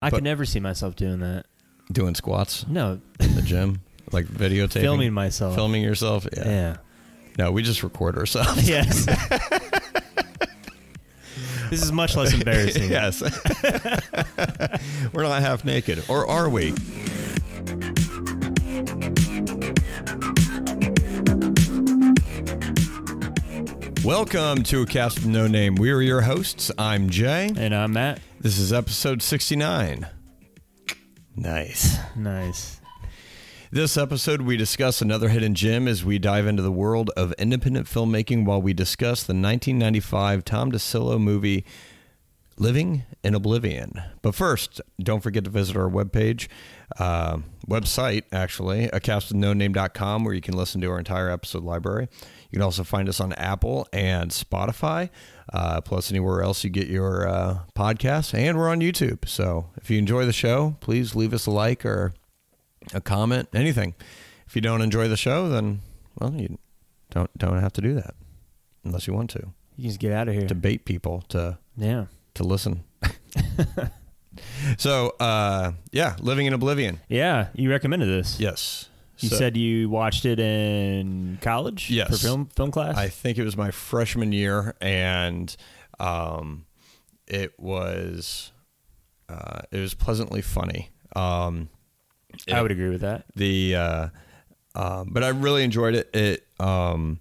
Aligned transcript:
I 0.00 0.10
could 0.10 0.24
never 0.24 0.44
see 0.44 0.60
myself 0.60 0.96
doing 0.96 1.20
that. 1.20 1.46
Doing 1.90 2.14
squats 2.14 2.66
No, 2.68 3.00
in 3.18 3.34
the 3.34 3.42
gym, 3.42 3.80
like 4.12 4.26
videotaping, 4.26 4.80
filming 4.80 5.12
myself. 5.12 5.54
filming 5.54 5.82
yourself. 5.82 6.26
Yeah. 6.36 6.48
Yeah. 6.48 6.76
No, 7.38 7.52
we 7.52 7.62
just 7.62 7.82
record 7.82 8.16
ourselves. 8.18 8.62
Yes. 8.68 9.06
this 11.70 11.82
is 11.82 11.92
much 11.92 12.16
less 12.16 12.32
embarrassing. 12.34 12.90
yes. 12.90 13.22
We're 15.12 15.22
not 15.22 15.40
half 15.42 15.64
naked, 15.64 16.02
or 16.08 16.26
are 16.26 16.48
we? 16.48 16.74
Welcome 24.08 24.62
to 24.62 24.80
a 24.80 24.86
cast 24.86 25.18
of 25.18 25.26
no 25.26 25.46
name. 25.46 25.74
We 25.74 25.90
are 25.90 26.00
your 26.00 26.22
hosts. 26.22 26.70
I'm 26.78 27.10
Jay. 27.10 27.52
And 27.54 27.74
I'm 27.74 27.92
Matt. 27.92 28.20
This 28.40 28.58
is 28.58 28.72
episode 28.72 29.20
69. 29.20 30.08
Nice. 31.36 31.98
Nice. 32.16 32.80
This 33.70 33.98
episode, 33.98 34.40
we 34.40 34.56
discuss 34.56 35.02
another 35.02 35.28
hidden 35.28 35.54
gem 35.54 35.86
as 35.86 36.06
we 36.06 36.18
dive 36.18 36.46
into 36.46 36.62
the 36.62 36.72
world 36.72 37.10
of 37.18 37.34
independent 37.34 37.86
filmmaking 37.86 38.46
while 38.46 38.62
we 38.62 38.72
discuss 38.72 39.24
the 39.24 39.34
1995 39.34 40.42
Tom 40.42 40.72
DeCillo 40.72 41.20
movie 41.20 41.66
Living 42.56 43.02
in 43.22 43.34
Oblivion. 43.34 43.92
But 44.22 44.34
first, 44.34 44.80
don't 44.98 45.20
forget 45.20 45.44
to 45.44 45.50
visit 45.50 45.76
our 45.76 45.90
webpage, 45.90 46.48
uh, 46.98 47.40
website, 47.68 48.22
actually, 48.32 48.88
acastwithnoname.com, 48.88 50.24
where 50.24 50.32
you 50.32 50.40
can 50.40 50.56
listen 50.56 50.80
to 50.80 50.90
our 50.90 50.98
entire 50.98 51.28
episode 51.30 51.62
library. 51.62 52.08
You 52.50 52.56
can 52.56 52.62
also 52.62 52.82
find 52.84 53.08
us 53.08 53.20
on 53.20 53.32
Apple 53.34 53.86
and 53.92 54.30
Spotify, 54.30 55.10
uh, 55.52 55.80
plus 55.82 56.10
anywhere 56.10 56.42
else 56.42 56.64
you 56.64 56.70
get 56.70 56.88
your 56.88 57.28
uh, 57.28 57.58
podcasts. 57.76 58.32
And 58.32 58.56
we're 58.56 58.70
on 58.70 58.80
YouTube. 58.80 59.28
So 59.28 59.70
if 59.76 59.90
you 59.90 59.98
enjoy 59.98 60.24
the 60.24 60.32
show, 60.32 60.76
please 60.80 61.14
leave 61.14 61.34
us 61.34 61.46
a 61.46 61.50
like 61.50 61.84
or 61.84 62.14
a 62.94 63.00
comment, 63.00 63.48
anything. 63.52 63.94
If 64.46 64.56
you 64.56 64.62
don't 64.62 64.80
enjoy 64.80 65.08
the 65.08 65.16
show, 65.16 65.48
then 65.48 65.80
well, 66.18 66.32
you 66.34 66.58
don't 67.10 67.30
don't 67.36 67.60
have 67.60 67.72
to 67.74 67.82
do 67.82 67.94
that 67.94 68.14
unless 68.84 69.06
you 69.06 69.12
want 69.12 69.30
to. 69.30 69.40
You 69.76 69.82
can 69.82 69.90
just 69.90 70.00
get 70.00 70.12
out 70.12 70.28
of 70.28 70.34
here. 70.34 70.48
To 70.48 70.54
bait 70.54 70.84
people 70.84 71.22
to 71.28 71.58
yeah. 71.76 72.06
to 72.34 72.44
listen. 72.44 72.84
so, 74.78 75.14
uh, 75.20 75.72
yeah, 75.92 76.16
living 76.20 76.46
in 76.46 76.52
oblivion. 76.52 77.00
Yeah. 77.08 77.48
You 77.54 77.70
recommended 77.70 78.06
this. 78.06 78.40
Yes. 78.40 78.87
You 79.20 79.28
So, 79.30 79.36
said 79.36 79.56
you 79.56 79.90
watched 79.90 80.24
it 80.24 80.38
in 80.38 81.38
college 81.40 81.90
Yes. 81.90 82.08
for 82.08 82.16
film 82.16 82.46
film 82.54 82.70
class. 82.70 82.96
I 82.96 83.08
think 83.08 83.36
it 83.38 83.44
was 83.44 83.56
my 83.56 83.70
freshman 83.70 84.32
year, 84.32 84.74
and 84.80 85.54
um, 85.98 86.66
it 87.26 87.58
was 87.58 88.52
uh, 89.28 89.60
it 89.70 89.80
was 89.80 89.94
pleasantly 89.94 90.40
funny. 90.42 90.90
Um, 91.16 91.68
I 92.52 92.62
would 92.62 92.70
agree 92.70 92.90
with 92.90 93.00
that. 93.00 93.24
the 93.34 93.74
uh, 93.74 94.08
um, 94.74 95.08
but 95.12 95.24
I 95.24 95.28
really 95.28 95.64
enjoyed 95.64 95.94
it. 95.94 96.14
It 96.14 96.46
um, 96.60 97.18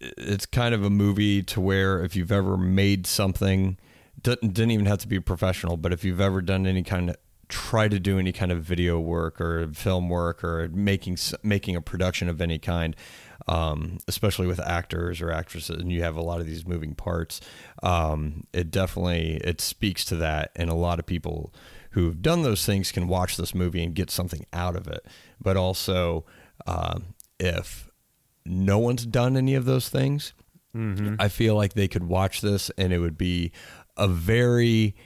it's 0.00 0.46
kind 0.46 0.74
of 0.74 0.84
a 0.84 0.90
movie 0.90 1.42
to 1.44 1.60
where 1.60 2.04
if 2.04 2.16
you've 2.16 2.32
ever 2.32 2.56
made 2.56 3.06
something, 3.06 3.78
didn't, 4.22 4.54
didn't 4.54 4.72
even 4.72 4.86
have 4.86 4.98
to 4.98 5.08
be 5.08 5.20
professional, 5.20 5.76
but 5.76 5.92
if 5.92 6.04
you've 6.04 6.20
ever 6.20 6.40
done 6.40 6.66
any 6.66 6.82
kind 6.82 7.10
of 7.10 7.16
try 7.48 7.88
to 7.88 7.98
do 7.98 8.18
any 8.18 8.32
kind 8.32 8.50
of 8.52 8.62
video 8.62 8.98
work 8.98 9.40
or 9.40 9.68
film 9.74 10.08
work 10.08 10.42
or 10.42 10.68
making 10.68 11.18
making 11.42 11.76
a 11.76 11.80
production 11.82 12.28
of 12.28 12.40
any 12.40 12.58
kind, 12.58 12.96
um, 13.46 13.98
especially 14.08 14.46
with 14.46 14.60
actors 14.60 15.20
or 15.20 15.30
actresses, 15.30 15.80
and 15.80 15.92
you 15.92 16.02
have 16.02 16.16
a 16.16 16.22
lot 16.22 16.40
of 16.40 16.46
these 16.46 16.66
moving 16.66 16.94
parts. 16.94 17.40
Um, 17.82 18.44
it 18.52 18.70
definitely 18.70 19.40
it 19.44 19.60
speaks 19.60 20.04
to 20.06 20.16
that, 20.16 20.52
and 20.56 20.70
a 20.70 20.74
lot 20.74 20.98
of 20.98 21.06
people 21.06 21.52
who've 21.90 22.22
done 22.22 22.42
those 22.42 22.64
things 22.64 22.90
can 22.90 23.06
watch 23.06 23.36
this 23.36 23.54
movie 23.54 23.82
and 23.82 23.94
get 23.94 24.10
something 24.10 24.46
out 24.52 24.76
of 24.76 24.88
it. 24.88 25.04
But 25.40 25.58
also, 25.58 26.24
um, 26.66 27.14
if 27.38 27.90
no 28.46 28.78
one's 28.78 29.04
done 29.04 29.36
any 29.36 29.54
of 29.54 29.66
those 29.66 29.88
things, 29.88 30.32
I 31.20 31.28
feel 31.28 31.54
like 31.54 31.74
they 31.74 31.86
could 31.86 32.04
watch 32.04 32.40
this 32.40 32.70
and 32.78 32.94
it 32.94 32.98
would 32.98 33.18
be 33.18 33.52
a 33.98 34.08
very, 34.08 34.96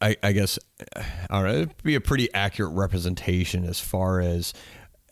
I, 0.00 0.16
I 0.22 0.32
guess, 0.32 0.58
I 0.96 1.04
don't 1.30 1.44
know, 1.44 1.54
it'd 1.62 1.82
be 1.82 1.94
a 1.94 2.00
pretty 2.00 2.32
accurate 2.34 2.72
representation 2.74 3.64
as 3.64 3.80
far 3.80 4.20
as 4.20 4.52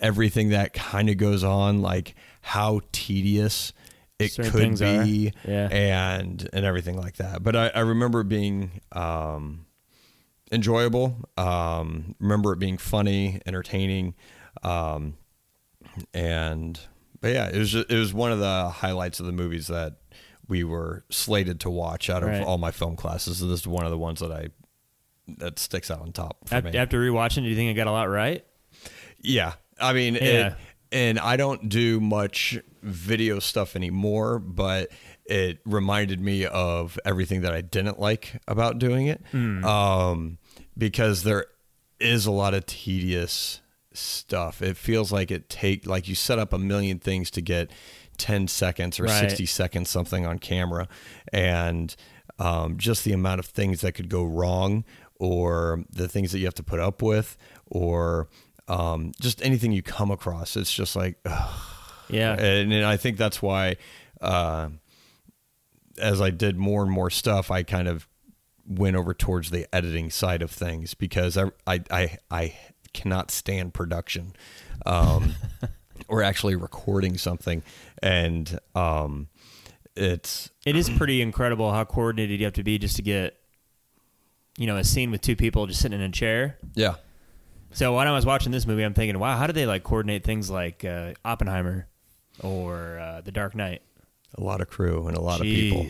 everything 0.00 0.50
that 0.50 0.72
kind 0.74 1.08
of 1.08 1.16
goes 1.16 1.44
on, 1.44 1.80
like 1.80 2.14
how 2.42 2.80
tedious 2.92 3.72
it 4.18 4.32
Certain 4.32 4.76
could 4.76 5.04
be, 5.04 5.32
Yeah. 5.46 5.68
and 5.70 6.48
and 6.52 6.64
everything 6.64 6.96
like 6.96 7.16
that. 7.16 7.42
But 7.42 7.56
I, 7.56 7.68
I 7.68 7.80
remember 7.80 8.20
it 8.20 8.28
being 8.28 8.80
um, 8.92 9.66
enjoyable. 10.50 11.16
Um, 11.36 12.14
remember 12.20 12.52
it 12.52 12.58
being 12.58 12.76
funny, 12.78 13.40
entertaining, 13.46 14.14
um, 14.62 15.14
and 16.14 16.78
but 17.20 17.32
yeah, 17.32 17.48
it 17.48 17.56
was 17.58 17.70
just, 17.70 17.90
it 17.90 17.96
was 17.96 18.12
one 18.12 18.32
of 18.32 18.40
the 18.40 18.68
highlights 18.68 19.20
of 19.20 19.26
the 19.26 19.32
movies 19.32 19.68
that 19.68 19.98
we 20.48 20.64
were 20.64 21.04
slated 21.08 21.60
to 21.60 21.70
watch 21.70 22.10
out 22.10 22.22
of 22.22 22.28
Right. 22.30 22.42
all 22.42 22.58
my 22.58 22.72
film 22.72 22.96
classes. 22.96 23.38
So 23.38 23.46
this 23.46 23.60
is 23.60 23.66
one 23.66 23.84
of 23.84 23.90
the 23.90 23.98
ones 23.98 24.18
that 24.20 24.32
I 24.32 24.48
that 25.38 25.58
sticks 25.58 25.90
out 25.90 26.00
on 26.00 26.12
top 26.12 26.48
for 26.48 26.56
After, 26.56 26.70
me. 26.70 26.78
after 26.78 27.00
rewatching, 27.00 27.42
do 27.42 27.48
you 27.48 27.56
think 27.56 27.70
I 27.70 27.72
got 27.74 27.86
a 27.86 27.92
lot 27.92 28.08
right? 28.08 28.44
Yeah, 29.20 29.54
I 29.80 29.92
mean, 29.92 30.14
Yeah. 30.14 30.48
It, 30.48 30.54
and 30.90 31.18
I 31.18 31.36
don't 31.36 31.68
do 31.70 32.00
much 32.00 32.58
video 32.82 33.38
stuff 33.38 33.76
anymore, 33.76 34.38
but 34.38 34.90
it 35.24 35.60
reminded 35.64 36.20
me 36.20 36.44
of 36.44 36.98
everything 37.06 37.40
that 37.42 37.54
I 37.54 37.62
didn't 37.62 37.98
like 37.98 38.38
about 38.46 38.78
doing 38.78 39.06
it, 39.06 39.22
um, 39.64 40.36
because 40.76 41.22
there 41.22 41.46
is 41.98 42.26
a 42.26 42.30
lot 42.30 42.52
of 42.52 42.66
tedious 42.66 43.60
stuff. 43.94 44.60
It 44.60 44.76
feels 44.76 45.12
like 45.12 45.30
it 45.30 45.48
take 45.48 45.86
like 45.86 46.08
you 46.08 46.14
set 46.14 46.38
up 46.38 46.52
a 46.52 46.58
million 46.58 46.98
things 46.98 47.30
to 47.32 47.40
get 47.40 47.70
ten 48.18 48.46
seconds 48.48 49.00
or 49.00 49.04
Right. 49.04 49.20
sixty 49.20 49.46
seconds 49.46 49.88
something 49.88 50.26
on 50.26 50.38
camera, 50.38 50.88
and 51.32 51.94
um, 52.38 52.76
just 52.76 53.04
the 53.04 53.12
amount 53.12 53.38
of 53.38 53.46
things 53.46 53.80
that 53.82 53.92
could 53.92 54.08
go 54.08 54.24
wrong, 54.24 54.84
or 55.22 55.84
the 55.88 56.08
things 56.08 56.32
that 56.32 56.40
you 56.40 56.44
have 56.46 56.54
to 56.54 56.64
put 56.64 56.80
up 56.80 57.00
with, 57.00 57.36
or 57.66 58.28
um, 58.66 59.12
just 59.20 59.40
anything 59.40 59.70
you 59.70 59.80
come 59.80 60.10
across. 60.10 60.56
It's 60.56 60.72
just 60.72 60.96
like, 60.96 61.16
ugh. 61.24 61.60
Yeah. 62.08 62.32
and, 62.32 62.72
and 62.72 62.84
I 62.84 62.96
think 62.96 63.18
that's 63.18 63.40
why, 63.40 63.76
uh, 64.20 64.70
as 65.98 66.20
I 66.20 66.30
did 66.30 66.56
more 66.56 66.82
and 66.82 66.90
more 66.90 67.08
stuff, 67.08 67.52
I 67.52 67.62
kind 67.62 67.86
of 67.86 68.08
went 68.66 68.96
over 68.96 69.14
towards 69.14 69.50
the 69.50 69.72
editing 69.72 70.10
side 70.10 70.42
of 70.42 70.50
things 70.50 70.94
because 70.94 71.38
I 71.38 71.50
I 71.66 71.80
I, 71.90 72.18
I 72.30 72.58
cannot 72.92 73.30
stand 73.30 73.74
production, 73.74 74.34
um, 74.86 75.34
or 76.08 76.22
actually 76.22 76.56
recording 76.56 77.16
something, 77.16 77.62
and 78.02 78.58
um, 78.74 79.28
it's 79.94 80.50
It 80.66 80.76
is 80.76 80.90
pretty 80.90 81.22
incredible 81.22 81.72
how 81.72 81.84
coordinated 81.84 82.40
you 82.40 82.46
have 82.46 82.54
to 82.54 82.64
be 82.64 82.78
just 82.78 82.96
to 82.96 83.02
get, 83.02 83.38
you 84.58 84.66
know, 84.66 84.76
a 84.76 84.84
scene 84.84 85.10
with 85.10 85.20
two 85.20 85.36
people 85.36 85.66
just 85.66 85.80
sitting 85.80 85.98
in 86.00 86.04
a 86.04 86.12
chair. 86.12 86.58
yeah. 86.74 86.94
So 87.74 87.96
when 87.96 88.06
I 88.06 88.12
was 88.12 88.26
watching 88.26 88.52
this 88.52 88.66
movie, 88.66 88.82
I'm 88.82 88.92
thinking, 88.92 89.18
wow, 89.18 89.34
how 89.38 89.46
do 89.46 89.54
they 89.54 89.64
like 89.64 89.82
coordinate 89.82 90.24
things 90.24 90.50
like 90.50 90.84
uh, 90.84 91.14
Oppenheimer 91.24 91.86
or 92.40 92.98
uh, 92.98 93.22
The 93.22 93.32
Dark 93.32 93.54
Knight? 93.54 93.80
A 94.36 94.42
lot 94.42 94.60
of 94.60 94.68
crew 94.68 95.06
and 95.08 95.16
a 95.16 95.20
lot 95.22 95.40
of 95.40 95.44
people. 95.44 95.86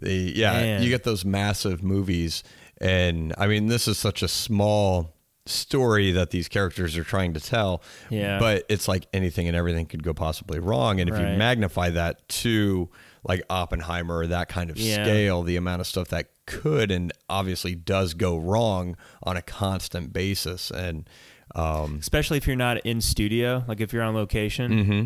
The 0.00 0.32
yeah, 0.34 0.52
Man. 0.52 0.82
you 0.82 0.88
get 0.88 1.04
those 1.04 1.24
massive 1.24 1.82
movies, 1.84 2.42
and 2.80 3.32
I 3.38 3.46
mean, 3.46 3.68
this 3.68 3.86
is 3.86 3.96
such 3.98 4.22
a 4.24 4.28
small 4.28 5.14
story 5.46 6.10
that 6.10 6.30
these 6.30 6.48
characters 6.48 6.96
are 6.96 7.04
trying 7.04 7.34
to 7.34 7.40
tell. 7.40 7.80
Yeah. 8.10 8.40
But 8.40 8.64
it's 8.68 8.88
like 8.88 9.06
anything 9.12 9.46
and 9.46 9.56
everything 9.56 9.86
could 9.86 10.02
go 10.02 10.12
possibly 10.12 10.58
wrong, 10.58 10.98
and 11.00 11.08
if 11.08 11.14
Right. 11.14 11.30
you 11.32 11.38
magnify 11.38 11.90
that 11.90 12.28
to 12.30 12.88
like 13.22 13.42
Oppenheimer 13.48 14.16
or 14.18 14.26
that 14.26 14.48
kind 14.48 14.70
of 14.70 14.76
Yeah. 14.76 15.04
scale, 15.04 15.42
the 15.44 15.54
amount 15.56 15.80
of 15.82 15.86
stuff 15.86 16.08
that 16.08 16.26
could 16.46 16.90
and 16.90 17.12
obviously 17.28 17.74
does 17.74 18.14
go 18.14 18.36
wrong 18.36 18.96
on 19.22 19.36
a 19.36 19.42
constant 19.42 20.12
basis, 20.12 20.70
and 20.70 21.08
um, 21.54 21.98
Especially 22.00 22.36
if 22.38 22.46
you're 22.46 22.56
not 22.56 22.78
in 22.86 23.00
studio, 23.00 23.64
like 23.68 23.80
if 23.80 23.92
you're 23.92 24.02
on 24.02 24.14
location. 24.14 24.72
Mm-hmm. 24.72 25.02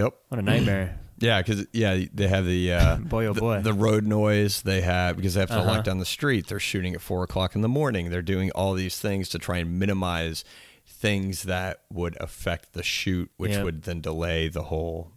yep, 0.00 0.14
What 0.28 0.38
a 0.38 0.42
nightmare. 0.42 0.98
Yeah, 1.18 1.40
because 1.40 1.66
yeah, 1.72 1.98
they 2.12 2.28
have 2.28 2.44
the 2.44 2.74
uh, 2.74 2.96
Boy, 3.00 3.24
oh 3.24 3.32
the, 3.32 3.40
boy. 3.40 3.60
the 3.62 3.72
road 3.72 4.04
noise 4.04 4.60
they 4.60 4.82
have 4.82 5.16
because 5.16 5.32
they 5.32 5.40
have 5.40 5.48
to 5.48 5.54
Uh-huh. 5.56 5.66
lock 5.76 5.84
down 5.84 5.96
the 5.98 6.04
street. 6.04 6.46
They're 6.46 6.60
shooting 6.60 6.94
at 6.94 7.00
four 7.00 7.22
o'clock 7.24 7.54
in 7.54 7.62
the 7.62 7.70
morning. 7.70 8.10
They're 8.10 8.20
doing 8.20 8.50
all 8.50 8.74
these 8.74 8.98
things 8.98 9.30
to 9.30 9.38
try 9.38 9.56
and 9.56 9.78
minimize 9.78 10.44
things 10.86 11.44
that 11.44 11.80
would 11.90 12.18
affect 12.20 12.74
the 12.74 12.82
shoot, 12.82 13.30
which 13.38 13.52
Yeah. 13.52 13.62
would 13.62 13.84
then 13.84 14.02
delay 14.02 14.48
the 14.48 14.64
whole 14.64 15.12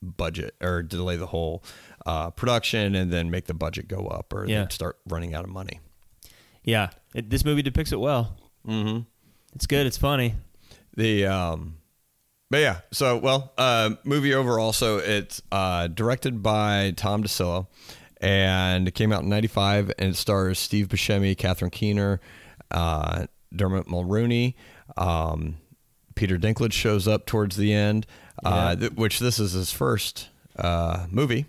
budget 0.00 0.54
or 0.62 0.82
delay 0.82 1.16
the 1.16 1.26
whole 1.26 1.62
uh, 2.06 2.30
production, 2.30 2.94
and 2.94 3.12
then 3.12 3.30
make 3.30 3.46
the 3.46 3.54
budget 3.54 3.88
go 3.88 4.06
up 4.06 4.32
or 4.32 4.46
Yeah. 4.46 4.68
start 4.68 4.98
running 5.08 5.34
out 5.34 5.44
of 5.44 5.50
money. 5.50 5.80
yeah. 6.64 6.90
It, 7.14 7.28
this 7.28 7.44
movie 7.44 7.60
depicts 7.62 7.92
it 7.92 8.00
well. 8.00 8.36
Mm-hmm. 8.66 9.00
It's 9.54 9.66
good. 9.66 9.86
It's 9.86 9.98
funny. 9.98 10.34
The 10.96 11.26
um, 11.26 11.76
but 12.50 12.60
yeah, 12.60 12.80
so 12.90 13.18
well, 13.18 13.52
uh, 13.58 13.90
movie 14.04 14.32
overall. 14.34 14.72
So 14.72 14.96
it's 14.98 15.42
uh, 15.52 15.88
directed 15.88 16.42
by 16.42 16.94
Tom 16.96 17.22
DeCillo, 17.22 17.66
and 18.20 18.88
it 18.88 18.92
came 18.94 19.12
out 19.12 19.22
in 19.24 19.28
'95, 19.28 19.92
and 19.98 20.10
it 20.10 20.16
stars 20.16 20.58
Steve 20.58 20.88
Buscemi, 20.88 21.36
Catherine 21.36 21.70
Keener, 21.70 22.20
uh, 22.70 23.26
Dermot 23.54 23.86
Mulroney. 23.88 24.54
Um, 24.96 25.56
Peter 26.14 26.38
Dinklage 26.38 26.72
shows 26.72 27.06
up 27.08 27.26
towards 27.26 27.56
the 27.56 27.72
end, 27.74 28.06
uh, 28.44 28.74
th- 28.76 28.92
which 28.92 29.18
this 29.18 29.38
is 29.38 29.52
his 29.52 29.70
first 29.70 30.28
uh, 30.58 31.06
movie. 31.10 31.44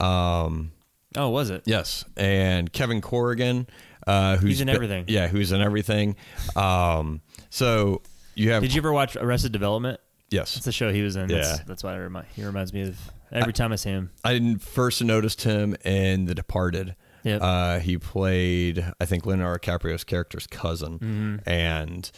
Um, 0.00 0.72
Oh, 1.16 1.28
was 1.30 1.50
it? 1.50 1.62
Yes, 1.66 2.04
and 2.16 2.72
Kevin 2.72 3.00
Corrigan, 3.00 3.66
uh, 4.06 4.36
who's 4.36 4.50
He's 4.50 4.60
in 4.60 4.66
been- 4.66 4.76
everything. 4.76 5.04
Yeah, 5.08 5.26
who's 5.26 5.50
in 5.50 5.60
everything. 5.60 6.14
Um, 6.54 7.20
so 7.50 8.02
you 8.36 8.52
have 8.52 8.62
Did 8.62 8.74
you 8.74 8.80
ever 8.80 8.92
watch 8.92 9.16
Arrested 9.16 9.50
Development? 9.52 9.98
yes. 10.30 10.54
That's 10.54 10.66
the 10.66 10.72
show 10.72 10.92
he 10.92 11.02
was 11.02 11.16
in. 11.16 11.28
Yeah. 11.28 11.58
that's 11.66 11.82
why 11.82 11.94
I 11.94 11.96
remind, 11.96 12.26
he 12.36 12.44
reminds 12.44 12.72
me 12.72 12.82
of 12.82 12.96
every 13.32 13.52
time 13.52 13.72
I 13.72 13.76
see 13.76 13.90
him. 13.90 14.10
I 14.22 14.32
didn't- 14.34 14.62
first 14.62 15.02
noticed 15.02 15.42
him 15.42 15.74
in 15.84 16.26
The 16.26 16.34
Departed. 16.36 16.94
Yep. 17.24 17.42
Uh, 17.42 17.78
he 17.80 17.98
played, 17.98 18.84
I 19.00 19.04
think, 19.04 19.26
Leonardo 19.26 19.58
DiCaprio's 19.58 20.04
character's 20.04 20.46
cousin, 20.46 20.98
Mm-hmm. 21.00 21.50
and 21.50 22.10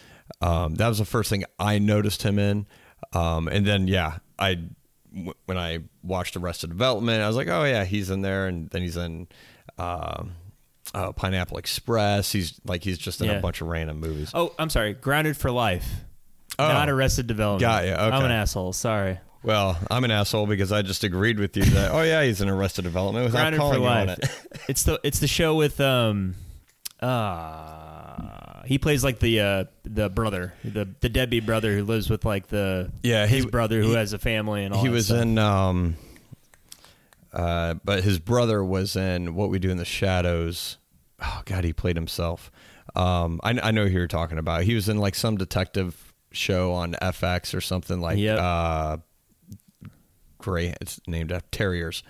um, 0.42 0.74
that 0.76 0.88
was 0.88 0.98
the 0.98 1.04
first 1.06 1.30
thing 1.30 1.44
I 1.58 1.78
noticed 1.78 2.22
him 2.24 2.38
in. 2.38 2.66
Um, 3.14 3.48
and 3.48 3.66
then, 3.66 3.88
yeah, 3.88 4.18
I 4.38 4.58
w- 5.12 5.34
when 5.46 5.58
I 5.58 5.80
watched 6.02 6.36
Arrested 6.36 6.70
Development, 6.70 7.22
I 7.22 7.26
was 7.26 7.36
like, 7.36 7.48
oh 7.48 7.64
yeah, 7.64 7.84
he's 7.84 8.10
in 8.10 8.22
there, 8.22 8.46
and 8.46 8.68
then 8.70 8.82
he's 8.82 8.96
in 8.96 9.28
um, 9.78 10.32
uh, 10.94 11.12
Pineapple 11.12 11.58
Express. 11.58 12.32
He's 12.32 12.60
like 12.64 12.82
he's 12.84 12.98
just 12.98 13.20
in 13.20 13.28
Yeah. 13.28 13.34
a 13.34 13.40
bunch 13.40 13.60
of 13.60 13.68
random 13.68 14.00
movies. 14.00 14.30
Oh, 14.34 14.52
I'm 14.58 14.70
sorry. 14.70 14.94
Grounded 14.94 15.36
for 15.36 15.50
Life. 15.50 15.88
Oh. 16.58 16.68
Not 16.68 16.88
Arrested 16.90 17.26
Development. 17.26 17.60
Got 17.62 17.86
ya, 17.86 17.96
I'm 17.96 18.24
an 18.24 18.30
asshole. 18.30 18.72
Sorry. 18.72 19.18
Well, 19.42 19.76
I'm 19.90 20.04
an 20.04 20.10
asshole 20.12 20.46
because 20.46 20.70
I 20.70 20.82
just 20.82 21.02
agreed 21.02 21.38
with 21.40 21.56
you 21.56 21.64
that 21.64 21.90
oh 21.92 22.02
yeah, 22.02 22.22
he's 22.22 22.40
in 22.40 22.48
Arrested 22.48 22.82
Development 22.82 23.24
without 23.24 23.40
Grounded 23.40 23.58
for 23.58 23.62
calling 23.62 23.82
you 23.82 23.88
on 23.88 24.08
it. 24.10 24.30
it's 24.68 24.82
the 24.84 25.00
it's 25.02 25.18
the 25.18 25.26
show 25.26 25.54
with 25.56 25.80
um 25.80 26.34
uh 27.00 27.91
he 28.66 28.78
plays 28.78 29.02
like 29.04 29.18
the 29.18 29.40
uh 29.40 29.64
the 29.84 30.08
brother 30.08 30.54
the 30.64 30.88
the 31.00 31.08
deadbeat 31.08 31.44
brother 31.46 31.74
who 31.76 31.84
lives 31.84 32.08
with 32.10 32.24
like 32.24 32.46
the 32.48 32.90
Yeah, 33.02 33.26
his 33.26 33.44
he- 33.44 33.50
brother 33.50 33.80
who 33.82 33.88
he- 33.90 33.94
has 33.94 34.12
a 34.12 34.18
family 34.18 34.64
and 34.64 34.72
all 34.74 34.80
he 34.82 34.88
that 34.88 34.94
was 34.94 35.06
stuff. 35.06 35.22
in 35.22 35.38
um 35.38 35.96
uh 37.32 37.74
but 37.84 38.04
his 38.04 38.18
brother 38.18 38.62
was 38.64 38.94
in 38.96 39.34
what 39.34 39.48
we 39.50 39.58
do 39.58 39.70
in 39.70 39.76
the 39.78 39.84
shadows 39.84 40.78
oh 41.20 41.42
god 41.44 41.64
he 41.64 41.72
played 41.72 41.96
himself 41.96 42.50
um 42.94 43.40
i, 43.42 43.50
I 43.62 43.70
know 43.70 43.86
who 43.86 43.92
you're 43.98 44.06
talking 44.06 44.38
about 44.38 44.62
he 44.64 44.74
was 44.74 44.88
in 44.88 44.98
like 44.98 45.14
some 45.14 45.36
detective 45.36 46.12
show 46.32 46.72
on 46.72 46.92
fx 46.94 47.54
or 47.54 47.60
something 47.60 48.00
like 48.00 48.18
Yep. 48.18 48.38
uh 48.38 48.96
gray 50.38 50.74
it's 50.80 51.00
named 51.06 51.32
after 51.32 51.48
terriers 51.50 52.02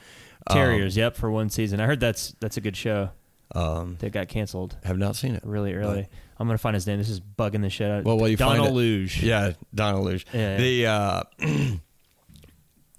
Terriers. 0.50 0.96
yep, 0.96 1.16
for 1.16 1.30
one 1.30 1.50
season. 1.50 1.78
I 1.78 1.86
heard 1.86 2.00
that's 2.00 2.34
that's 2.40 2.56
a 2.56 2.60
good 2.60 2.76
show. 2.76 3.10
Um 3.54 3.96
That 4.00 4.10
got 4.12 4.28
canceled 4.28 4.76
have 4.84 4.98
not 4.98 5.16
seen 5.16 5.34
it 5.34 5.42
really 5.44 5.74
early. 5.74 6.08
I'm 6.38 6.46
gonna 6.48 6.58
find 6.58 6.74
his 6.74 6.86
name. 6.86 6.98
This 6.98 7.08
is 7.10 7.20
bugging 7.20 7.60
the 7.62 7.70
shit 7.70 7.90
out. 7.90 8.04
Well, 8.04 8.18
while 8.18 8.28
you 8.28 8.36
find 8.36 8.58
Donal 8.62 8.78
it- 8.78 9.00
Logue. 9.02 9.10
yeah 9.22 9.52
donal 9.74 10.02
logue 10.04 10.22
Yeah, 10.32 10.56
the 10.56 10.86
uh 10.86 11.22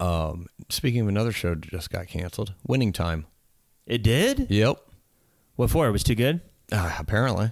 um 0.00 0.46
speaking 0.68 1.00
of 1.02 1.08
another 1.08 1.32
show 1.32 1.50
that 1.54 1.62
just 1.70 1.90
got 1.90 2.06
canceled 2.08 2.52
winning 2.66 2.92
time 2.92 3.26
It 3.86 4.02
did. 4.02 4.46
yep 4.50 4.78
What 5.56 5.70
for? 5.70 5.86
It 5.88 5.92
was 5.92 6.02
too 6.04 6.14
good. 6.14 6.40
Uh, 6.72 6.90
apparently. 6.98 7.50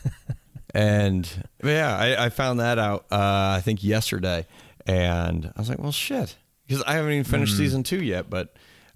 and 0.74 1.28
yeah, 1.64 1.96
I, 1.96 2.26
I 2.26 2.28
found 2.30 2.60
that 2.60 2.78
out 2.78 3.06
uh, 3.10 3.54
I 3.56 3.60
think 3.62 3.82
yesterday, 3.84 4.46
and 4.86 5.46
I 5.56 5.60
was 5.60 5.68
like, 5.68 5.78
well, 5.78 5.92
shit, 5.92 6.36
because 6.66 6.82
I 6.84 6.94
haven't 6.94 7.12
even 7.12 7.24
finished 7.24 7.56
season 7.56 7.82
two 7.84 8.02
yet. 8.02 8.28
But 8.28 8.54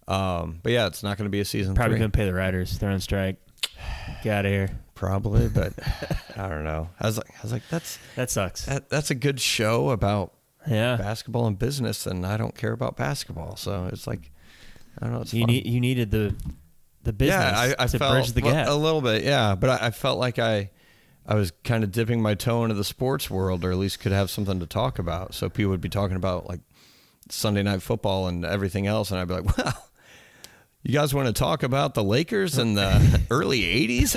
um, 0.08 0.60
but 0.62 0.72
yeah, 0.72 0.86
it's 0.86 1.02
not 1.02 1.16
going 1.18 1.26
to 1.26 1.30
be 1.30 1.40
a 1.40 1.44
season 1.44 1.74
Probably 1.74 1.98
going 1.98 2.10
couldn't 2.10 2.12
pay 2.12 2.26
the 2.26 2.34
writers. 2.34 2.78
They're 2.78 2.90
on 2.90 3.00
strike. 3.00 3.36
Get 4.22 4.38
out 4.38 4.46
of 4.46 4.52
here. 4.52 4.70
probably. 4.94 5.48
But 5.54 5.72
I 6.36 6.48
don't 6.48 6.64
know. 6.64 6.90
I 7.00 7.06
was 7.06 7.16
like, 7.18 7.30
I 7.30 7.42
was 7.42 7.52
like, 7.52 7.62
that's 7.70 7.98
That 8.16 8.30
sucks. 8.30 8.66
that, 8.66 8.88
that's 8.90 9.10
a 9.10 9.14
good 9.14 9.40
show 9.40 9.90
about 9.90 10.32
Yeah. 10.66 10.96
basketball 10.96 11.46
and 11.46 11.58
business, 11.58 12.06
and 12.06 12.24
I 12.26 12.36
don't 12.36 12.54
care 12.54 12.72
about 12.72 12.96
basketball, 12.96 13.56
so 13.56 13.88
it's 13.92 14.06
like 14.06 14.30
I 15.00 15.06
don't 15.06 15.14
know. 15.14 15.20
It's 15.22 15.34
You 15.34 15.42
fun. 15.42 15.48
need 15.54 15.66
you 15.66 15.80
needed 15.80 16.10
the 16.10 16.34
the 17.02 17.12
business 17.12 17.36
yeah, 17.36 17.74
I, 17.78 17.84
I 17.84 17.86
to 17.86 17.98
felt 17.98 18.12
bridge 18.14 18.32
the 18.32 18.40
gap. 18.40 18.68
a 18.68 18.72
little 18.72 19.00
bit, 19.02 19.24
yeah. 19.24 19.54
But 19.56 19.70
I, 19.82 19.86
I 19.86 19.90
felt 19.90 20.18
like 20.18 20.38
I, 20.38 20.70
I 21.26 21.34
was 21.34 21.50
kind 21.64 21.84
of 21.84 21.90
dipping 21.92 22.22
my 22.22 22.34
toe 22.34 22.62
into 22.64 22.74
the 22.74 22.84
sports 22.84 23.28
world, 23.28 23.62
or 23.64 23.72
at 23.72 23.76
least 23.76 24.00
could 24.00 24.12
have 24.12 24.30
something 24.30 24.58
to 24.60 24.66
talk 24.66 24.98
about. 24.98 25.34
So 25.34 25.50
people 25.50 25.70
would 25.72 25.82
be 25.82 25.90
talking 25.90 26.16
about 26.16 26.46
like 26.48 26.60
Sunday 27.28 27.62
night 27.62 27.82
football 27.82 28.26
and 28.28 28.44
everything 28.44 28.86
else, 28.86 29.10
and 29.10 29.20
I'd 29.20 29.28
be 29.28 29.34
like, 29.34 29.56
"Well, 29.58 29.88
you 30.84 30.92
guys 30.92 31.14
want 31.14 31.26
to 31.26 31.32
talk 31.32 31.62
about 31.62 31.94
the 31.94 32.04
Lakers 32.04 32.58
in 32.58 32.74
the 32.74 33.20
early 33.30 33.62
'80s?" 33.62 34.14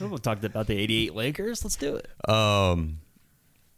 we 0.00 0.18
talked 0.18 0.44
about 0.44 0.66
the 0.66 0.76
'88 0.76 1.14
Lakers. 1.14 1.64
Let's 1.64 1.76
do 1.76 1.96
it. 1.96 2.28
Um, 2.28 2.98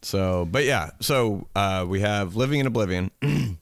so, 0.03 0.47
but 0.51 0.65
yeah, 0.65 0.91
so 1.01 1.49
uh, 1.55 1.87
we 1.89 2.01
have 2.01 2.37
Living 2.37 2.61
in 2.61 2.67
Oblivion, 2.67 3.11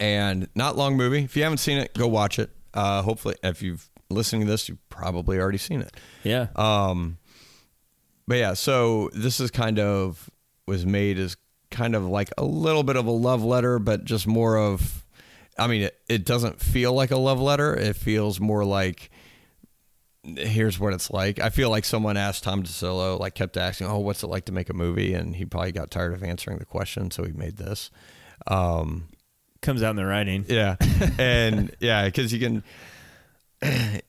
and 0.00 0.48
not 0.54 0.76
long 0.76 0.96
movie. 0.96 1.24
If 1.24 1.36
you 1.36 1.42
haven't 1.42 1.58
seen 1.58 1.78
it, 1.78 1.94
go 1.94 2.06
watch 2.06 2.38
it. 2.38 2.50
Uh, 2.74 3.02
hopefully, 3.02 3.36
if 3.42 3.62
you've 3.62 3.88
listening 4.10 4.42
to 4.42 4.46
this, 4.48 4.68
you've 4.68 4.88
probably 4.88 5.38
already 5.38 5.58
seen 5.58 5.80
it. 5.80 5.96
Yeah. 6.22 6.48
Um, 6.56 7.18
but 8.28 8.38
yeah, 8.38 8.54
so 8.54 9.10
this 9.12 9.40
is 9.40 9.50
kind 9.50 9.78
of 9.78 10.28
was 10.66 10.84
made 10.84 11.18
as 11.18 11.36
kind 11.70 11.94
of 11.94 12.04
like 12.06 12.30
a 12.36 12.44
little 12.44 12.82
bit 12.82 12.96
of 12.96 13.06
a 13.06 13.10
love 13.10 13.42
letter, 13.42 13.78
but 13.78 14.04
just 14.04 14.26
more 14.26 14.58
of, 14.58 15.04
I 15.58 15.66
mean, 15.66 15.82
it, 15.82 15.98
it 16.08 16.24
doesn't 16.24 16.60
feel 16.60 16.92
like 16.92 17.10
a 17.10 17.16
love 17.16 17.40
letter. 17.40 17.74
It 17.74 17.96
feels 17.96 18.38
more 18.40 18.64
like, 18.64 19.10
here's 20.24 20.78
what 20.78 20.92
it's 20.92 21.10
like. 21.10 21.38
I 21.38 21.50
feel 21.50 21.70
like 21.70 21.84
someone 21.84 22.16
asked 22.16 22.42
Tom 22.44 22.62
DeCillo, 22.62 23.18
like 23.18 23.34
kept 23.34 23.56
asking, 23.56 23.86
oh, 23.86 23.98
what's 23.98 24.22
it 24.22 24.26
like 24.26 24.44
to 24.46 24.52
make 24.52 24.68
a 24.68 24.74
movie? 24.74 25.14
And 25.14 25.34
he 25.36 25.44
probably 25.46 25.72
got 25.72 25.90
tired 25.90 26.12
of 26.12 26.22
answering 26.22 26.58
the 26.58 26.64
question, 26.66 27.10
so 27.10 27.24
he 27.24 27.32
made 27.32 27.56
this. 27.56 27.90
Um, 28.46 29.08
Comes 29.62 29.82
out 29.82 29.90
in 29.90 29.96
the 29.96 30.04
writing. 30.06 30.44
yeah, 30.48 30.76
and 31.18 31.74
yeah, 31.80 32.04
because 32.04 32.32
you 32.32 32.38
can. 32.40 32.62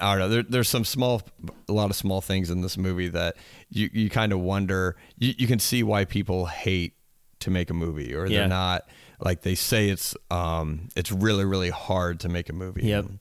I 0.00 0.12
don't 0.12 0.18
know. 0.18 0.28
There, 0.28 0.42
there's 0.42 0.68
some 0.68 0.84
small, 0.84 1.22
a 1.68 1.72
lot 1.72 1.90
of 1.90 1.96
small 1.96 2.20
things 2.20 2.50
in 2.50 2.60
this 2.60 2.76
movie 2.76 3.08
that 3.08 3.36
you, 3.70 3.88
you 3.92 4.10
kind 4.10 4.32
of 4.32 4.40
wonder. 4.40 4.96
You, 5.16 5.34
you 5.38 5.46
can 5.46 5.58
see 5.58 5.82
why 5.82 6.04
people 6.04 6.46
hate 6.46 6.94
to 7.40 7.50
make 7.50 7.70
a 7.70 7.74
movie, 7.74 8.14
or 8.14 8.26
Yeah. 8.26 8.40
they're 8.40 8.48
not 8.48 8.88
like 9.20 9.42
they 9.42 9.54
say 9.54 9.88
it's 9.88 10.16
um 10.30 10.88
it's 10.96 11.10
really 11.12 11.44
really 11.44 11.70
hard 11.70 12.20
to 12.20 12.28
make 12.28 12.48
a 12.48 12.52
movie. 12.52 12.82
Yep. 12.86 13.04
and, 13.06 13.18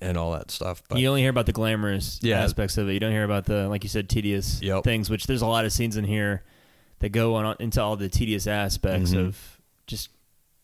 and 0.00 0.16
all 0.18 0.32
that 0.32 0.50
stuff. 0.50 0.82
But 0.88 0.98
you 0.98 1.08
only 1.08 1.20
hear 1.22 1.30
about 1.30 1.46
the 1.46 1.52
glamorous 1.52 2.18
Yeah. 2.22 2.40
aspects 2.42 2.78
of 2.78 2.88
it. 2.88 2.92
You 2.94 3.00
don't 3.00 3.12
hear 3.12 3.24
about 3.24 3.44
the, 3.46 3.68
like 3.68 3.82
you 3.84 3.88
said, 3.88 4.08
tedious 4.08 4.60
Yep. 4.62 4.84
things. 4.84 5.08
Which 5.10 5.26
there's 5.26 5.42
a 5.42 5.46
lot 5.46 5.64
of 5.64 5.72
scenes 5.72 5.96
in 5.96 6.04
here 6.04 6.42
that 7.00 7.10
go 7.10 7.34
on 7.36 7.56
into 7.60 7.80
all 7.82 7.96
the 7.96 8.08
tedious 8.08 8.46
aspects 8.46 9.10
Mhm. 9.12 9.26
of 9.26 9.60
just 9.86 10.10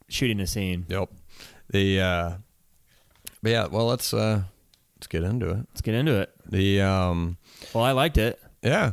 shooting 0.09 0.39
a 0.41 0.47
scene. 0.47 0.85
yep, 0.89 1.09
the 1.71 2.01
uh, 2.01 2.33
but 3.43 3.51
yeah. 3.51 3.67
Well, 3.67 3.87
let's 3.87 4.13
uh 4.15 4.43
let's 4.97 5.07
get 5.09 5.23
into 5.25 5.49
it. 5.51 5.59
Let's 5.71 5.81
get 5.81 5.95
into 5.95 6.21
it. 6.21 6.31
The 6.47 6.81
um 6.83 7.37
Well, 7.73 7.85
I 7.85 7.93
liked 7.93 8.19
it. 8.19 8.41
yeah 8.63 8.93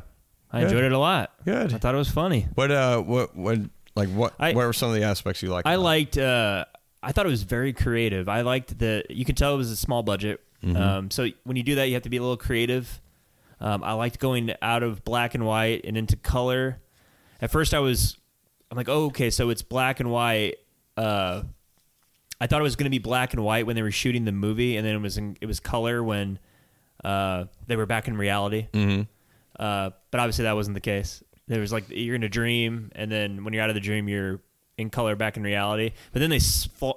I 0.51 0.59
Good. 0.61 0.67
enjoyed 0.71 0.83
it 0.85 0.91
a 0.91 0.99
lot. 0.99 1.31
good. 1.45 1.73
I 1.73 1.77
thought 1.77 1.93
it 1.95 1.97
was 1.99 2.09
funny. 2.09 2.47
What 2.55 2.71
uh 2.71 2.99
what 3.01 3.35
what 3.35 3.59
like 3.95 4.09
what 4.09 4.33
I- 4.39 4.53
what 4.53 4.65
were 4.65 4.73
some 4.73 4.89
of 4.89 4.95
the 4.95 5.03
aspects 5.03 5.41
you 5.43 5.49
liked? 5.49 5.67
I 5.67 5.73
about 5.75 5.83
liked. 5.83 6.17
Uh, 6.17 6.65
I 7.03 7.11
thought 7.11 7.25
it 7.25 7.29
was 7.29 7.43
very 7.43 7.73
creative. 7.73 8.29
I 8.29 8.41
liked 8.41 8.77
the. 8.77 9.03
You 9.09 9.25
could 9.25 9.37
tell 9.37 9.53
it 9.53 9.57
was 9.57 9.71
a 9.71 9.75
small 9.77 10.03
budget. 10.03 10.39
Mhm. 10.63 10.77
Um, 10.79 11.11
so 11.11 11.27
when 11.43 11.57
you 11.57 11.63
do 11.63 11.75
that, 11.75 11.85
you 11.85 11.93
have 11.95 12.03
to 12.03 12.09
be 12.09 12.17
a 12.17 12.21
little 12.21 12.37
creative. 12.37 13.01
Um, 13.59 13.83
I 13.83 13.93
liked 13.93 14.19
going 14.19 14.53
out 14.61 14.83
of 14.83 15.03
black 15.03 15.33
and 15.35 15.45
white 15.45 15.81
and 15.85 15.97
into 15.97 16.15
color. 16.15 16.79
At 17.41 17.51
first, 17.51 17.73
I 17.73 17.79
was. 17.79 18.17
I'm 18.69 18.77
like, 18.77 18.87
oh, 18.89 19.05
okay, 19.07 19.29
so 19.31 19.49
it's 19.49 19.61
black 19.63 19.99
and 19.99 20.11
white. 20.11 20.55
Uh, 20.95 21.43
I 22.39 22.47
thought 22.47 22.59
it 22.59 22.63
was 22.63 22.75
going 22.75 22.85
to 22.85 22.89
be 22.91 22.99
black 22.99 23.33
and 23.33 23.43
white 23.43 23.65
when 23.65 23.75
they 23.75 23.81
were 23.81 23.91
shooting 23.91 24.25
the 24.25 24.31
movie, 24.31 24.77
and 24.77 24.85
then 24.87 24.95
it 24.95 24.99
was 25.01 25.17
in, 25.17 25.35
it 25.41 25.45
was 25.45 25.59
color 25.59 26.03
when 26.03 26.39
uh, 27.03 27.45
they 27.67 27.75
were 27.75 27.85
back 27.85 28.07
in 28.07 28.15
reality. 28.17 28.67
Mhm. 28.73 29.07
Uh, 29.59 29.89
but 30.11 30.19
obviously 30.19 30.43
that 30.43 30.53
wasn't 30.55 30.73
the 30.75 30.81
case. 30.81 31.21
There 31.51 31.59
was 31.59 31.71
like 31.73 31.83
you're 31.89 32.15
in 32.15 32.23
a 32.23 32.29
dream, 32.29 32.91
and 32.95 33.11
then 33.11 33.43
when 33.43 33.53
you're 33.53 33.61
out 33.61 33.69
of 33.69 33.73
the 33.75 33.81
dream, 33.81 34.07
you're 34.07 34.39
in 34.77 34.89
color 34.89 35.15
back 35.17 35.35
in 35.35 35.43
reality. 35.43 35.91
But 36.13 36.19
then 36.19 36.29
they 36.29 36.39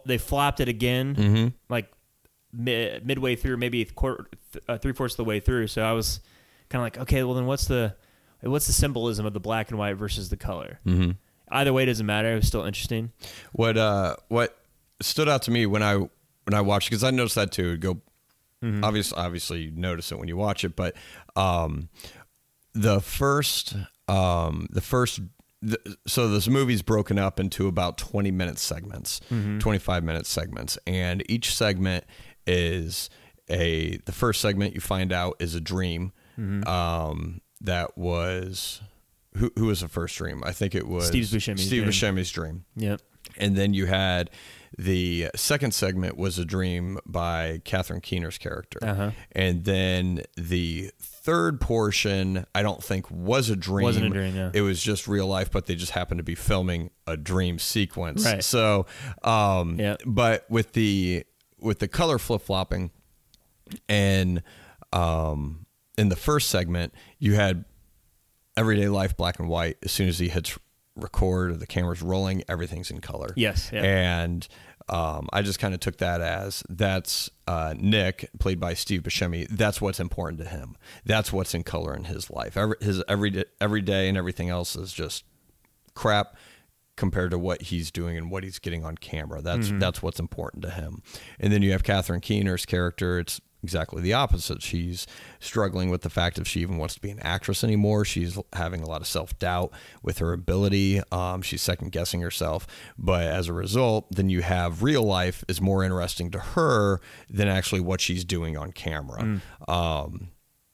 they 0.06 0.16
flopped 0.18 0.60
it 0.60 0.68
again, 0.68 1.16
Mhm. 1.16 1.52
like 1.68 1.90
mi- 2.52 3.00
midway 3.02 3.34
through, 3.34 3.56
maybe 3.56 3.84
quarter, 3.84 4.26
th- 4.52 4.64
uh, 4.68 4.78
three 4.78 4.92
fourths 4.92 5.14
of 5.14 5.18
the 5.18 5.24
way 5.24 5.40
through. 5.40 5.66
So 5.66 5.82
I 5.82 5.90
was 5.92 6.20
kind 6.68 6.80
of 6.80 6.84
like, 6.86 6.98
okay, 6.98 7.24
well 7.24 7.34
then 7.34 7.46
what's 7.46 7.64
the 7.66 7.96
what's 8.42 8.66
the 8.68 8.72
symbolism 8.72 9.26
of 9.26 9.32
the 9.32 9.40
black 9.40 9.70
and 9.70 9.78
white 9.78 9.94
versus 9.96 10.28
the 10.28 10.36
color? 10.36 10.78
Mhm. 10.86 11.16
Either 11.48 11.72
way, 11.72 11.82
it 11.82 11.86
doesn't 11.86 12.06
matter. 12.06 12.32
It 12.32 12.36
was 12.36 12.46
still 12.46 12.64
interesting. 12.64 13.10
What 13.52 13.76
uh 13.76 14.16
what 14.28 14.56
stood 15.02 15.28
out 15.28 15.42
to 15.42 15.50
me 15.50 15.66
when 15.66 15.82
I 15.82 15.94
when 15.96 16.54
I 16.54 16.60
watched 16.60 16.90
because 16.90 17.02
I 17.02 17.10
noticed 17.10 17.34
that 17.34 17.50
too. 17.50 17.68
It'd 17.70 17.80
go 17.80 18.00
obviously 18.84 19.18
obviously 19.18 19.62
you 19.62 19.70
notice 19.72 20.12
it 20.12 20.18
when 20.18 20.28
you 20.28 20.36
watch 20.36 20.64
it, 20.64 20.76
but 20.76 20.94
um 21.34 21.88
the 22.72 23.00
first 23.00 23.76
um 24.08 24.66
the 24.70 24.80
first 24.80 25.20
so 26.06 26.28
this 26.28 26.46
movie's 26.46 26.82
broken 26.82 27.18
up 27.18 27.40
into 27.40 27.66
about 27.68 27.96
20 27.96 28.30
minute 28.30 28.58
segments, 28.58 29.20
Mm-hmm. 29.30 29.60
25 29.60 30.04
minute 30.04 30.26
segments, 30.26 30.78
and 30.86 31.22
each 31.30 31.54
segment 31.54 32.04
is 32.46 33.08
a 33.48 33.96
the 34.04 34.12
first 34.12 34.40
segment 34.42 34.74
you 34.74 34.80
find 34.80 35.12
out 35.12 35.36
is 35.40 35.54
a 35.54 35.60
dream 35.60 36.12
Mm-hmm. 36.38 36.68
um, 36.68 37.40
that 37.60 37.96
was 37.96 38.82
who 39.36 39.50
who 39.56 39.66
was 39.66 39.80
the 39.80 39.88
first 39.88 40.16
dream? 40.18 40.42
I 40.44 40.52
think 40.52 40.74
it 40.74 40.86
was 40.86 41.06
Steve 41.06 41.24
Buscemi's 41.24 41.64
Steve 41.66 41.84
dream. 41.84 41.90
Buscemi's 42.16 42.30
dream. 42.30 42.64
Yep. 42.76 43.00
And 43.38 43.56
then 43.56 43.72
you 43.72 43.86
had 43.86 44.30
the 44.76 45.28
second 45.36 45.72
segment 45.72 46.16
was 46.18 46.38
a 46.38 46.44
dream 46.44 46.98
by 47.06 47.60
Catherine 47.64 48.00
Keener's 48.00 48.36
character. 48.36 48.80
Uh-huh. 48.82 49.10
And 49.32 49.64
then 49.64 50.22
the 50.36 50.90
third 51.24 51.58
portion, 51.60 52.44
I 52.54 52.62
don't 52.62 52.84
think 52.84 53.10
was 53.10 53.48
a 53.50 53.56
dream. 53.56 53.84
Wasn't 53.84 54.04
a 54.06 54.10
dream, 54.10 54.36
yeah. 54.36 54.50
It 54.52 54.60
was 54.60 54.80
just 54.82 55.08
real 55.08 55.26
life, 55.26 55.50
but 55.50 55.64
they 55.66 55.74
just 55.74 55.92
happened 55.92 56.18
to 56.18 56.22
be 56.24 56.34
filming 56.34 56.90
a 57.06 57.16
dream 57.16 57.58
sequence. 57.58 58.24
Right. 58.26 58.44
So, 58.44 58.84
um, 59.22 59.80
Yeah. 59.80 59.96
but 60.06 60.44
with 60.50 60.72
the 60.74 61.24
with 61.60 61.78
the 61.78 61.88
color 61.88 62.18
flip 62.18 62.42
flopping, 62.42 62.90
and 63.88 64.42
um, 64.92 65.66
in 65.96 66.08
the 66.10 66.16
first 66.16 66.50
segment, 66.50 66.94
you 67.18 67.34
had 67.34 67.64
everyday 68.56 68.88
life 68.88 69.16
black 69.16 69.38
and 69.38 69.48
white. 69.48 69.78
As 69.82 69.90
soon 69.92 70.08
as 70.08 70.18
he 70.18 70.28
hits 70.28 70.58
record 70.96 71.50
or 71.52 71.56
the 71.56 71.66
camera's 71.66 72.02
rolling, 72.02 72.42
everything's 72.48 72.90
in 72.90 73.00
color. 73.00 73.32
Yes, 73.36 73.70
yeah. 73.72 73.82
And 73.82 74.46
um, 74.88 75.28
I 75.32 75.42
just 75.42 75.58
kind 75.58 75.72
of 75.72 75.80
took 75.80 75.96
that 75.98 76.20
as 76.20 76.62
that's 76.68 77.30
uh, 77.46 77.74
Nick, 77.76 78.28
played 78.38 78.60
by 78.60 78.74
Steve 78.74 79.02
Buscemi. 79.02 79.48
That's 79.48 79.80
what's 79.80 79.98
important 79.98 80.40
to 80.42 80.48
him. 80.48 80.76
That's 81.04 81.32
what's 81.32 81.54
in 81.54 81.62
color 81.62 81.94
in 81.94 82.04
his 82.04 82.30
life. 82.30 82.56
Every, 82.56 82.76
his 82.80 83.02
every 83.08 83.30
day, 83.30 83.44
every 83.60 83.80
day 83.80 84.08
and 84.08 84.18
everything 84.18 84.50
else 84.50 84.76
is 84.76 84.92
just 84.92 85.24
crap 85.94 86.36
compared 86.96 87.30
to 87.30 87.38
what 87.38 87.62
he's 87.62 87.90
doing 87.90 88.16
and 88.16 88.30
what 88.30 88.44
he's 88.44 88.58
getting 88.58 88.84
on 88.84 88.96
camera. 88.96 89.40
That's 89.40 89.70
that's 89.78 90.02
what's 90.02 90.20
important 90.20 90.62
to 90.64 90.70
him. 90.70 91.02
And 91.40 91.52
then 91.52 91.62
you 91.62 91.72
have 91.72 91.82
Catherine 91.82 92.20
Keener's 92.20 92.66
character. 92.66 93.18
It's 93.18 93.40
exactly 93.64 94.00
the 94.00 94.12
opposite. 94.12 94.62
She's 94.62 95.06
struggling 95.40 95.90
with 95.90 96.02
the 96.02 96.10
fact 96.10 96.38
if 96.38 96.46
she 96.46 96.60
even 96.60 96.78
wants 96.78 96.94
to 96.94 97.00
be 97.00 97.10
an 97.10 97.18
actress 97.20 97.64
anymore. 97.64 98.04
She's 98.04 98.38
having 98.52 98.80
a 98.82 98.86
lot 98.86 99.00
of 99.00 99.06
self 99.08 99.36
doubt 99.40 99.72
with 100.02 100.18
her 100.18 100.32
ability. 100.32 101.00
Um, 101.10 101.42
she's 101.42 101.62
second 101.62 101.90
guessing 101.90 102.20
herself. 102.20 102.66
But 102.96 103.24
as 103.24 103.48
a 103.48 103.52
result, 103.52 104.06
then 104.14 104.28
you 104.30 104.42
have 104.42 104.82
real 104.84 105.02
life 105.02 105.42
is 105.48 105.60
more 105.60 105.82
interesting 105.82 106.30
to 106.30 106.38
her 106.38 107.00
than 107.28 107.48
actually 107.48 107.80
what 107.80 108.00
she's 108.00 108.24
doing 108.24 108.56
on 108.56 108.70
camera. 108.70 109.40
Um, 109.66 110.28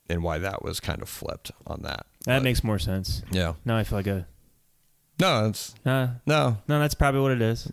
and 0.08 0.22
why 0.24 0.38
that 0.38 0.62
was 0.62 0.80
kind 0.80 1.00
of 1.00 1.08
flipped 1.08 1.52
on 1.66 1.82
that. 1.82 2.04
That 2.26 2.42
makes 2.42 2.62
more 2.64 2.78
sense. 2.80 3.22
Yeah. 3.30 3.54
Now 3.64 3.76
I 3.76 3.84
feel 3.84 3.98
like 3.98 4.08
a. 4.08 4.26
No, 5.20 5.46
it's 5.48 5.74
Uh, 5.86 6.08
no. 6.26 6.58
no, 6.66 6.80
that's 6.80 6.94
probably 6.94 7.20
what 7.20 7.30
it 7.32 7.42
is. 7.42 7.70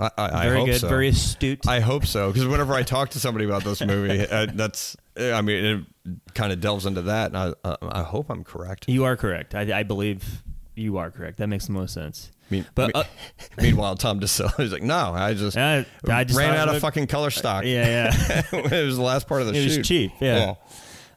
I, 0.00 0.10
I, 0.16 0.40
I 0.40 0.44
Very 0.46 0.56
hope 0.58 0.66
good. 0.66 0.80
so. 0.80 0.88
Very 0.88 1.08
astute. 1.08 1.68
I 1.68 1.80
hope 1.80 2.06
so 2.06 2.32
because 2.32 2.46
whenever 2.48 2.72
I 2.74 2.82
talk 2.82 3.10
to 3.10 3.20
somebody 3.20 3.44
about 3.44 3.62
this 3.64 3.80
movie, 3.84 4.26
uh, 4.26 4.46
that's 4.54 4.96
I 5.16 5.42
mean 5.42 5.86
it 6.06 6.34
kind 6.34 6.52
of 6.52 6.60
delves 6.60 6.86
into 6.86 7.02
that, 7.02 7.26
and 7.32 7.36
I 7.36 7.52
uh, 7.68 7.76
I 7.82 8.02
hope 8.02 8.30
I'm 8.30 8.42
correct. 8.42 8.88
you 8.88 9.04
are 9.04 9.16
correct. 9.16 9.54
I, 9.54 9.80
I 9.80 9.82
believe 9.82 10.42
you 10.74 10.96
are 10.96 11.10
correct. 11.10 11.36
That 11.38 11.48
makes 11.48 11.66
the 11.66 11.72
most 11.72 11.92
sense. 11.92 12.30
Me- 12.48 12.64
But 12.74 12.96
uh, 12.96 13.04
meanwhile, 13.60 13.94
Tom 13.96 14.18
DeCillo 14.20 14.58
is 14.60 14.72
like, 14.72 14.82
no, 14.82 15.12
I 15.14 15.34
just 15.34 15.56
I, 15.56 15.84
I 16.08 16.24
just 16.24 16.38
ran 16.38 16.56
out 16.56 16.68
of 16.68 16.74
looked- 16.74 16.82
fucking 16.82 17.06
color 17.06 17.30
stock. 17.30 17.64
Yeah, 17.64 18.10
yeah. 18.10 18.42
it 18.52 18.86
was 18.86 18.96
the 18.96 19.02
last 19.02 19.28
part 19.28 19.42
of 19.42 19.48
the 19.48 19.54
it 19.54 19.68
shoot. 19.68 19.78
was 19.78 19.86
cheap. 19.86 20.12
Yeah. 20.20 20.54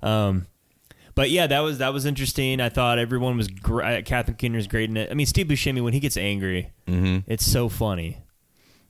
Um, 0.01 0.47
but 1.15 1.29
yeah, 1.29 1.47
that 1.47 1.59
was 1.61 1.77
that 1.77 1.93
was 1.93 2.05
interesting. 2.05 2.59
I 2.59 2.69
thought 2.69 2.99
everyone 2.99 3.37
was 3.37 3.47
great. 3.47 4.05
Catherine 4.05 4.35
Keener's 4.35 4.67
great 4.67 4.89
in 4.89 4.97
it. 4.97 5.09
I 5.11 5.13
mean, 5.13 5.25
Steve 5.27 5.47
Buscemi 5.47 5.81
when 5.83 5.93
he 5.93 5.99
gets 5.99 6.17
angry, 6.17 6.71
Mm-hmm. 6.87 7.31
it's 7.31 7.45
so 7.45 7.69
funny. 7.69 8.17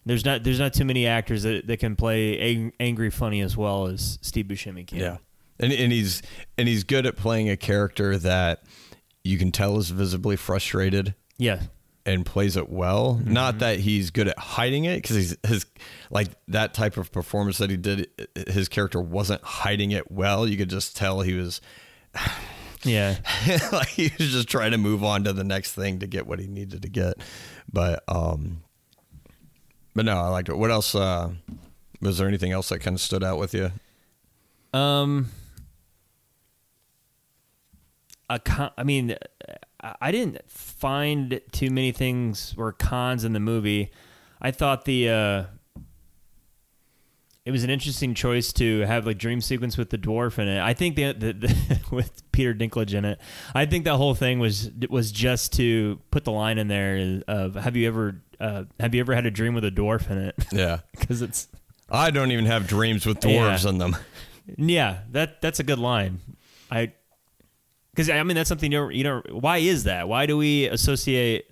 There's 0.06 0.26
not 0.26 0.44
there's 0.44 0.60
not 0.60 0.74
too 0.74 0.86
many 0.86 1.08
actors 1.08 1.44
that, 1.44 1.66
that 1.68 1.78
can 1.80 1.96
play 1.96 2.38
ang- 2.40 2.74
angry 2.80 3.10
funny 3.10 3.42
as 3.42 3.56
well 3.56 3.88
as 3.88 4.20
Steve 4.22 4.46
Buscemi 4.46 4.86
can. 4.86 5.00
Yeah, 5.00 5.18
and 5.60 5.72
and 5.72 5.92
he's 5.92 6.22
and 6.58 6.68
he's 6.68 6.84
good 6.84 7.06
at 7.06 7.16
playing 7.16 7.50
a 7.50 7.56
character 7.58 8.18
that 8.18 8.64
you 9.24 9.38
can 9.38 9.52
tell 9.52 9.78
is 9.78 9.90
visibly 9.90 10.36
frustrated. 10.36 11.16
Yeah. 11.38 11.62
and 12.06 12.26
plays 12.26 12.58
it 12.58 12.70
well. 12.70 13.16
Mm-hmm. 13.16 13.32
Not 13.34 13.60
that 13.60 13.80
he's 13.80 14.12
good 14.12 14.28
at 14.28 14.38
hiding 14.38 14.84
it 14.86 14.98
because 15.02 15.16
he's 15.16 15.38
his 15.48 15.66
like 16.12 16.28
that 16.50 16.74
type 16.74 16.98
of 16.98 17.12
performance 17.14 17.58
that 17.60 17.70
he 17.70 17.78
did. 17.78 18.08
His 18.48 18.68
character 18.68 19.00
wasn't 19.02 19.42
hiding 19.42 19.92
it 19.92 20.12
well. 20.12 20.46
You 20.46 20.58
could 20.58 20.70
just 20.70 20.98
tell 20.98 21.22
he 21.22 21.34
was 21.34 21.62
Yeah. 22.84 23.16
like 23.72 23.88
he 23.88 24.12
was 24.20 24.32
just 24.32 24.50
trying 24.50 24.72
to 24.72 24.78
move 24.78 25.04
on 25.04 25.24
to 25.24 25.32
the 25.34 25.46
next 25.46 25.72
thing 25.74 26.00
to 26.00 26.08
get 26.08 26.28
what 26.28 26.40
he 26.40 26.48
needed 26.48 26.82
to 26.82 26.90
get. 26.90 27.14
But 27.72 28.04
um, 28.10 28.63
but 29.96 30.06
no, 30.06 30.18
I 30.18 30.30
liked 30.30 30.50
it. 30.50 30.58
What 30.58 30.72
else? 30.72 30.96
Uh, 30.96 31.32
was 32.02 32.18
there 32.18 32.28
anything 32.28 32.52
else 32.52 32.70
that 32.70 32.80
kind 32.80 32.96
of 32.96 33.02
stood 33.02 33.24
out 33.24 33.38
with 33.38 33.54
you? 33.54 33.72
Um, 34.74 35.30
a 38.30 38.40
con- 38.40 38.72
I 38.78 38.84
mean, 38.84 39.16
I 40.02 40.12
didn't 40.12 40.50
find 40.50 41.42
too 41.52 41.70
many 41.70 41.92
things 41.92 42.56
were 42.56 42.72
cons 42.72 43.24
in 43.24 43.34
the 43.34 43.40
movie. 43.40 43.92
I 44.42 44.52
thought 44.52 44.86
the 44.86 45.10
uh, 45.10 45.44
it 47.46 47.52
was 47.52 47.64
an 47.64 47.70
interesting 47.70 48.14
choice 48.14 48.54
to 48.54 48.82
have 48.82 49.06
like 49.06 49.18
dream 49.18 49.42
sequence 49.42 49.78
with 49.78 49.90
the 49.90 49.98
dwarf 49.98 50.40
in 50.40 50.48
it. 50.48 50.62
I 50.62 50.74
think 50.74 50.96
the, 50.96 51.12
the, 51.12 51.34
the 51.34 51.80
with 51.92 52.30
Peter 52.32 52.54
Dinklage 52.54 52.94
in 52.94 53.04
it. 53.06 53.20
I 53.54 53.66
think 53.66 53.86
that 53.86 53.96
whole 53.96 54.16
thing 54.16 54.40
was 54.40 54.72
was 54.90 55.12
just 55.12 55.54
to 55.54 56.00
put 56.12 56.24
the 56.24 56.32
line 56.32 56.58
in 56.58 56.68
there 56.68 57.22
of 57.28 57.56
Have 57.56 57.76
you 57.76 57.88
ever 57.88 58.22
uh, 58.44 58.64
have 58.80 58.94
you 58.94 59.00
ever 59.00 59.16
had 59.16 59.26
a 59.26 59.32
dream 59.32 59.54
with 59.54 59.64
a 59.66 59.72
dwarf 59.72 60.10
in 60.12 60.18
it? 60.18 60.36
Yeah, 60.52 60.80
Because 61.00 61.22
it's 61.22 61.48
I 61.90 62.12
don't 62.12 62.32
even 62.32 62.46
have 62.46 62.68
dreams 62.68 63.06
with 63.06 63.20
dwarves 63.20 63.64
Yeah. 63.64 63.70
in 63.70 63.78
them. 63.78 63.96
Yeah, 64.58 65.00
that 65.12 65.42
that's 65.42 65.60
a 65.62 65.64
good 65.64 65.80
line. 65.80 66.20
I 66.70 66.92
because 67.92 68.10
I 68.10 68.22
mean 68.24 68.36
that's 68.36 68.50
something 68.50 68.70
you 68.72 68.78
don't, 68.80 68.94
you 68.94 69.04
don't. 69.04 69.34
Why 69.42 69.60
is 69.60 69.86
that? 69.86 70.10
Why 70.10 70.26
do 70.26 70.36
we 70.36 70.66
associate 70.68 71.46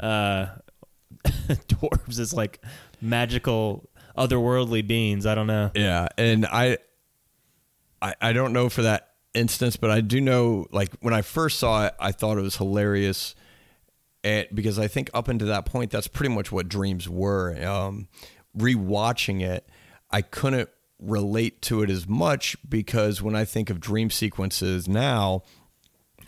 uh, 0.00 0.46
dwarves 1.24 2.18
as 2.18 2.32
like 2.34 2.60
magical, 3.00 3.88
otherworldly 4.18 4.84
beings? 4.86 5.24
I 5.24 5.36
don't 5.36 5.46
know. 5.46 5.70
Yeah, 5.76 6.08
and 6.18 6.46
I, 6.46 6.78
I, 8.02 8.14
I 8.20 8.32
don't 8.32 8.52
know 8.52 8.68
for 8.68 8.82
that 8.82 9.10
instance, 9.34 9.76
but 9.76 9.90
I 9.92 10.00
do 10.00 10.20
know. 10.20 10.66
Like 10.72 10.90
when 11.00 11.14
I 11.14 11.22
first 11.22 11.60
saw 11.60 11.86
it, 11.86 11.94
I 12.00 12.10
thought 12.10 12.38
it 12.38 12.42
was 12.42 12.56
hilarious, 12.56 13.36
and 14.26 14.48
because 14.52 14.76
I 14.76 14.88
think 14.88 15.08
up 15.14 15.28
until 15.28 15.46
that 15.46 15.66
point, 15.66 15.92
that's 15.92 16.08
pretty 16.08 16.34
much 16.34 16.50
what 16.50 16.68
dreams 16.68 17.08
were. 17.08 17.56
Um, 17.64 18.08
rewatching 18.58 19.40
it, 19.40 19.68
I 20.10 20.20
couldn't 20.20 20.68
relate 20.98 21.62
to 21.62 21.82
it 21.82 21.90
as 21.90 22.08
much 22.08 22.56
because 22.68 23.22
when 23.22 23.36
I 23.36 23.44
think 23.44 23.70
of 23.70 23.78
dream 23.78 24.10
sequences 24.10 24.88
now, 24.88 25.42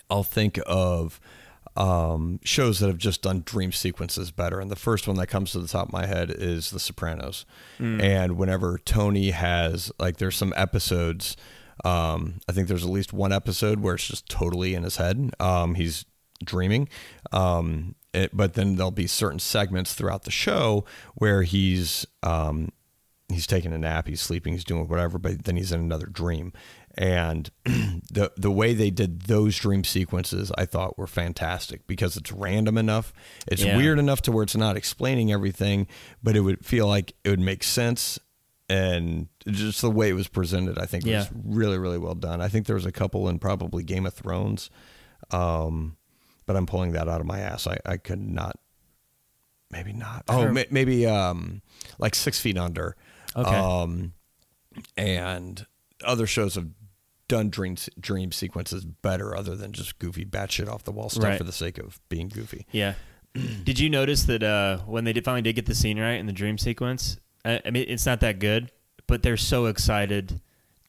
I'll 0.09 0.23
think 0.23 0.61
of 0.65 1.19
um, 1.77 2.39
shows 2.45 2.79
that 2.79 2.87
have 2.87 2.99
just 2.99 3.23
done 3.23 3.43
dream 3.45 3.73
sequences 3.73 4.31
better. 4.31 4.61
And 4.61 4.71
the 4.71 4.77
first 4.77 5.09
one 5.09 5.17
that 5.17 5.27
comes 5.27 5.51
to 5.53 5.59
the 5.59 5.67
top 5.67 5.89
of 5.89 5.93
my 5.93 6.07
head 6.07 6.31
is 6.31 6.71
The 6.71 6.79
Sopranos. 6.79 7.47
And 8.01 8.37
whenever 8.37 8.79
Tony 8.79 9.31
has, 9.33 9.91
like, 9.99 10.19
there's 10.19 10.37
some 10.37 10.55
episodes, 10.57 11.37
um, 11.85 12.39
I 12.49 12.53
think 12.53 12.69
there's 12.69 12.85
at 12.85 12.91
least 12.91 13.13
one 13.13 13.33
episode 13.33 13.81
where 13.81 13.97
it's 13.97 14.07
just 14.07 14.29
totally 14.29 14.75
in 14.77 14.85
his 14.85 14.99
head. 14.99 15.33
Um, 15.41 15.75
he's 15.75 16.05
dreaming. 16.45 16.89
Um, 17.33 17.95
it, 18.15 18.37
but 18.37 18.55
then 18.55 18.77
there'll 18.77 18.91
be 18.91 19.07
certain 19.07 19.39
segments 19.39 19.95
throughout 19.95 20.25
the 20.25 20.31
show 20.31 20.85
where 21.15 21.43
he's 21.43 22.07
um, 22.23 22.71
he's 23.29 23.47
taking 23.47 23.73
a 23.73 23.79
nap, 23.79 24.09
he's 24.09 24.21
sleeping, 24.23 24.55
he's 24.55 24.65
doing 24.65 24.89
whatever, 24.89 25.19
but 25.19 25.45
then 25.45 25.57
he's 25.57 25.73
in 25.73 25.81
another 25.81 26.07
dream. 26.07 26.53
And 26.97 27.51
the 27.65 28.33
the 28.37 28.51
way 28.51 28.73
they 28.75 28.91
did 28.91 29.23
those 29.23 29.57
dream 29.59 29.85
sequences, 29.85 30.51
I 30.57 30.65
thought 30.65 30.99
were 30.99 31.07
fantastic 31.07 31.87
because 31.87 32.17
it's 32.17 32.33
random 32.33 32.79
enough, 32.79 33.13
it's 33.47 33.63
Yeah. 33.63 33.77
weird 33.77 33.99
enough 33.99 34.23
to 34.23 34.33
where 34.33 34.43
it's 34.43 34.57
not 34.57 34.77
explaining 34.77 35.31
everything, 35.31 35.87
but 36.23 36.35
it 36.35 36.41
would 36.41 36.65
feel 36.65 36.87
like 36.89 37.13
it 37.25 37.31
would 37.31 37.41
make 37.41 37.63
sense. 37.63 38.19
And 38.71 39.29
just 39.47 39.81
the 39.81 39.91
way 39.91 40.09
it 40.09 40.15
was 40.15 40.29
presented, 40.29 40.79
I 40.79 40.87
think 40.87 41.05
Yeah. 41.05 41.19
was 41.19 41.29
really, 41.45 41.79
really 41.79 41.99
well 41.99 42.15
done. 42.15 42.41
I 42.41 42.49
think 42.49 42.67
there 42.67 42.75
was 42.75 42.87
a 42.87 42.93
couple 42.93 43.29
in 43.29 43.39
probably 43.39 43.83
Game 43.85 44.05
of 44.07 44.15
Thrones, 44.15 44.69
um, 45.31 45.97
but 46.49 46.57
I'm 46.57 46.67
pulling 46.67 46.93
that 46.93 47.07
out 47.09 47.21
of 47.21 47.27
my 47.27 47.39
ass. 47.39 47.67
I, 47.69 47.79
I 47.87 47.97
could 47.99 48.19
not 48.21 48.59
maybe 49.71 49.93
not. 49.93 50.25
Oh, 50.29 50.45
don't- 50.53 50.73
maybe 50.73 51.07
um, 51.07 51.63
like 51.99 52.15
Six 52.17 52.41
Feet 52.41 52.57
Under. 52.59 52.97
Okay. 53.37 53.55
Um, 53.55 54.15
and 54.97 55.67
other 56.05 56.27
shows 56.27 56.55
have 56.55 56.69
done 57.29 57.51
dream 57.51 57.77
dream 58.01 58.33
sequences 58.33 58.85
better, 58.85 59.37
other 59.37 59.55
than 59.55 59.73
just 59.73 59.99
goofy 59.99 60.25
batshit 60.25 60.69
off 60.69 60.85
the 60.85 60.93
wall 60.93 61.11
stuff 61.11 61.25
Right. 61.25 61.39
for 61.39 61.45
the 61.45 61.53
sake 61.53 61.77
of 61.79 62.01
being 62.09 62.29
goofy. 62.29 62.67
Yeah. 62.73 62.95
did 63.65 63.79
you 63.79 63.91
notice 63.91 64.23
that 64.25 64.43
uh, 64.43 64.79
when 64.79 65.05
they 65.05 65.13
did 65.13 65.25
finally 65.25 65.43
did 65.43 65.55
get 65.55 65.67
the 65.67 65.75
scene 65.75 66.01
right 66.01 66.15
in 66.19 66.25
the 66.27 66.33
dream 66.33 66.57
sequence? 66.57 67.19
I, 67.45 67.61
I 67.67 67.71
mean, 67.71 67.85
it's 67.89 68.07
not 68.07 68.21
that 68.21 68.39
good, 68.39 68.73
but 69.07 69.23
they're 69.23 69.37
so 69.37 69.67
excited 69.67 70.41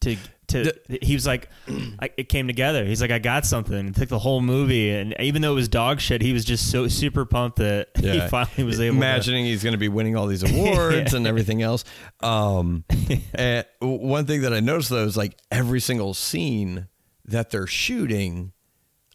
to 0.02 0.16
to 0.50 0.74
he 1.02 1.14
was 1.14 1.26
like, 1.26 1.50
I, 2.00 2.10
it 2.18 2.30
came 2.30 2.48
together. 2.48 2.86
He's 2.86 3.02
like, 3.02 3.12
I 3.12 3.20
got 3.20 3.46
something. 3.46 3.88
It 3.88 3.96
took 3.96 4.10
the 4.10 4.20
whole 4.20 4.42
movie, 4.42 4.90
and 4.92 5.16
even 5.20 5.42
though 5.42 5.52
it 5.52 5.56
was 5.56 5.68
dog 5.68 6.00
shit, 6.00 6.22
he 6.22 6.34
was 6.34 6.46
just 6.46 6.70
so 6.72 6.88
super 6.88 7.26
pumped 7.26 7.58
that 7.58 7.90
he 8.00 8.20
finally 8.28 8.64
was 8.64 8.80
able. 8.80 8.98
imagining 8.98 9.46
he's 9.46 9.64
going 9.64 9.74
to 9.74 9.78
be 9.80 9.88
winning 9.90 10.16
all 10.16 10.28
these 10.28 10.44
awards 10.52 11.14
and 11.14 11.26
everything 11.28 11.62
else. 11.62 11.84
Um, 12.22 12.84
and 13.34 13.66
one 13.80 14.26
thing 14.26 14.42
that 14.42 14.54
I 14.54 14.60
noticed 14.60 14.90
though 14.90 15.06
is 15.06 15.18
like 15.18 15.38
every 15.52 15.80
single 15.80 16.14
scene 16.14 16.88
that 17.26 17.50
they're 17.52 17.68
shooting 17.68 18.52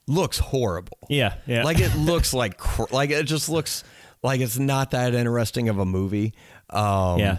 looks 0.07 0.39
horrible. 0.39 0.99
Yeah, 1.09 1.35
yeah. 1.47 1.65
Like 1.65 1.81
it 1.81 1.95
looks 1.97 2.33
like 2.35 2.59
cr- 2.59 2.93
like 2.93 3.11
it 3.11 3.25
just 3.25 3.49
looks 3.49 3.85
like 4.23 4.41
it's 4.41 4.59
not 4.59 4.93
that 4.93 5.15
interesting 5.15 5.69
of 5.69 5.79
a 5.79 5.85
movie. 5.85 6.35
Um, 6.71 7.19
Yeah. 7.19 7.39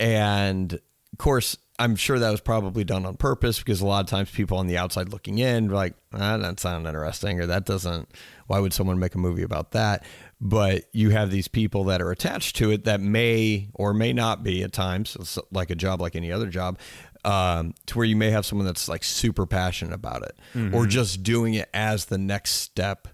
and 0.00 0.72
of 0.72 1.18
course, 1.18 1.56
I'm 1.80 1.94
sure 1.94 2.18
that 2.18 2.30
was 2.30 2.40
probably 2.40 2.82
done 2.82 3.06
on 3.06 3.16
purpose 3.16 3.58
because 3.58 3.80
a 3.80 3.86
lot 3.86 4.00
of 4.00 4.10
times 4.10 4.30
people 4.30 4.58
on 4.58 4.66
the 4.66 4.76
outside 4.76 5.10
looking 5.10 5.38
in, 5.38 5.68
like, 5.68 5.94
ah, 6.12 6.36
that 6.36 6.58
sounds 6.58 6.86
interesting, 6.86 7.40
or 7.40 7.46
that 7.46 7.66
doesn't. 7.66 8.08
Why 8.48 8.58
would 8.58 8.72
someone 8.72 8.98
make 8.98 9.14
a 9.14 9.18
movie 9.18 9.42
about 9.44 9.72
that? 9.72 10.04
But 10.40 10.84
you 10.92 11.10
have 11.10 11.30
these 11.30 11.46
people 11.46 11.84
that 11.84 12.02
are 12.02 12.10
attached 12.10 12.56
to 12.56 12.70
it 12.72 12.84
that 12.84 13.00
may 13.00 13.68
or 13.74 13.94
may 13.94 14.12
not 14.12 14.42
be 14.42 14.62
at 14.62 14.72
times, 14.72 15.16
it's 15.20 15.38
like 15.52 15.70
a 15.70 15.76
job 15.76 16.00
like 16.00 16.16
any 16.16 16.32
other 16.32 16.48
job, 16.48 16.78
um, 17.24 17.74
to 17.86 17.98
where 17.98 18.06
you 18.06 18.16
may 18.16 18.30
have 18.30 18.44
someone 18.44 18.66
that's 18.66 18.88
like 18.88 19.04
super 19.04 19.46
passionate 19.46 19.94
about 19.94 20.22
it 20.22 20.36
or 20.74 20.86
just 20.86 21.22
doing 21.22 21.54
it 21.54 21.68
as 21.74 22.06
the 22.06 22.18
next 22.18 22.52
step 22.52 23.08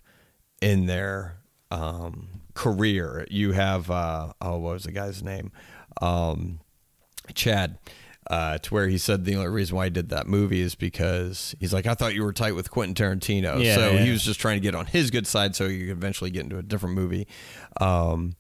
in 0.63 0.87
their 0.87 1.39
um, 1.71 2.29
career. 2.55 3.27
You 3.31 3.53
have 3.53 3.91
uh, 3.91 4.33
oh, 4.41 4.59
what 4.59 4.75
was 4.75 4.85
the 4.85 4.93
guy's 4.93 5.23
name? 5.23 5.53
Um, 6.01 6.61
Chad. 7.35 7.79
Uh, 8.31 8.57
to 8.57 8.73
where 8.73 8.89
he 8.89 8.97
said 8.97 9.27
the 9.27 9.37
only 9.37 9.51
reason 9.51 9.77
why 9.77 9.85
he 9.85 9.91
did 9.91 10.09
that 10.09 10.27
movie 10.27 10.63
is 10.63 10.75
because 10.75 11.55
he's 11.61 11.75
like, 11.75 11.87
I 11.87 11.93
thought 11.93 12.15
you 12.15 12.25
were 12.25 12.33
tight 12.33 12.55
with 12.55 12.71
Quentin 12.71 12.95
Tarantino. 12.95 13.63
Yeah, 13.63 13.75
so 13.75 13.91
yeah. 13.91 13.99
he 14.03 14.11
was 14.11 14.23
just 14.23 14.41
trying 14.41 14.57
to 14.57 14.63
get 14.63 14.75
on 14.75 14.87
his 14.87 15.11
good 15.11 15.27
side 15.27 15.55
so 15.55 15.67
you 15.67 15.81
could 15.81 15.91
eventually 15.99 16.31
get 16.31 16.45
into 16.45 16.57
a 16.57 16.63
different 16.63 16.95
movie. 16.95 17.29
Um, 17.83 18.35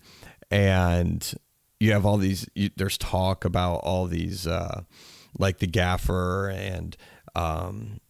and 0.51 1.35
you 1.81 1.93
have 1.93 2.07
all 2.07 2.17
these, 2.17 2.49
you, 2.55 2.71
there's 2.77 2.97
talk 2.97 3.45
about 3.45 3.77
all 3.79 4.07
these, 4.07 4.47
uh, 4.47 4.85
like 5.39 5.59
the 5.59 5.67
gaffer 5.67 6.49
and 6.49 6.97
um, 7.35 8.01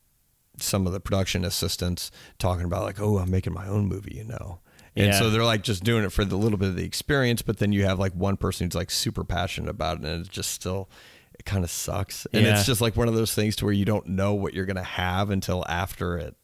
some 0.59 0.87
of 0.87 0.93
the 0.93 1.01
production 1.01 1.45
assistants 1.45 2.13
talking 2.39 2.67
about, 2.67 2.85
like, 2.85 3.01
oh, 3.01 3.19
I'm 3.19 3.31
making 3.33 3.53
my 3.53 3.67
own 3.67 3.87
movie, 3.87 4.15
you 4.15 4.25
know. 4.25 4.61
And 4.95 5.07
Yeah. 5.07 5.19
so 5.19 5.29
they're 5.31 5.45
like 5.45 5.65
just 5.65 5.83
doing 5.83 6.05
it 6.05 6.13
for 6.13 6.25
the 6.25 6.37
little 6.37 6.57
bit 6.59 6.69
of 6.69 6.77
the 6.77 6.85
experience, 6.85 7.43
but 7.43 7.59
then 7.59 7.73
you 7.73 7.85
have 7.85 7.99
like 7.99 8.13
one 8.13 8.37
person 8.37 8.69
who's 8.69 8.77
like 8.77 8.93
super 8.93 9.25
passionate 9.25 9.71
about 9.71 9.99
it, 9.99 10.05
and 10.05 10.21
it's 10.21 10.29
just 10.29 10.53
still, 10.53 10.89
it 11.39 11.45
kind 11.45 11.65
of 11.65 11.71
sucks. 11.71 12.27
And 12.33 12.45
Yeah. 12.45 12.55
it's 12.57 12.67
just 12.67 12.81
like 12.81 12.97
one 12.97 13.09
of 13.09 13.15
those 13.15 13.35
things 13.35 13.57
to 13.57 13.65
where 13.65 13.75
you 13.75 13.85
don't 13.85 14.07
know 14.09 14.35
what 14.35 14.55
you're 14.55 14.67
gonna 14.67 14.83
have 14.83 15.31
until 15.31 15.65
after 15.69 16.17
it 16.19 16.37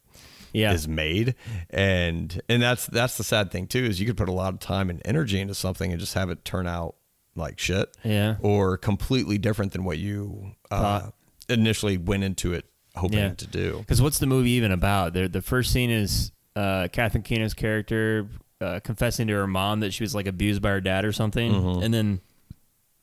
yeah, 0.53 0.73
is 0.73 0.87
made, 0.87 1.35
and 1.69 2.41
and 2.49 2.61
that's 2.61 2.85
that's 2.87 3.17
the 3.17 3.23
sad 3.23 3.51
thing 3.51 3.67
too 3.67 3.83
is 3.85 3.99
you 3.99 4.05
could 4.05 4.17
put 4.17 4.27
a 4.29 4.33
lot 4.33 4.53
of 4.53 4.59
time 4.59 4.89
and 4.89 5.01
energy 5.05 5.39
into 5.39 5.53
something 5.55 5.91
and 5.91 5.99
just 5.99 6.13
have 6.13 6.29
it 6.29 6.43
turn 6.43 6.67
out 6.67 6.95
like 7.35 7.57
shit, 7.59 7.95
Yeah. 8.03 8.35
or 8.41 8.77
completely 8.77 9.37
different 9.37 9.71
than 9.71 9.85
what 9.85 9.97
you 9.97 10.51
uh, 10.69 11.11
initially 11.47 11.97
went 11.97 12.23
into 12.25 12.53
it 12.53 12.65
hoping 12.95 13.19
Yeah. 13.19 13.33
to 13.35 13.47
do. 13.47 13.77
Because 13.79 14.01
what's 14.01 14.19
the 14.19 14.25
movie 14.25 14.51
even 14.51 14.73
about? 14.73 15.13
The 15.13 15.29
the 15.29 15.41
first 15.41 15.71
scene 15.71 15.89
is 15.89 16.33
uh, 16.57 16.89
Catherine 16.91 17.23
Keener's 17.23 17.53
character 17.53 18.27
uh, 18.59 18.81
confessing 18.83 19.27
to 19.27 19.33
her 19.33 19.47
mom 19.47 19.79
that 19.79 19.93
she 19.93 20.03
was 20.03 20.13
like 20.13 20.27
abused 20.27 20.61
by 20.61 20.71
her 20.71 20.81
dad 20.81 21.05
or 21.05 21.13
something, 21.13 21.53
Mm-hmm. 21.53 21.83
and 21.83 21.93
then 21.93 22.19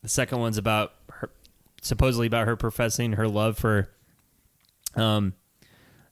the 0.03 0.09
second 0.11 0.39
one's 0.41 0.59
about 0.59 0.93
supposedly 1.89 2.27
about 2.27 2.47
her 2.47 2.55
professing 2.57 3.13
her 3.15 3.27
love 3.27 3.59
for, 3.59 3.89
um, 4.95 5.35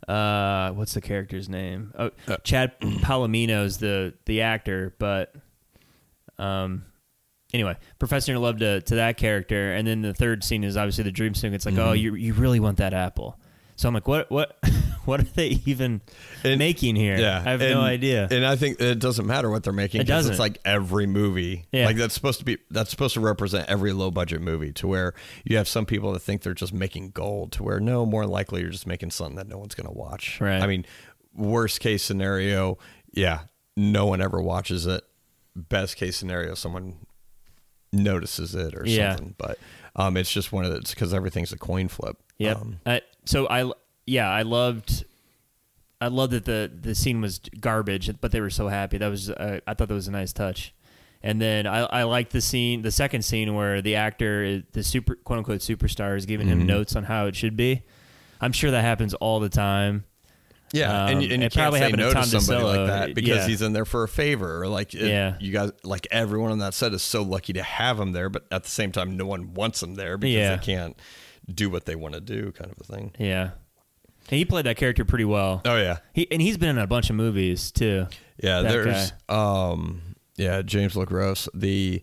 uh, 0.09 0.71
what's 0.73 0.95
the 0.95 1.01
character's 1.01 1.49
name? 1.49 1.93
Oh, 1.99 2.11
Uh, 2.27 2.37
Chad 2.45 2.79
Palomino's 2.81 3.79
the 3.79 4.15
the 4.25 4.43
actor, 4.43 4.95
but 4.99 5.35
um. 6.39 6.85
Anyway, 7.55 7.77
professing 8.01 8.35
her 8.35 8.41
love 8.41 8.59
to, 8.59 8.81
to 8.83 8.97
that 8.97 9.17
character, 9.17 9.73
and 9.73 9.87
then 9.87 10.03
the 10.03 10.13
third 10.13 10.43
scene 10.43 10.65
is 10.65 10.77
obviously 10.77 11.05
the 11.05 11.13
dream 11.13 11.33
scene. 11.33 11.55
It's 11.55 11.65
like, 11.65 11.79
oh, 11.79 11.93
you 11.93 12.15
you 12.17 12.35
really 12.35 12.59
want 12.61 12.79
that 12.79 12.93
apple. 12.93 13.39
So 13.77 13.89
I'm 13.89 13.95
like, 13.95 14.09
what 14.09 14.31
what 14.31 14.57
what 15.05 15.21
are 15.21 15.25
they 15.25 15.61
even 15.67 16.01
And- 16.43 16.59
making 16.59 16.97
here? 16.97 17.19
Yeah, 17.19 17.39
I 17.45 17.51
have 17.51 17.61
and- 17.61 17.75
no 17.75 17.81
idea. 17.83 18.27
And 18.31 18.45
I 18.45 18.57
think 18.57 18.81
it 18.81 18.99
doesn't 18.99 19.27
matter 19.27 19.51
what 19.51 19.63
they're 19.65 19.73
making. 19.73 20.01
It 20.01 20.07
doesn't. 20.07 20.33
It's 20.33 20.41
like 20.41 20.59
every 20.65 21.07
movie. 21.07 21.67
Yeah. 21.73 21.87
Like 21.87 21.97
that's 21.97 22.15
supposed 22.15 22.39
to 22.39 22.45
be. 22.45 22.59
That's 22.71 22.91
supposed 22.91 23.15
to 23.15 23.21
represent 23.21 23.69
every 23.69 23.93
low 23.93 24.11
budget 24.11 24.41
movie. 24.41 24.73
To 24.73 24.87
where 24.87 25.15
you 25.45 25.57
have 25.59 25.69
some 25.69 25.85
people 25.87 26.13
that 26.13 26.21
think 26.21 26.43
they're 26.43 26.55
just 26.55 26.73
making 26.73 27.11
gold. 27.11 27.53
To 27.53 27.63
where 27.63 27.79
no, 27.81 28.07
more 28.07 28.27
likely 28.27 28.63
you're 28.63 28.71
just 28.71 28.87
making 28.87 29.11
something 29.11 29.37
that 29.37 29.47
no 29.49 29.59
one's 29.59 29.75
going 29.75 29.87
to 29.89 29.93
watch. 29.95 30.41
Right. 30.41 30.61
I 30.63 30.67
mean, 30.67 30.87
worst 31.35 31.81
case 31.81 32.03
scenario, 32.03 32.79
yeah, 33.13 33.41
no 33.77 34.07
one 34.07 34.21
ever 34.23 34.41
watches 34.41 34.87
it. 34.87 35.05
Best 35.55 35.97
case 35.97 36.17
scenario, 36.17 36.55
someone 36.55 36.95
notices 37.93 38.55
it 38.55 38.75
or 38.75 38.83
Yeah. 38.87 39.17
something. 39.17 39.35
But 39.39 39.59
um, 39.95 40.17
it's 40.17 40.31
just 40.31 40.53
one 40.53 40.65
of 40.65 40.73
it's 40.73 40.93
because 40.95 41.15
everything's 41.15 41.53
a 41.53 41.59
coin 41.59 41.89
flip. 41.89 42.17
Yeah. 42.39 42.53
Um, 42.53 42.81
so 43.27 43.47
I 43.49 43.71
yeah 44.07 44.29
I 44.31 44.43
loved 44.43 45.05
I 46.01 46.09
loved 46.09 46.33
that 46.33 46.45
the 46.45 46.71
the 46.81 46.95
scene 46.95 47.21
was 47.21 47.41
garbage, 47.61 48.11
but 48.21 48.33
they 48.33 48.41
were 48.41 48.51
so 48.51 48.69
happy. 48.69 48.99
That 48.99 49.09
was 49.09 49.31
uh, 49.31 49.61
I 49.67 49.75
thought 49.75 49.89
that 49.89 49.95
was 49.95 50.09
a 50.09 50.13
nice 50.13 50.33
touch. 50.33 50.73
And 51.23 51.41
then 51.41 51.67
I, 51.67 51.79
I 51.81 52.03
liked 52.05 52.31
the 52.33 52.41
scene, 52.43 52.83
the 52.83 52.91
second 52.93 53.23
scene 53.23 53.55
where 53.55 53.83
the 53.83 53.97
actor, 53.97 54.63
the 54.73 54.83
super 54.85 55.17
quote 55.17 55.39
unquote 55.39 55.61
superstar, 55.61 56.17
is 56.17 56.25
giving 56.27 56.47
Mm-hmm. 56.47 56.61
him 56.61 56.67
notes 56.67 56.95
on 56.95 57.05
how 57.05 57.27
it 57.27 57.35
should 57.35 57.57
be. 57.57 57.83
I'm 58.41 58.53
sure 58.53 58.71
that 58.71 58.83
happens 58.83 59.15
all 59.15 59.41
the 59.41 59.49
time. 59.49 60.05
Yeah, 60.73 61.07
and, 61.07 61.17
Um, 61.17 61.23
you- 61.23 61.33
and 61.33 61.43
you 61.43 61.49
can't 61.49 61.55
probably 61.55 61.81
say 61.81 61.91
to 61.93 61.97
no 61.97 62.09
to 62.09 62.15
Tom 62.15 62.25
somebody 62.25 62.63
like 62.65 62.87
that 62.89 63.15
because 63.15 63.39
Yeah. 63.39 63.47
he's 63.47 63.63
in 63.63 63.73
there 63.73 63.85
for 63.87 64.03
a 64.03 64.09
favor. 64.09 64.61
Or 64.63 64.69
like, 64.69 64.95
it- 64.95 65.09
Yeah. 65.09 65.37
you 65.41 65.53
guys, 65.53 65.73
like 65.85 66.07
everyone 66.11 66.53
on 66.53 66.59
that 66.59 66.75
set 66.75 66.93
is 66.93 67.03
so 67.03 67.23
lucky 67.23 67.55
to 67.55 67.63
have 67.63 67.99
him 67.99 68.13
there, 68.13 68.29
but 68.29 68.45
at 68.53 68.65
the 68.65 68.71
same 68.71 68.93
time, 68.93 69.17
no 69.17 69.25
one 69.27 69.55
wants 69.55 69.83
him 69.83 69.95
there 69.95 70.19
because 70.19 70.35
Yeah. 70.35 70.57
they 70.57 70.65
can't 70.65 70.97
do 71.53 71.71
what 71.71 71.85
they 71.87 71.95
want 71.95 72.15
to 72.15 72.21
do, 72.21 72.53
kind 72.53 72.71
of 72.71 72.79
a 72.81 72.85
thing. 72.85 73.13
Yeah, 73.19 73.51
and 74.31 74.39
he 74.39 74.45
played 74.45 74.67
that 74.67 74.77
character 74.77 75.05
pretty 75.05 75.25
well. 75.25 75.63
Oh 75.65 75.77
yeah, 75.77 75.99
He 76.13 76.31
and 76.31 76.41
he's 76.43 76.57
been 76.57 76.71
in 76.71 76.79
a 76.79 76.87
bunch 76.87 77.11
of 77.11 77.17
movies 77.17 77.71
too. 77.71 78.07
yeah. 78.43 78.63
There's, 78.63 79.13
um, 79.29 80.03
yeah, 80.37 80.63
James 80.63 80.95
LeGros. 80.95 81.49
The 81.55 82.03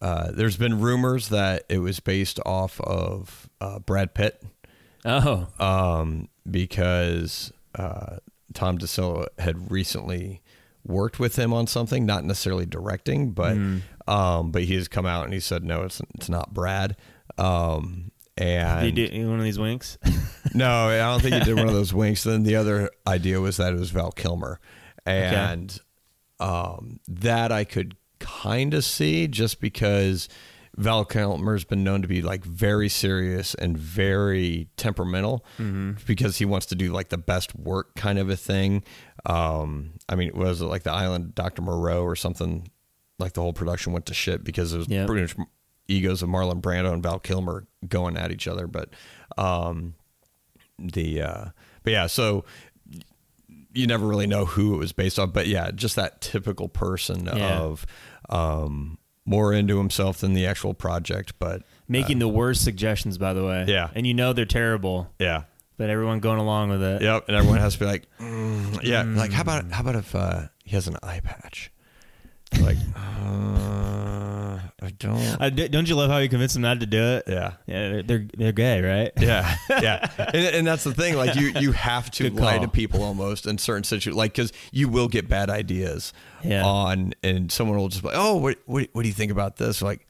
uh, 0.00 0.30
there's 0.32 0.56
been 0.56 0.80
rumors 0.80 1.30
that 1.30 1.64
it 1.68 1.78
was 1.78 2.00
based 2.00 2.38
off 2.44 2.80
of 2.82 3.48
uh, 3.60 3.78
Brad 3.78 4.14
Pitt. 4.14 4.42
Oh, 5.06 5.46
um, 5.58 6.28
because 6.50 7.52
uh, 7.74 8.16
Tom 8.54 8.78
DeCillo 8.78 9.26
had 9.38 9.70
recently 9.70 10.40
worked 10.86 11.18
with 11.18 11.36
him 11.36 11.52
on 11.54 11.66
something, 11.66 12.04
not 12.06 12.24
necessarily 12.24 12.66
directing, 12.66 13.32
but 13.32 13.54
Hmm. 13.54 13.78
um, 14.06 14.50
but 14.50 14.64
he 14.64 14.74
has 14.74 14.88
come 14.88 15.06
out 15.06 15.24
and 15.24 15.32
he 15.32 15.40
said 15.40 15.64
no, 15.64 15.82
it's 15.82 16.00
it's 16.14 16.28
not 16.28 16.52
Brad. 16.54 16.96
Um, 17.38 18.10
and 18.36 18.84
he 18.84 18.92
do 19.08 19.28
one 19.30 19.38
of 19.38 19.44
these 19.44 19.58
winks? 19.58 19.98
no, 20.54 20.88
I 20.88 20.98
don't 20.98 21.20
think 21.22 21.34
he 21.34 21.40
did 21.40 21.56
one 21.56 21.68
of 21.68 21.74
those 21.74 21.94
winks. 22.02 22.24
Then 22.24 22.42
the 22.42 22.56
other 22.56 22.90
idea 23.06 23.40
was 23.40 23.56
that 23.58 23.72
it 23.72 23.78
was 23.78 23.90
Val 23.90 24.12
Kilmer, 24.12 24.60
and 25.06 25.78
um, 26.40 27.00
that 27.08 27.52
I 27.52 27.64
could 27.64 27.96
kind 28.18 28.74
of 28.74 28.84
see 28.84 29.28
just 29.28 29.60
because 29.60 30.28
Val 30.76 31.04
Kilmer's 31.04 31.64
been 31.64 31.84
known 31.84 32.02
to 32.02 32.08
be 32.08 32.22
like 32.22 32.44
very 32.44 32.88
serious 32.88 33.54
and 33.54 33.78
very 33.78 34.68
temperamental 34.76 35.44
because 36.06 36.38
he 36.38 36.44
wants 36.44 36.66
to 36.66 36.74
do 36.74 36.90
like 36.92 37.10
the 37.10 37.18
best 37.18 37.54
work 37.54 37.94
kind 37.94 38.18
of 38.18 38.28
a 38.30 38.36
thing. 38.36 38.82
Um, 39.26 39.92
I 40.08 40.16
mean, 40.16 40.32
was 40.34 40.60
it 40.60 40.66
like 40.66 40.82
the 40.82 40.92
Island 40.92 41.34
Dr. 41.34 41.62
Moreau 41.62 42.02
or 42.02 42.16
something? 42.16 42.68
Like 43.20 43.34
the 43.34 43.40
whole 43.42 43.52
production 43.52 43.92
went 43.92 44.06
to 44.06 44.14
shit 44.14 44.42
because 44.42 44.72
it 44.72 44.78
was 44.78 44.88
Yep. 44.88 45.06
pretty 45.06 45.22
much 45.22 45.36
egos 45.88 46.22
of 46.22 46.28
Marlon 46.28 46.60
Brando 46.60 46.92
and 46.92 47.02
Val 47.02 47.18
Kilmer 47.18 47.66
going 47.88 48.16
at 48.16 48.30
each 48.32 48.46
other. 48.48 48.66
But 48.66 48.90
um, 49.36 49.94
the 50.78 51.22
uh, 51.22 51.44
but 51.82 51.92
yeah, 51.92 52.06
so 52.06 52.44
you 53.72 53.86
never 53.86 54.06
really 54.06 54.26
know 54.26 54.44
who 54.44 54.74
it 54.74 54.78
was 54.78 54.92
based 54.92 55.18
on, 55.18 55.30
but 55.30 55.46
yeah, 55.46 55.70
just 55.72 55.96
that 55.96 56.20
typical 56.20 56.68
person 56.68 57.26
Yeah. 57.26 57.58
of 57.60 57.84
um, 58.28 58.98
more 59.26 59.52
into 59.52 59.78
himself 59.78 60.18
than 60.18 60.32
the 60.34 60.46
actual 60.46 60.74
project. 60.74 61.34
But 61.38 61.62
Making 61.88 62.18
the 62.20 62.28
worst 62.28 62.62
suggestions, 62.64 63.18
by 63.18 63.32
the 63.34 63.44
way. 63.44 63.62
Uh, 63.62 63.66
Yeah. 63.66 63.90
and 63.94 64.06
you 64.06 64.14
know 64.14 64.32
they're 64.32 64.44
terrible, 64.46 65.10
yeah, 65.18 65.42
but 65.76 65.90
everyone 65.90 66.20
going 66.20 66.38
along 66.38 66.70
with 66.70 66.82
it. 66.82 67.02
yep, 67.02 67.24
and 67.28 67.36
everyone 67.36 67.58
has 67.58 67.74
to 67.74 67.80
be 67.80 67.84
like, 67.86 68.04
mm, 68.20 68.80
yeah, 68.84 69.02
like 69.02 69.32
how 69.32 69.42
about 69.42 69.70
how 69.72 69.80
about 69.82 69.96
if 69.96 70.14
uh, 70.14 70.42
he 70.64 70.70
has 70.76 70.86
an 70.88 70.96
eye 71.02 71.20
patch? 71.22 71.70
Like, 72.60 72.76
uh, 72.96 73.00
I 74.82 74.90
don't. 74.90 75.54
D- 75.56 75.68
don't 75.68 75.88
you 75.88 75.94
love 75.94 76.10
how 76.10 76.18
you 76.18 76.28
convince 76.28 76.52
them 76.54 76.62
not 76.62 76.80
to 76.80 76.86
do 76.86 77.02
it? 77.02 77.24
Yeah. 77.26 77.52
Yeah, 77.66 77.88
they're 77.88 78.02
they're, 78.02 78.26
they're 78.36 78.52
gay, 78.52 78.80
right? 78.82 79.12
Yeah, 79.18 79.56
yeah, 79.68 80.10
and, 80.18 80.36
and 80.56 80.66
that's 80.66 80.84
the 80.84 80.94
thing. 80.94 81.16
Like 81.16 81.34
you, 81.36 81.52
you 81.58 81.72
have 81.72 82.10
to 82.12 82.30
lie 82.30 82.58
to 82.58 82.68
people 82.68 83.02
almost 83.02 83.46
in 83.46 83.58
certain 83.58 83.84
situations, 83.84 84.16
like 84.16 84.32
because 84.32 84.52
you 84.72 84.88
will 84.88 85.08
get 85.08 85.28
bad 85.28 85.50
ideas 85.50 86.12
Yeah. 86.42 86.64
on, 86.64 87.14
and 87.22 87.50
someone 87.50 87.76
will 87.78 87.88
just 87.88 88.02
be 88.02 88.08
like, 88.08 88.16
"Oh, 88.18 88.36
what, 88.36 88.58
what, 88.66 88.88
what 88.92 89.02
do 89.02 89.08
you 89.08 89.14
think 89.14 89.32
about 89.32 89.56
this?" 89.56 89.80
Like, 89.82 90.06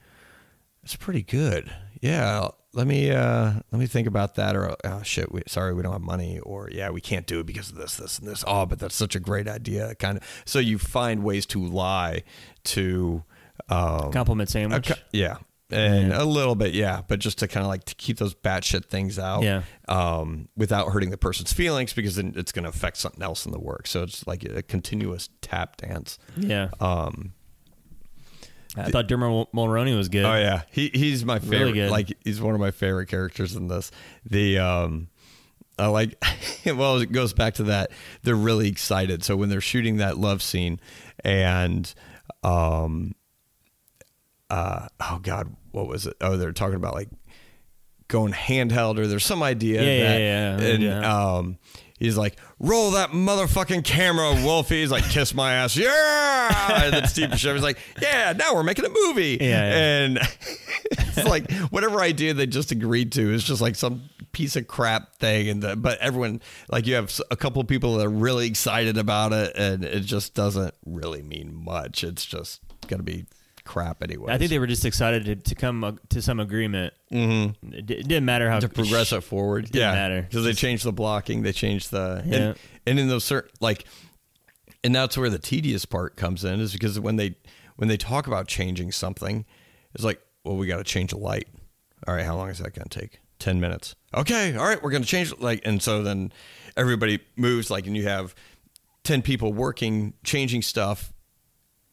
it's 0.82 0.96
pretty 0.96 1.22
good. 1.22 1.72
Yeah, 2.00 2.48
let 2.74 2.86
me 2.88 3.10
uh 3.12 3.52
let 3.70 3.78
me 3.78 3.86
think 3.86 4.06
about 4.08 4.34
that 4.34 4.56
or 4.56 4.74
oh 4.84 5.02
shit 5.04 5.30
we, 5.32 5.42
sorry 5.46 5.72
we 5.72 5.82
don't 5.82 5.92
have 5.92 6.02
money 6.02 6.40
or 6.40 6.68
yeah 6.72 6.90
we 6.90 7.00
can't 7.00 7.24
do 7.24 7.38
it 7.38 7.46
because 7.46 7.70
of 7.70 7.76
this 7.76 7.96
this 7.96 8.18
and 8.18 8.26
this 8.28 8.42
oh 8.48 8.66
but 8.66 8.80
that's 8.80 8.96
such 8.96 9.14
a 9.14 9.20
great 9.20 9.46
idea 9.46 9.94
kind 9.94 10.18
of 10.18 10.24
so 10.44 10.58
you 10.58 10.76
find 10.76 11.22
ways 11.22 11.46
to 11.46 11.64
lie 11.64 12.24
to 12.64 13.22
um 13.68 14.12
Compliment 14.12 14.48
a 14.48 14.52
sandwich. 14.52 14.88
cou- 14.88 14.94
yeah 15.12 15.36
and 15.70 16.08
Yeah. 16.10 16.22
a 16.22 16.24
little 16.24 16.54
bit 16.54 16.74
yeah 16.74 17.00
but 17.08 17.18
just 17.18 17.38
to 17.38 17.48
kind 17.48 17.64
of 17.64 17.68
like 17.68 17.84
to 17.84 17.94
keep 17.94 18.18
those 18.18 18.34
batshit 18.34 18.84
things 18.86 19.18
out 19.18 19.42
Yeah. 19.42 19.62
um 19.88 20.48
without 20.56 20.88
hurting 20.92 21.10
the 21.10 21.16
person's 21.16 21.52
feelings 21.52 21.92
because 21.94 22.16
then 22.16 22.34
it's 22.36 22.52
going 22.52 22.64
to 22.64 22.68
affect 22.68 22.98
something 22.98 23.22
else 23.22 23.46
in 23.46 23.52
the 23.52 23.58
work 23.58 23.86
so 23.86 24.02
it's 24.02 24.26
like 24.26 24.44
a 24.44 24.62
continuous 24.62 25.30
tap 25.40 25.78
dance 25.78 26.18
yeah. 26.36 26.68
um 26.80 27.32
I 28.76 28.90
thought 28.90 29.06
Dermot 29.06 29.52
Mulroney 29.54 29.96
was 29.96 30.08
good. 30.08 30.24
Oh 30.24 30.34
yeah, 30.34 30.62
he 30.72 30.90
he's 30.92 31.24
my 31.24 31.34
Really 31.36 31.48
favorite. 31.48 31.72
good. 31.74 31.90
Like 31.92 32.12
he's 32.24 32.40
one 32.40 32.54
of 32.54 32.60
my 32.60 32.72
favorite 32.72 33.06
characters 33.06 33.54
in 33.54 33.68
this. 33.68 33.92
The 34.28 34.58
um, 34.58 35.06
I 35.78 35.86
like. 35.86 36.20
well, 36.66 36.96
it 36.98 37.12
goes 37.12 37.32
back 37.32 37.54
to 37.54 37.62
that. 37.64 37.92
They're 38.24 38.34
really 38.34 38.66
excited. 38.68 39.22
So 39.22 39.36
when 39.36 39.48
they're 39.48 39.60
shooting 39.60 39.98
that 39.98 40.18
love 40.18 40.42
scene, 40.42 40.80
and 41.24 41.94
um, 42.42 43.14
uh, 44.54 44.88
oh 45.00 45.18
god, 45.20 45.54
what 45.72 45.88
was 45.88 46.06
it? 46.06 46.16
Oh, 46.20 46.36
they're 46.36 46.52
talking 46.52 46.76
about 46.76 46.94
like 46.94 47.08
going 48.06 48.32
handheld 48.32 48.98
or 48.98 49.06
there's 49.06 49.24
some 49.24 49.42
idea 49.42 49.82
Yeah, 49.82 49.98
yeah, 49.98 50.56
that, 50.56 50.62
yeah, 50.62 50.74
and 50.74 50.82
yeah. 50.82 51.26
um. 51.36 51.58
He's 51.96 52.16
like, 52.18 52.36
roll 52.58 52.90
that 52.90 53.10
motherfucking 53.10 53.84
camera, 53.84 54.34
Wolfie. 54.44 54.80
He's 54.80 54.90
like, 54.90 55.04
kiss 55.04 55.32
my 55.32 55.54
ass, 55.54 55.76
yeah. 55.76 56.82
And 56.82 56.92
then 56.92 57.06
Steve 57.06 57.28
Buscemi's 57.30 57.62
like, 57.62 57.78
yeah. 58.02 58.34
Now 58.36 58.52
we're 58.52 58.64
making 58.64 58.84
a 58.84 58.90
movie. 58.90 59.38
Yeah, 59.40 59.46
yeah. 59.46 60.04
And 60.04 60.18
it's 60.90 61.24
like 61.24 61.50
whatever 61.70 62.00
idea 62.00 62.34
they 62.34 62.46
just 62.46 62.72
agreed 62.72 63.12
to 63.12 63.32
is 63.32 63.44
just 63.44 63.62
like 63.62 63.76
some 63.76 64.10
piece 64.32 64.56
of 64.56 64.66
crap 64.66 65.14
thing. 65.14 65.48
And 65.48 65.62
the, 65.62 65.76
but 65.76 65.98
everyone 66.00 66.42
like 66.68 66.86
you 66.86 66.96
have 66.96 67.18
a 67.30 67.36
couple 67.36 67.62
of 67.62 67.68
people 67.68 67.96
that 67.96 68.06
are 68.06 68.10
really 68.10 68.48
excited 68.48 68.98
about 68.98 69.32
it, 69.32 69.54
and 69.56 69.84
it 69.84 70.00
just 70.00 70.34
doesn't 70.34 70.74
really 70.84 71.22
mean 71.22 71.54
much. 71.54 72.02
It's 72.02 72.26
just 72.26 72.60
gonna 72.88 73.04
be 73.04 73.24
crap 73.64 74.02
anyway. 74.02 74.32
I 74.32 74.38
think 74.38 74.50
they 74.50 74.58
were 74.58 74.66
just 74.66 74.84
excited 74.84 75.24
to, 75.24 75.36
to 75.36 75.54
come 75.54 75.84
uh, 75.84 75.92
to 76.10 76.20
some 76.22 76.40
agreement. 76.40 76.94
Mm-hmm. 77.10 77.74
It, 77.74 77.86
di- 77.86 77.94
it 77.94 78.08
didn't 78.08 78.24
matter 78.24 78.50
how 78.50 78.60
to 78.60 78.68
progress 78.68 79.12
it 79.12 79.22
forward. 79.22 79.64
It 79.66 79.72
didn't 79.72 79.80
yeah, 79.82 79.92
matter. 79.92 80.22
because 80.22 80.44
they 80.44 80.52
changed 80.52 80.84
the 80.84 80.92
blocking, 80.92 81.42
they 81.42 81.52
changed 81.52 81.90
the 81.90 82.22
Yeah. 82.26 82.36
and, 82.36 82.58
and 82.86 82.98
in 83.00 83.08
those 83.08 83.24
certain 83.24 83.50
like, 83.60 83.84
and 84.82 84.94
that's 84.94 85.16
where 85.16 85.30
the 85.30 85.38
tedious 85.38 85.84
part 85.84 86.16
comes 86.16 86.44
in 86.44 86.60
is 86.60 86.72
because 86.72 87.00
when 87.00 87.16
they 87.16 87.36
when 87.76 87.88
they 87.88 87.96
talk 87.96 88.26
about 88.26 88.46
changing 88.46 88.92
something, 88.92 89.44
it's 89.94 90.04
like, 90.04 90.20
well, 90.44 90.56
we 90.56 90.66
got 90.66 90.76
to 90.76 90.84
change 90.84 91.12
a 91.12 91.16
light. 91.16 91.48
All 92.06 92.14
right, 92.14 92.24
how 92.24 92.36
long 92.36 92.50
is 92.50 92.58
that 92.58 92.74
going 92.74 92.88
to 92.88 93.00
take? 93.00 93.20
Ten 93.38 93.60
minutes. 93.60 93.96
Okay, 94.14 94.54
all 94.56 94.64
right, 94.66 94.80
we're 94.82 94.90
going 94.90 95.02
to 95.02 95.08
change 95.08 95.32
like, 95.38 95.62
and 95.64 95.82
so 95.82 96.02
then 96.02 96.32
everybody 96.76 97.18
moves 97.36 97.70
like, 97.70 97.86
and 97.86 97.96
you 97.96 98.04
have 98.04 98.34
ten 99.02 99.22
people 99.22 99.52
working, 99.52 100.12
changing 100.22 100.62
stuff 100.62 101.12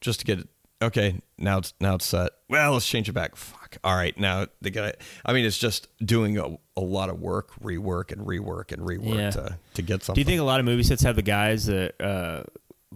just 0.01 0.19
to 0.19 0.25
get 0.25 0.39
it. 0.39 0.47
Okay, 0.81 1.21
now 1.37 1.59
it's 1.59 1.73
now 1.79 1.95
it's 1.95 2.05
set. 2.05 2.31
Well, 2.49 2.73
let's 2.73 2.87
change 2.87 3.07
it 3.07 3.13
back. 3.13 3.35
Fuck. 3.35 3.77
All 3.83 3.95
right, 3.95 4.17
now 4.19 4.47
they 4.61 4.69
got 4.71 4.85
it. 4.85 5.01
I 5.25 5.31
mean, 5.33 5.45
it's 5.45 5.57
just 5.57 5.87
doing 6.03 6.37
a, 6.37 6.57
a 6.75 6.81
lot 6.81 7.09
of 7.09 7.19
work, 7.19 7.51
rework 7.63 8.11
and 8.11 8.25
rework 8.25 8.71
and 8.71 8.81
rework 8.81 9.15
Yeah. 9.17 9.29
to 9.31 9.57
to 9.75 9.81
get 9.81 10.03
something. 10.03 10.15
Do 10.15 10.21
you 10.21 10.25
think 10.25 10.41
a 10.41 10.43
lot 10.45 10.59
of 10.59 10.65
movie 10.65 10.83
sets 10.83 11.03
have 11.03 11.15
the 11.15 11.21
guys 11.21 11.67
that 11.67 12.01
uh, 12.01 12.43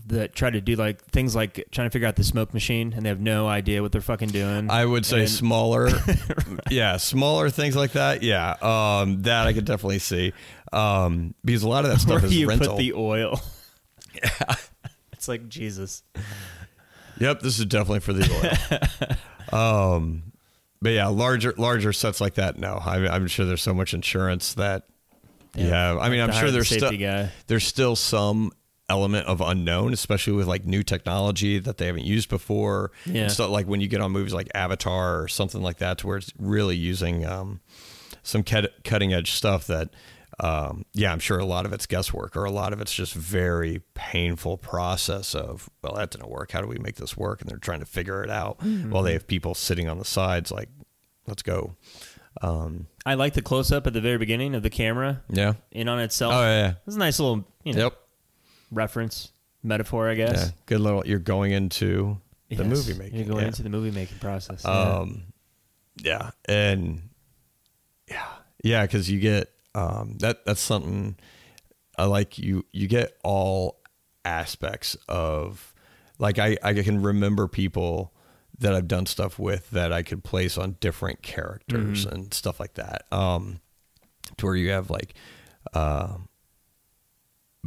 that 0.08 0.34
try 0.36 0.50
to 0.50 0.60
do 0.60 0.76
like 0.76 1.04
things 1.06 1.36
like 1.36 1.64
trying 1.72 1.86
to 1.88 1.92
figure 1.92 2.08
out 2.08 2.16
the 2.16 2.24
smoke 2.24 2.54
machine 2.54 2.92
and 2.94 3.06
they 3.06 3.10
have 3.10 3.22
no 3.22 3.48
idea 3.48 3.82
what 3.82 3.92
they're 3.92 4.02
fucking 4.02 4.30
doing? 4.30 4.70
I 4.70 4.84
would 4.86 5.06
say 5.06 5.22
And- 5.22 5.30
smaller, 5.44 5.90
yeah, 6.72 6.98
smaller 6.98 7.50
things 7.50 7.76
like 7.76 7.92
that. 7.94 8.24
Yeah, 8.24 8.56
um, 8.62 9.22
that 9.22 9.48
I 9.48 9.54
could 9.54 9.66
definitely 9.66 10.00
see 10.00 10.34
um, 10.74 11.36
because 11.46 11.64
a 11.64 11.70
lot 11.70 11.86
of 11.86 11.92
that 11.92 12.00
stuff 12.02 12.24
where 12.24 12.26
is 12.26 12.36
you 12.36 12.48
rental. 12.50 12.70
put 12.74 12.78
the 12.80 12.94
oil. 12.94 13.40
Yeah. 14.16 14.56
it's 15.14 15.28
like 15.28 15.48
Jesus. 15.48 16.04
Yep, 17.20 17.42
this 17.42 17.60
is 17.60 17.66
definitely 17.66 18.00
for 18.02 18.14
the 18.14 19.18
oil. 19.52 19.60
um, 19.94 20.24
but 20.82 20.90
yeah, 20.90 21.08
larger 21.08 21.54
larger 21.58 21.94
sets 21.94 22.20
like 22.22 22.36
that. 22.36 22.58
No, 22.58 22.76
I, 22.84 23.08
I'm 23.08 23.28
sure 23.28 23.46
there's 23.46 23.62
so 23.64 23.74
much 23.74 23.94
insurance 23.94 24.54
that 24.56 24.84
you 25.56 25.66
Yeah. 25.68 25.90
have. 25.90 25.98
I 26.00 26.10
mean, 26.10 26.20
I'm 26.22 26.32
sure 26.32 26.46
the 26.48 26.52
there's 26.52 26.68
still 26.70 26.92
there's 27.48 27.66
still 27.66 27.96
some 27.96 28.52
element 28.88 29.26
of 29.28 29.42
unknown, 29.42 29.94
especially 29.94 30.34
with 30.34 30.46
like 30.48 30.66
new 30.66 30.84
technology 30.84 31.58
that 31.60 31.78
they 31.78 31.88
haven't 31.88 32.06
used 32.06 32.30
before. 32.30 32.92
Yeah. 33.06 33.28
Stuff 33.30 33.50
like 33.50 33.68
when 33.68 33.82
you 33.82 33.88
get 33.88 34.02
on 34.02 34.12
movies 34.12 34.34
like 34.34 34.50
Avatar 34.54 35.22
or 35.22 35.28
something 35.28 35.62
like 35.62 35.78
that, 35.78 36.00
to 36.00 36.08
where 36.08 36.18
it's 36.18 36.32
really 36.38 36.76
using 36.76 37.26
um, 37.26 37.62
some 38.22 38.44
cut, 38.44 38.84
cutting 38.84 39.14
edge 39.14 39.32
stuff 39.32 39.68
that. 39.68 39.90
Um, 40.40 40.84
yeah, 40.94 41.12
I'm 41.14 41.20
sure 41.20 41.40
a 41.40 41.46
lot 41.46 41.66
of 41.66 41.72
it's 41.74 41.86
guesswork, 41.86 42.36
or 42.36 42.44
a 42.44 42.52
lot 42.52 42.74
of 42.74 42.82
it's 42.82 42.94
just 42.94 43.14
very 43.14 43.82
painful 43.94 44.58
process 44.58 45.34
of, 45.34 45.70
well, 45.82 45.94
that 45.96 46.12
didn't 46.12 46.30
work. 46.30 46.52
How 46.52 46.62
do 46.62 46.68
we 46.68 46.78
make 46.78 46.96
this 46.98 47.16
work? 47.16 47.40
And 47.42 47.50
they're 47.50 47.58
trying 47.58 47.80
to 47.80 47.86
figure 47.86 48.22
it 48.24 48.30
out 48.30 48.60
Mm-hmm. 48.60 48.92
while 48.92 49.02
they 49.04 49.14
have 49.14 49.28
people 49.28 49.54
sitting 49.56 49.88
on 49.88 49.98
the 49.98 50.04
sides, 50.06 50.52
like, 50.52 50.68
let's 51.28 51.42
go. 51.42 51.76
Um, 52.42 52.88
I 53.06 53.14
like 53.14 53.34
the 53.34 53.42
close 53.42 53.72
up 53.72 53.88
at 53.88 53.94
the 53.94 54.02
very 54.02 54.18
beginning 54.18 54.56
of 54.56 54.64
the 54.64 54.70
camera 54.70 55.22
yeah. 55.30 55.54
in 55.72 55.88
on 55.88 56.00
itself. 56.00 56.34
Oh 56.34 56.42
yeah. 56.42 56.74
It's 56.86 56.98
a 56.98 57.00
nice 57.00 57.18
little 57.18 57.48
you 57.64 57.72
know, 57.74 57.84
Yep. 57.84 57.98
reference 58.72 59.32
metaphor, 59.64 60.10
I 60.10 60.16
guess. 60.16 60.44
Yeah. 60.48 60.52
Good 60.66 60.82
little. 60.82 61.06
You're 61.08 61.20
going 61.20 61.54
into 61.54 62.20
the 62.50 62.66
movie 62.66 62.94
making. 62.94 63.20
You're 63.20 63.28
going 63.28 63.40
yeah. 63.42 63.48
into 63.48 63.64
the 63.64 63.70
movie 63.70 63.92
making 63.92 64.18
process. 64.20 64.64
yeah. 64.66 64.72
Um, 64.72 65.24
yeah, 66.04 66.32
and 66.50 67.08
yeah, 68.10 68.26
yeah, 68.64 68.82
because 68.82 69.10
you 69.10 69.22
get 69.22 69.50
um, 69.76 70.18
that. 70.20 70.46
That's 70.46 70.62
something 70.62 71.18
I 71.98 72.06
like. 72.06 72.40
You 72.40 72.66
you 72.72 72.88
get 72.88 73.18
all 73.24 73.82
aspects 74.24 74.96
of 75.08 75.74
like 76.18 76.40
I 76.40 76.58
I 76.64 76.74
can 76.74 77.02
remember 77.02 77.48
people 77.48 78.14
that 78.60 78.74
I've 78.74 78.88
done 78.88 79.06
stuff 79.06 79.38
with 79.38 79.70
that 79.72 79.92
I 79.92 80.02
could 80.02 80.24
place 80.24 80.58
on 80.58 80.78
different 80.80 81.22
characters 81.22 82.06
and 82.06 82.34
stuff 82.34 82.60
like 82.60 82.76
that. 82.76 83.04
Um, 83.12 83.60
to 84.38 84.46
where 84.46 84.56
you 84.56 84.72
have 84.72 84.90
like. 84.90 85.14
Uh, 85.74 86.18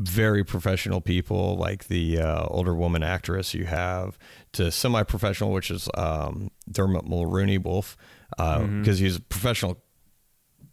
very 0.00 0.44
professional 0.44 1.00
people 1.00 1.56
like 1.56 1.88
the 1.88 2.20
uh, 2.20 2.46
older 2.46 2.72
woman 2.72 3.02
actress 3.02 3.52
you 3.52 3.64
have 3.64 4.16
to 4.52 4.70
semi-professional 4.70 5.50
which 5.50 5.72
is 5.72 5.88
um, 5.94 6.52
dermot 6.70 7.04
mulroney 7.04 7.60
wolf 7.60 7.96
because 8.36 9.00
he's 9.00 9.16
a 9.16 9.20
professional 9.20 9.76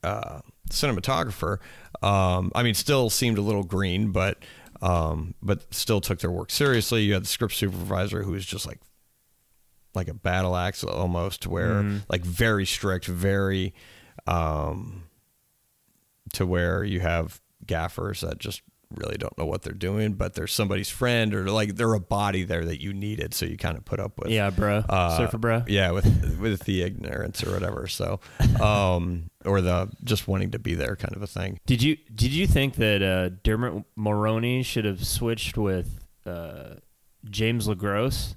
uh, 0.03 0.41
cinematographer 0.69 1.59
um, 2.01 2.51
i 2.55 2.63
mean 2.63 2.73
still 2.73 3.09
seemed 3.09 3.37
a 3.37 3.41
little 3.41 3.63
green 3.63 4.11
but 4.11 4.37
um, 4.81 5.33
but 5.41 5.73
still 5.73 6.01
took 6.01 6.19
their 6.19 6.31
work 6.31 6.51
seriously. 6.51 7.03
You 7.03 7.13
had 7.13 7.23
the 7.23 7.27
script 7.27 7.53
supervisor 7.53 8.23
who 8.23 8.31
was 8.31 8.45
just 8.45 8.65
like 8.65 8.79
like 9.93 10.07
a 10.09 10.13
battle 10.13 10.55
axe 10.55 10.83
almost 10.83 11.47
where 11.47 12.01
like 12.09 12.23
very 12.23 12.65
strict 12.65 13.05
very 13.05 13.73
um, 14.27 15.03
to 16.33 16.45
where 16.45 16.83
you 16.83 16.99
have 16.99 17.41
gaffers 17.65 18.21
that 18.21 18.37
just 18.37 18.61
really 18.93 19.17
don't 19.17 19.37
know 19.37 19.45
what 19.45 19.61
they're 19.63 19.73
doing, 19.73 20.13
but 20.13 20.33
they're 20.33 20.47
somebody's 20.47 20.89
friend 20.89 21.33
or 21.33 21.49
like 21.49 21.75
they're 21.75 21.93
a 21.93 21.99
body 21.99 22.43
there 22.43 22.65
that 22.65 22.81
you 22.81 22.93
needed, 22.93 23.33
so 23.33 23.45
you 23.45 23.57
kind 23.57 23.77
of 23.77 23.85
put 23.85 23.99
up 23.99 24.17
with. 24.19 24.31
yeah, 24.31 24.49
bro. 24.49 24.77
uh, 24.89 25.17
Surfer 25.17 25.37
bro. 25.37 25.63
Yeah, 25.67 25.91
with 25.91 26.39
with 26.39 26.61
the 26.65 26.83
ignorance 26.83 27.43
or 27.43 27.51
whatever. 27.51 27.87
So, 27.87 28.19
um, 28.61 29.29
or 29.43 29.61
the 29.61 29.89
just 30.03 30.27
wanting 30.27 30.51
to 30.51 30.59
be 30.59 30.75
there 30.75 30.95
kind 30.95 31.15
of 31.15 31.21
a 31.21 31.27
thing. 31.27 31.59
Did 31.65 31.81
you 31.81 31.97
did 32.13 32.31
you 32.31 32.47
think 32.47 32.75
that 32.75 33.01
uh, 33.01 33.29
Dermot 33.43 33.83
Mulroney 33.97 34.63
should 34.63 34.85
have 34.85 35.05
switched 35.05 35.57
with 35.57 35.99
uh, 36.25 36.75
James 37.29 37.67
LeGros? 37.67 38.35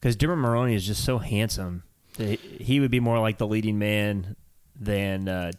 Because 0.00 0.16
Dermot 0.16 0.38
Mulroney 0.38 0.74
is 0.74 0.86
just 0.86 1.04
so 1.04 1.18
handsome. 1.18 1.84
he 2.18 2.80
would 2.80 2.90
be 2.90 3.00
more 3.00 3.18
like 3.20 3.38
the 3.38 3.46
leading 3.46 3.78
man 3.78 4.36
than 4.78 5.28
uh, 5.28 5.52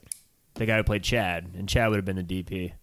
the 0.56 0.66
guy 0.66 0.78
who 0.78 0.84
played 0.84 1.04
Chad, 1.04 1.50
and 1.58 1.68
Chad 1.68 1.90
would 1.90 1.96
have 1.96 2.06
been 2.06 2.18
the 2.18 2.24
DP. 2.44 2.74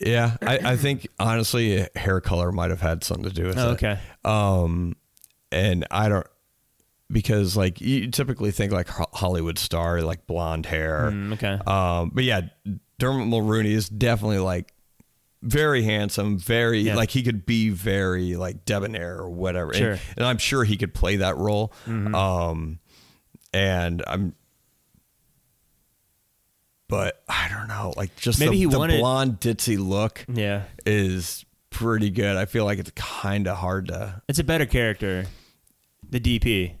Yeah, 0.00 0.36
I, 0.42 0.58
I 0.72 0.76
think 0.78 1.08
honestly, 1.18 1.86
hair 1.96 2.20
color 2.20 2.52
might 2.52 2.70
have 2.70 2.80
had 2.80 3.02
something 3.04 3.24
to 3.24 3.32
do 3.34 3.46
with 3.46 3.58
Oh, 3.58 3.70
it. 3.70 3.72
okay. 3.74 3.98
Um, 4.24 4.96
and 5.50 5.86
I 5.90 6.08
don't 6.08 6.26
because 7.10 7.56
like 7.56 7.80
you 7.80 8.10
typically 8.10 8.50
think 8.50 8.70
like 8.72 8.88
Hollywood 8.88 9.58
star, 9.58 10.02
like 10.02 10.26
blonde 10.26 10.66
hair. 10.66 11.10
Mm, 11.12 11.32
okay. 11.34 11.58
Um, 11.66 12.10
but 12.14 12.24
yeah, 12.24 12.42
Dermot 12.98 13.28
Mulroney 13.28 13.70
is 13.70 13.88
definitely 13.88 14.38
like 14.40 14.72
very 15.42 15.82
handsome, 15.84 16.36
very 16.38 16.80
Yeah. 16.80 16.96
like 16.96 17.10
he 17.10 17.22
could 17.22 17.46
be 17.46 17.70
very 17.70 18.36
like 18.36 18.64
debonair 18.64 19.16
or 19.18 19.30
whatever. 19.30 19.72
Sure. 19.72 19.94
Mm-hmm. 19.94 20.12
And, 20.18 20.26
I'm 20.26 20.38
sure 20.38 20.64
he 20.64 20.76
could 20.76 20.92
play 20.94 21.16
that 21.16 21.36
role. 21.38 21.72
Um, 21.86 22.80
and 23.54 24.02
I'm, 24.06 24.34
but 26.88 27.22
I 27.28 27.48
don't 27.48 27.68
know, 27.68 27.92
like 27.96 28.16
just 28.16 28.40
Maybe 28.40 28.50
the, 28.52 28.56
he 28.56 28.64
the 28.66 28.78
wanted- 28.78 29.00
blonde 29.00 29.40
ditzy 29.40 29.78
look 29.78 30.24
Yeah, 30.28 30.64
is 30.86 31.44
pretty 31.70 32.10
good. 32.10 32.36
I 32.36 32.46
feel 32.46 32.64
like 32.64 32.78
it's 32.78 32.90
kind 32.94 33.46
of 33.46 33.56
hard 33.58 33.88
to. 33.88 34.22
it's 34.28 34.38
a 34.38 34.44
better 34.44 34.66
character, 34.66 35.26
the 36.08 36.18
DP, 36.20 36.74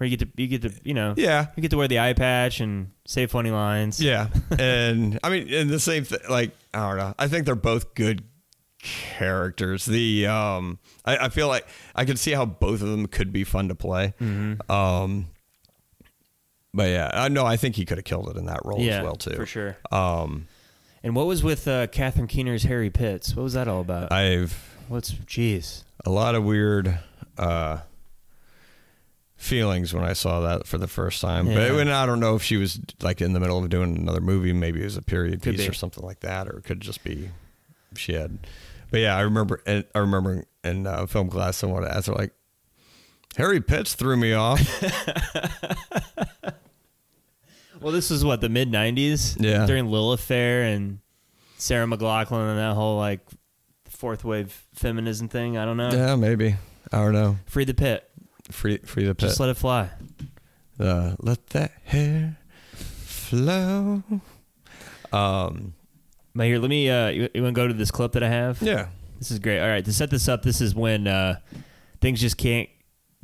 Or 0.00 0.06
you 0.06 0.16
get 0.16 0.26
to 0.36 0.42
you 0.42 0.48
get 0.48 0.62
to 0.62 0.72
you 0.84 0.94
know 0.94 1.14
Yeah. 1.16 1.46
you 1.56 1.60
get 1.62 1.70
to 1.70 1.76
wear 1.76 1.86
the 1.88 2.00
eye 2.00 2.12
patch 2.12 2.60
and 2.60 2.90
say 3.06 3.26
funny 3.26 3.50
lines. 3.50 4.00
Yeah, 4.00 4.28
and 4.58 5.18
I 5.22 5.30
mean, 5.30 5.52
and 5.52 5.70
the 5.70 5.78
same 5.80 6.04
thing. 6.04 6.18
Like 6.28 6.50
I 6.74 6.88
don't 6.88 6.98
know. 6.98 7.14
I 7.18 7.28
think 7.28 7.46
they're 7.46 7.54
both 7.54 7.94
good 7.94 8.24
characters. 8.80 9.84
The 9.86 10.26
um, 10.26 10.78
I, 11.04 11.16
I 11.16 11.28
feel 11.28 11.48
like 11.48 11.66
I 11.94 12.04
can 12.04 12.16
see 12.16 12.32
how 12.32 12.44
both 12.44 12.82
of 12.82 12.88
them 12.88 13.06
could 13.06 13.32
be 13.32 13.44
fun 13.44 13.68
to 13.68 13.74
play. 13.74 14.14
Um, 14.68 15.28
but 16.74 16.88
yeah, 16.90 17.10
I 17.12 17.28
know. 17.28 17.44
I 17.44 17.56
think 17.56 17.76
he 17.76 17.84
could 17.84 17.98
have 17.98 18.04
killed 18.04 18.28
it 18.28 18.36
in 18.36 18.46
that 18.46 18.60
role 18.64 18.80
yeah, 18.80 18.98
as 18.98 19.04
well 19.04 19.16
too. 19.16 19.34
for 19.34 19.46
sure. 19.46 19.76
Um, 19.90 20.46
And 21.02 21.14
what 21.16 21.26
was 21.26 21.42
with 21.42 21.66
uh, 21.68 21.86
Catherine 21.88 22.28
Keener's 22.28 22.62
Harry 22.64 22.90
Pitts? 22.90 23.34
What 23.36 23.42
was 23.42 23.52
that 23.54 23.68
all 23.68 23.80
about? 23.80 24.12
I've 24.12 24.76
What's 24.88 25.12
jeez? 25.12 25.84
a 26.04 26.10
lot 26.10 26.34
of 26.34 26.44
weird 26.44 26.98
uh 27.38 27.78
feelings 29.36 29.92
when 29.92 30.04
I 30.04 30.12
saw 30.12 30.40
that 30.40 30.66
for 30.66 30.78
the 30.78 30.86
first 30.86 31.20
time. 31.20 31.46
Yeah. 31.48 31.68
But 31.68 31.76
when 31.76 31.88
I 31.88 32.06
don't 32.06 32.20
know 32.20 32.36
if 32.36 32.42
she 32.42 32.56
was 32.56 32.78
like 33.00 33.20
in 33.20 33.32
the 33.32 33.40
middle 33.40 33.62
of 33.62 33.68
doing 33.70 33.96
another 33.96 34.20
movie, 34.20 34.52
maybe 34.52 34.80
it 34.80 34.84
was 34.84 34.96
a 34.96 35.02
period 35.02 35.42
Could 35.42 35.56
piece 35.56 35.64
be. 35.64 35.68
or 35.70 35.72
something 35.72 36.04
like 36.04 36.20
that, 36.20 36.46
or 36.48 36.58
it 36.58 36.64
could 36.64 36.80
just 36.80 37.02
be 37.02 37.30
she 37.96 38.12
had. 38.14 38.38
But 38.90 39.00
yeah, 39.00 39.16
I 39.16 39.22
remember. 39.22 39.60
and 39.66 39.84
I 39.94 39.98
remember 40.00 40.44
in 40.62 40.86
uh, 40.86 41.06
film 41.06 41.28
class, 41.28 41.56
someone 41.56 41.84
asked 41.84 42.06
her 42.06 42.12
like, 42.14 42.32
"Harry 43.36 43.60
Pitts 43.60 43.94
threw 43.94 44.16
me 44.16 44.32
off." 44.32 44.60
Well, 47.80 47.92
this 47.92 48.10
was 48.10 48.24
what 48.24 48.40
the 48.40 48.48
mid 48.48 48.70
'90s. 48.70 49.36
Yeah. 49.42 49.66
during 49.66 49.90
Lilith 49.90 50.20
Fair 50.20 50.62
and 50.62 51.00
Sarah 51.58 51.86
McLachlan 51.86 52.50
and 52.50 52.58
that 52.58 52.74
whole 52.74 52.96
like 52.96 53.20
fourth 53.88 54.24
wave 54.24 54.52
feminism 54.72 55.28
thing. 55.28 55.58
I 55.58 55.64
don't 55.64 55.76
know. 55.76 55.90
yeah, 55.90 56.14
maybe. 56.14 56.54
I 56.92 56.98
don't 56.98 57.12
know. 57.12 57.38
Free 57.46 57.64
the 57.64 57.74
pit. 57.74 58.08
Free, 58.52 58.78
free 58.78 59.04
the 59.04 59.14
pit. 59.16 59.30
Just 59.30 59.40
let 59.40 59.48
it 59.48 59.56
fly. 59.56 59.90
uh, 60.78 61.16
let 61.18 61.44
that 61.48 61.72
hair 61.84 62.38
flow. 62.72 64.02
Um. 65.12 65.74
But 66.34 66.46
here, 66.46 66.58
let 66.60 66.70
me. 66.70 66.88
Uh, 66.88 67.08
you, 67.08 67.28
you 67.34 67.42
want 67.42 67.54
to 67.54 67.60
go 67.60 67.66
to 67.66 67.74
this 67.74 67.90
clip 67.90 68.12
that 68.12 68.22
I 68.22 68.28
have? 68.28 68.62
Yeah. 68.62 68.88
This 69.18 69.30
is 69.32 69.38
great. 69.40 69.58
All 69.60 69.68
right, 69.68 69.84
to 69.84 69.92
set 69.92 70.08
this 70.10 70.28
up, 70.28 70.42
this 70.42 70.60
is 70.60 70.72
when 70.74 71.06
uh, 71.08 71.40
things 72.00 72.20
just 72.20 72.36
can't 72.38 72.68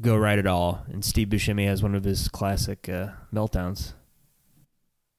go 0.01 0.17
right 0.17 0.39
at 0.39 0.47
all, 0.47 0.85
and 0.89 1.05
Steve 1.05 1.29
Buscemi 1.29 1.67
has 1.67 1.83
one 1.83 1.95
of 1.95 2.05
his 2.05 2.29
classic 2.29 2.89
uh, 2.89 3.09
meltdowns. 3.33 3.95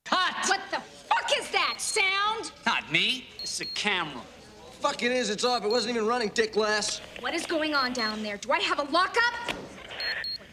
Cut! 0.06 0.36
What 0.48 0.62
the 0.72 0.80
fuck 0.80 1.30
is 1.38 1.50
that 1.52 1.76
sound? 1.78 2.52
Not 2.66 2.92
me. 2.92 3.28
It's 3.42 3.54
is 3.54 3.62
a 3.62 3.66
camera. 3.66 4.22
Fuck 4.80 5.04
it 5.04 5.12
is, 5.12 5.30
it's 5.30 5.44
off. 5.44 5.66
It 5.66 5.70
wasn't 5.70 5.96
even 5.96 6.08
running, 6.08 6.30
dick 6.30 6.54
glass. 6.54 7.02
What 7.20 7.34
is 7.34 7.46
going 7.46 7.76
on 7.76 7.92
down 7.92 8.24
there? 8.24 8.38
Do 8.38 8.52
I 8.52 8.60
have 8.60 8.80
a 8.80 8.84
lockup? 8.84 9.34
What, 9.48 9.58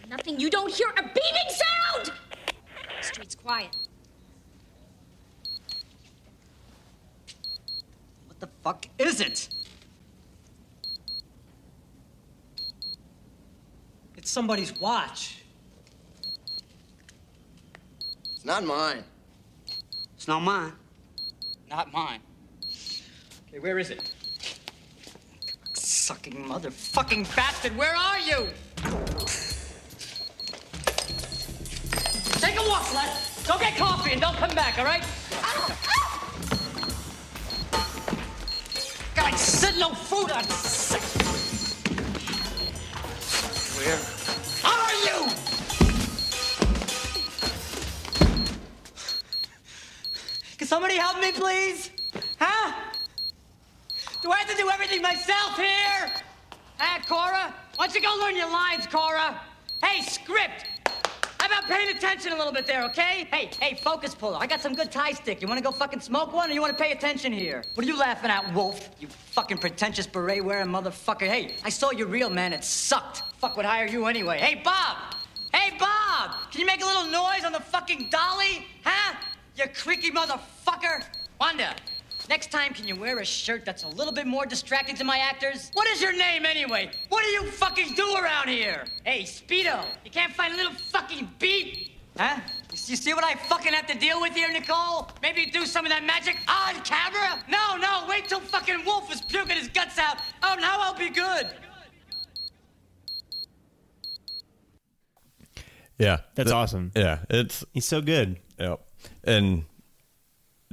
nothing. 0.09 0.41
You 0.41 0.51
don't 0.51 0.73
hear 0.73 0.89
a 0.89 1.03
beeping 1.03 1.51
sound. 1.51 2.12
The 3.01 3.07
street's 3.07 3.37
quiet. 3.37 3.77
What 8.27 8.41
the 8.41 8.49
fuck 8.62 8.89
is 8.99 9.21
it? 9.21 9.49
It's 14.27 14.33
somebody's 14.33 14.77
watch. 14.81 15.39
It's 18.35 18.45
not 18.45 18.65
mine. 18.65 19.05
It's 20.17 20.27
not 20.27 20.41
mine. 20.41 20.73
Not 21.71 21.93
mine. 21.93 22.19
Okay, 23.47 23.61
where 23.61 23.79
is 23.79 23.91
it? 23.91 24.12
Sucking 25.75 26.35
motherfucking 26.45 27.37
bastard, 27.37 27.77
where 27.77 27.95
are 27.95 28.19
you? 28.19 28.49
Take 32.41 32.59
a 32.59 32.69
walk, 32.69 32.93
Les. 32.95 33.45
Go 33.47 33.57
get 33.61 33.77
coffee 33.77 34.11
and 34.11 34.21
don't 34.21 34.37
come 34.39 34.57
back, 34.57 34.77
all 34.77 34.85
right? 34.85 35.05
God, 39.15 39.33
I 39.33 39.37
said 39.37 39.77
no 39.79 39.95
food 39.95 40.33
on 40.33 40.43
sick. 40.49 41.56
Where 43.87 43.94
are 44.64 44.92
you? 45.05 45.31
Can 50.59 50.66
somebody 50.66 50.96
help 50.96 51.20
me, 51.20 51.31
please? 51.31 51.92
Huh? 52.40 52.72
Do 54.22 54.33
I 54.33 54.38
have 54.38 54.51
to 54.51 54.57
do 54.57 54.68
everything 54.70 55.03
myself 55.03 55.57
here? 55.57 56.11
Huh, 56.79 57.01
Cora? 57.09 57.55
Why 57.77 57.87
don't 57.87 57.94
you 57.94 58.03
go 58.03 58.12
learn 58.20 58.35
your 58.35 58.51
lines, 58.51 58.88
Cora? 58.88 59.40
Hey, 59.85 60.03
script! 60.03 60.66
How 61.38 61.46
about 61.46 61.68
paying 61.68 61.96
attention 61.96 62.33
a 62.33 62.37
little 62.37 62.53
bit 62.53 62.66
there, 62.66 62.83
okay? 62.87 63.29
Hey, 63.31 63.51
hey, 63.61 63.79
focus 63.81 64.16
puller. 64.16 64.38
I 64.40 64.49
got 64.49 64.61
some 64.61 64.75
good 64.75 64.90
tie 64.90 65.12
stick. 65.12 65.40
You 65.40 65.46
wanna 65.46 65.61
go 65.61 65.70
fucking 65.70 66.01
smoke 66.01 66.33
one 66.33 66.51
or 66.51 66.55
you 66.55 66.61
wanna 66.61 66.75
pay 66.75 66.90
attention 66.90 67.33
here? 67.33 67.62
What 67.75 67.87
are 67.87 67.88
you 67.88 67.96
laughing 67.96 68.33
at, 68.33 68.53
Wolf? 68.53 68.90
You 68.99 69.07
fucking 69.07 69.59
pretentious 69.59 70.09
beret 70.09 70.44
wearing 70.44 70.66
motherfucker. 70.66 71.29
Hey, 71.29 71.55
I 71.62 71.68
saw 71.68 71.92
your 71.92 72.09
reel, 72.09 72.31
man. 72.31 72.53
It 72.53 72.64
sucked. 72.64 73.22
Fuck 73.38 73.57
would 73.57 73.66
hire 73.66 73.87
you 73.87 74.07
anyway. 74.07 74.38
Hey, 74.38 74.61
Bob! 74.64 74.96
Hey, 75.53 75.77
Bob! 75.79 76.51
Can 76.51 76.61
you 76.61 76.66
make 76.66 76.83
a 76.83 76.87
little 76.87 77.07
noise 77.07 77.44
on 77.44 77.53
the 77.53 77.61
fucking 77.61 78.09
dolly? 78.11 78.66
Huh? 78.83 79.14
You 79.57 79.64
creaky 79.75 80.11
motherfucker! 80.11 81.05
Wanda, 81.38 81.75
next 82.31 82.51
time 82.51 82.72
can 82.72 82.88
you 82.88 82.96
wear 82.96 83.18
a 83.18 83.25
shirt 83.25 83.64
that's 83.66 83.85
a 83.85 83.88
little 83.88 84.12
bit 84.12 84.27
more 84.27 84.46
distracting 84.46 84.96
to 84.96 85.05
my 85.05 85.18
actors? 85.18 85.70
What 85.75 85.87
is 85.88 86.01
your 86.01 86.16
name 86.16 86.46
anyway? 86.46 86.90
What 87.11 87.25
do 87.25 87.29
you 87.31 87.44
fucking 87.44 87.94
do 87.94 88.14
around 88.16 88.49
here? 88.49 88.87
Hey, 89.05 89.22
Speedo, 89.22 89.85
you 90.05 90.11
can't 90.11 90.33
find 90.33 90.55
a 90.55 90.57
little 90.57 90.72
fucking 90.72 91.31
beat? 91.38 91.92
Huh? 92.18 92.40
You 92.70 92.96
see- 92.96 93.12
what 93.12 93.25
I 93.25 93.35
fucking 93.35 93.72
have 93.72 93.87
to 93.88 93.99
deal 93.99 94.20
with 94.20 94.35
here, 94.35 94.51
Nicole? 94.51 95.09
Maybe 95.22 95.46
do 95.46 95.66
some 95.66 95.85
of 95.85 95.90
that 95.90 96.05
magic 96.05 96.37
on 96.49 96.83
camera? 96.83 97.42
No, 97.49 97.77
no, 97.77 98.07
wait 98.09 98.29
till 98.29 98.40
fucking 98.40 98.85
Wolf 98.85 99.12
is 99.12 99.20
puking 99.20 99.57
his 99.57 99.68
guts 99.68 99.99
out. 99.99 100.18
Oh, 100.42 100.57
now 100.59 100.79
I'll 100.81 100.99
be 100.99 101.11
good. 101.11 101.55
Yeah. 105.99 106.19
That's 106.35 106.49
Th- 106.51 106.55
awesome. 106.55 106.93
Yeah. 106.95 107.21
It's 107.31 107.65
He's 107.73 107.87
so 107.87 108.01
good. 108.01 108.39
Yep. 108.59 108.81
And 109.25 109.65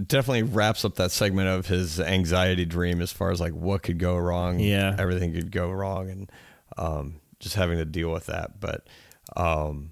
definitely 0.06 0.44
wraps 0.44 0.84
up 0.86 0.96
that 0.96 1.12
segment 1.12 1.48
of 1.50 1.68
his 1.68 2.00
anxiety 2.00 2.66
dream 2.66 3.02
as 3.02 3.12
far 3.12 3.32
as 3.32 3.40
like 3.40 3.54
what 3.54 3.84
could 3.84 4.00
go 4.00 4.18
wrong. 4.18 4.60
Yeah. 4.60 4.96
Everything 4.98 5.34
could 5.34 5.52
go 5.52 5.72
wrong 5.72 6.10
and 6.10 6.32
um, 6.78 7.16
just 7.40 7.56
having 7.56 7.78
to 7.78 7.86
deal 7.86 8.12
with 8.12 8.26
that. 8.26 8.60
But 8.60 8.88
um, 9.36 9.92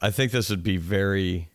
I 0.00 0.10
think 0.10 0.32
this 0.32 0.50
would 0.50 0.62
be 0.62 0.76
very. 0.76 1.48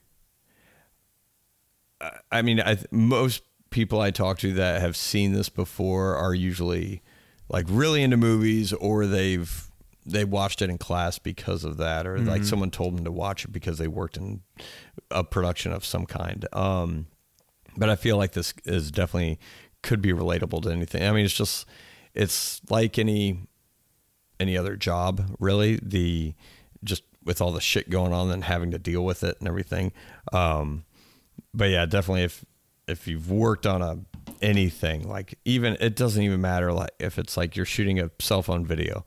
I- 2.02 2.18
I 2.32 2.42
mean, 2.42 2.60
I 2.62 2.76
th- 2.76 2.88
most 2.92 3.44
people 3.70 4.00
I 4.02 4.12
talk 4.12 4.40
to 4.40 4.54
that 4.54 4.82
have 4.82 4.96
seen 4.96 5.34
this 5.34 5.50
before 5.50 6.16
are 6.16 6.34
usually 6.34 7.02
like 7.50 7.66
really 7.70 8.02
into 8.04 8.18
movies 8.18 8.74
or 8.74 9.06
they've 9.06 9.69
they 10.10 10.26
watched 10.26 10.62
it 10.62 10.70
in 10.70 10.78
class 10.78 11.20
because 11.20 11.64
of 11.64 11.78
that 11.78 12.08
or 12.08 12.18
like 12.20 12.44
someone 12.44 12.72
told 12.72 12.98
them 12.98 13.06
to 13.06 13.12
watch 13.12 13.46
it 13.46 13.52
because 13.52 13.78
they 13.78 13.88
worked 13.88 14.18
in 14.18 14.42
a 15.12 15.24
production 15.24 15.72
of 15.72 15.86
some 15.86 16.06
kind. 16.06 16.48
Um, 16.54 17.08
but 17.78 17.90
I 17.90 17.96
feel 17.96 18.18
like 18.18 18.34
this 18.34 18.54
is 18.66 18.92
definitely 18.92 19.40
could 19.82 20.02
be 20.02 20.12
relatable 20.12 20.64
to 20.64 20.72
anything. 20.72 21.04
I 21.04 21.12
mean, 21.12 21.26
it's 21.26 21.34
just 21.34 21.66
it's 22.14 22.62
like 22.70 22.98
any 22.98 23.48
any 24.40 24.58
other 24.58 24.76
job, 24.76 25.36
really. 25.40 25.80
The 25.82 26.34
just 26.84 27.04
with 27.24 27.42
all 27.42 27.52
the 27.52 27.62
shit 27.62 27.90
going 27.90 28.14
on 28.14 28.32
and 28.32 28.44
having 28.44 28.72
to 28.72 28.80
deal 28.80 29.04
with 29.04 29.24
it 29.24 29.38
and 29.40 29.48
everything. 29.48 29.92
Um, 30.34 30.86
but 31.54 31.70
yeah, 31.70 31.86
definitely 31.86 32.24
if 32.24 32.44
if 32.88 33.08
you've 33.08 33.30
worked 33.30 33.66
on 33.68 33.82
a 33.82 34.00
anything 34.42 35.08
like 35.08 35.38
even 35.44 35.76
it 35.82 35.96
doesn't 35.96 36.24
even 36.24 36.40
matter 36.40 36.72
like 36.72 36.92
if 36.98 37.20
it's 37.20 37.36
like 37.36 37.58
you're 37.58 37.66
shooting 37.66 38.00
a 38.00 38.10
cell 38.20 38.42
phone 38.42 38.66
video 38.66 39.06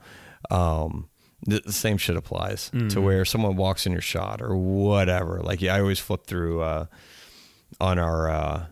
um 0.51 1.09
the, 1.45 1.61
the 1.61 1.73
same 1.73 1.97
shit 1.97 2.17
applies 2.17 2.71
to 2.91 3.01
where 3.01 3.25
someone 3.25 3.57
walks 3.57 3.85
in 3.85 3.91
your 3.93 4.01
shot 4.01 4.41
or 4.41 4.55
whatever. 4.57 5.41
Like 5.43 5.61
yeah, 5.61 5.75
i 5.75 5.81
always 5.81 5.99
flip 5.99 6.25
through 6.27 6.61
uh 6.61 6.87
on 7.81 7.99
our 7.99 8.31
uh 8.31 8.67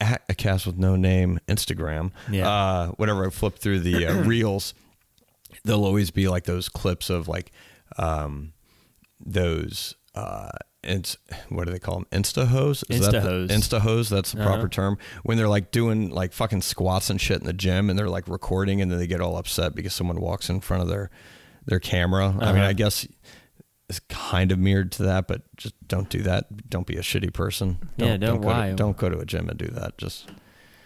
at 0.00 0.22
a 0.28 0.34
cast 0.34 0.66
with 0.66 0.76
no 0.78 0.96
name 0.96 1.38
instagram. 1.46 2.10
Yeah. 2.30 2.48
uh 2.48 2.88
whenever 2.92 3.26
i 3.26 3.30
flip 3.30 3.58
through 3.58 3.80
the 3.80 4.06
uh, 4.06 4.22
reels 4.24 4.74
there'll 5.64 5.84
always 5.84 6.10
be 6.10 6.26
like 6.28 6.44
those 6.44 6.68
clips 6.68 7.10
of 7.10 7.28
like 7.28 7.52
um 7.98 8.52
those 9.24 9.94
uh 10.14 10.48
it's 10.82 11.16
what 11.50 11.66
do 11.66 11.72
they 11.72 11.78
call 11.78 11.96
them 11.96 12.06
insta 12.10 12.46
hose 12.46 12.82
Insta-hose. 12.90 13.50
insta 13.50 13.80
hose 13.80 14.08
that's 14.08 14.32
the 14.32 14.40
Uh-huh. 14.40 14.48
proper 14.50 14.68
term 14.68 14.96
when 15.24 15.36
they're 15.36 15.48
like 15.48 15.70
doing 15.70 16.08
like 16.10 16.32
fucking 16.32 16.62
squats 16.62 17.10
and 17.10 17.20
shit 17.20 17.38
in 17.40 17.46
the 17.46 17.52
gym 17.52 17.90
and 17.90 17.98
they're 17.98 18.08
like 18.08 18.26
recording 18.28 18.80
and 18.80 18.90
then 18.90 18.98
they 18.98 19.06
get 19.06 19.20
all 19.20 19.36
upset 19.36 19.74
because 19.74 19.92
someone 19.92 20.20
walks 20.20 20.48
in 20.48 20.60
front 20.60 20.82
of 20.82 20.88
their 20.88 21.10
their 21.66 21.80
camera 21.80 22.28
i 22.28 22.32
mean 22.52 22.62
Uh-huh. 22.62 22.62
i 22.68 22.72
guess 22.72 23.06
it's 23.90 24.00
kind 24.08 24.52
of 24.52 24.58
mirrored 24.58 24.90
to 24.92 25.02
that 25.02 25.28
but 25.28 25.42
just 25.56 25.74
don't 25.86 26.08
do 26.08 26.22
that 26.22 26.70
don't 26.70 26.86
be 26.86 26.96
a 26.96 27.02
shitty 27.02 27.32
person 27.32 27.76
Yeah, 27.98 28.16
don't- 28.16 28.40
go 28.40 28.46
why? 28.48 28.68
to, 28.70 28.74
don't 28.74 28.96
go 28.96 29.08
to 29.10 29.18
a 29.18 29.26
gym 29.26 29.48
and 29.50 29.58
do 29.58 29.66
that 29.68 29.98
just 29.98 30.30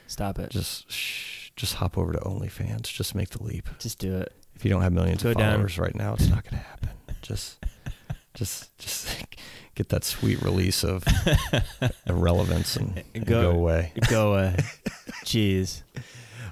Stop 0.07 0.39
it. 0.39 0.51
Just, 0.51 0.91
shh, 0.93 1.51
just 1.57 1.75
hop 1.75 1.97
over 1.97 2.13
to 2.13 2.19
onlyfans 2.19 2.83
just 2.93 3.15
make 3.15 3.31
the 3.31 3.43
leap 3.43 3.69
just 3.79 3.99
do 4.01 4.17
it. 4.17 4.33
if 4.57 4.65
you 4.65 4.71
don't 4.71 4.83
have 4.83 4.93
millions 4.93 5.23
Go 5.23 5.31
of 5.31 5.37
down. 5.39 5.53
followers 5.55 5.79
right 5.79 5.95
now, 5.95 6.15
it's 6.15 6.29
not 6.29 6.45
going 6.45 6.61
to 6.63 6.69
happen. 6.69 6.91
Just 7.23 7.57
Just 8.35 8.77
just 8.79 9.09
get 9.75 9.89
that 9.91 10.05
sweet 10.05 10.43
release 10.43 10.83
of 10.85 11.05
irrelevance 12.07 12.77
and, 12.77 13.03
and 13.15 13.25
go, 13.27 13.51
away. 13.51 13.93
Go 14.11 14.33
away. 14.33 14.57
Jeez. 15.25 15.83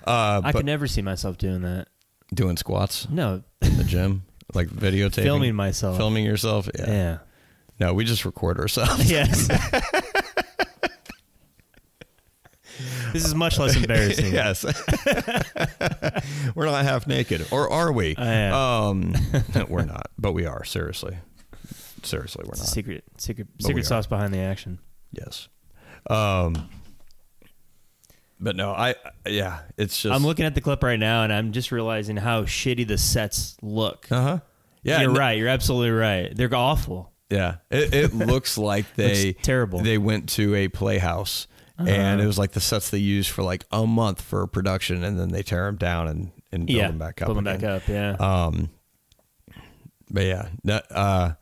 Uh, 0.07 0.41
I 0.45 0.53
could 0.53 0.67
never 0.67 0.87
see 0.87 1.03
myself 1.03 1.39
doing 1.39 1.63
that. 1.63 1.89
doing 2.35 2.57
squats 2.57 3.09
No, 3.11 3.43
in 3.61 3.77
the 3.77 3.85
gym, 3.85 4.23
like 4.55 4.69
videotaping, 4.69 5.23
filming 5.23 5.55
myself. 5.55 5.97
filming 5.97 6.25
yourself. 6.25 6.69
Yeah. 6.79 6.87
Yeah. 6.91 7.19
No, 7.81 7.95
we 7.95 8.05
just 8.05 8.25
record 8.25 8.59
ourselves. 8.61 9.11
Yes. 9.11 9.49
this 13.13 13.25
is 13.25 13.35
much 13.35 13.59
less 13.59 13.77
embarrassing. 13.77 14.33
yes. 14.33 14.65
we're 16.55 16.67
not 16.67 16.85
half 16.85 17.07
naked, 17.07 17.47
or 17.51 17.71
are 17.71 17.93
we? 17.93 18.15
I 18.17 18.33
am. 18.33 18.55
Um, 18.55 19.15
we're 19.69 19.85
not, 19.85 20.11
but 20.19 20.33
we 20.33 20.47
are. 20.47 20.65
Seriously, 20.65 21.17
seriously, 22.05 22.45
we're 22.45 22.53
It's 22.53 22.61
not. 22.61 22.69
secret, 22.69 23.05
secret, 23.19 23.49
But 23.57 23.67
secret 23.67 23.87
sauce 23.87 24.07
behind 24.07 24.33
the 24.33 24.39
action. 24.39 24.79
Yes. 25.13 25.49
Um, 26.09 26.69
but 28.41 28.57
no, 28.57 28.73
I 28.73 28.97
yeah, 29.27 29.61
it's 29.79 30.03
just 30.03 30.15
I'm 30.15 30.25
looking 30.25 30.45
at 30.45 30.55
the 30.55 30.61
clip 30.61 30.83
right 30.83 30.99
now, 30.99 31.23
and 31.23 31.33
I'm 31.33 31.53
just 31.53 31.71
realizing 31.71 32.17
how 32.17 32.43
shitty 32.43 32.87
the 32.87 32.99
sets 32.99 33.57
look. 33.63 34.09
Uh 34.11 34.23
huh. 34.23 34.39
Yeah, 34.83 35.03
You're 35.03 35.13
right. 35.13 35.39
You're 35.39 35.49
absolutely 35.49 35.93
right. 35.93 36.37
They're 36.37 36.53
awful. 36.53 37.13
Yeah, 37.31 37.57
it, 37.71 37.95
it 37.95 38.15
looks 38.15 38.59
like 38.59 38.95
they 38.97 39.27
Looks 39.27 39.43
terrible. 39.43 39.79
Uh-huh. 39.79 39.85
They 39.87 39.99
went 39.99 40.29
to 40.31 40.57
a 40.57 40.69
playhouse, 40.69 41.47
and 41.79 42.21
it 42.21 42.27
was 42.27 42.37
like 42.37 42.51
the 42.51 42.61
sets 42.61 42.91
they 42.91 42.99
used 42.99 43.31
for 43.31 43.45
like 43.45 43.65
a 43.71 43.87
month 43.87 44.21
for 44.21 44.47
production, 44.49 45.05
and 45.05 45.19
then 45.19 45.29
they 45.29 45.45
tear 45.45 45.67
them 45.67 45.77
down 45.77 46.09
and 46.09 46.33
and 46.51 46.67
build 46.67 46.77
yeah. 46.77 46.89
them 46.89 46.99
back 46.99 47.23
up. 47.23 47.29
Build 47.29 47.39
them 47.39 47.47
again. 47.47 47.61
back 47.61 47.83
up. 47.83 47.89
Yeah. 47.89 48.17
Um, 48.19 48.71
but 50.11 50.25
yeah, 50.25 50.49
uh, 50.91 51.33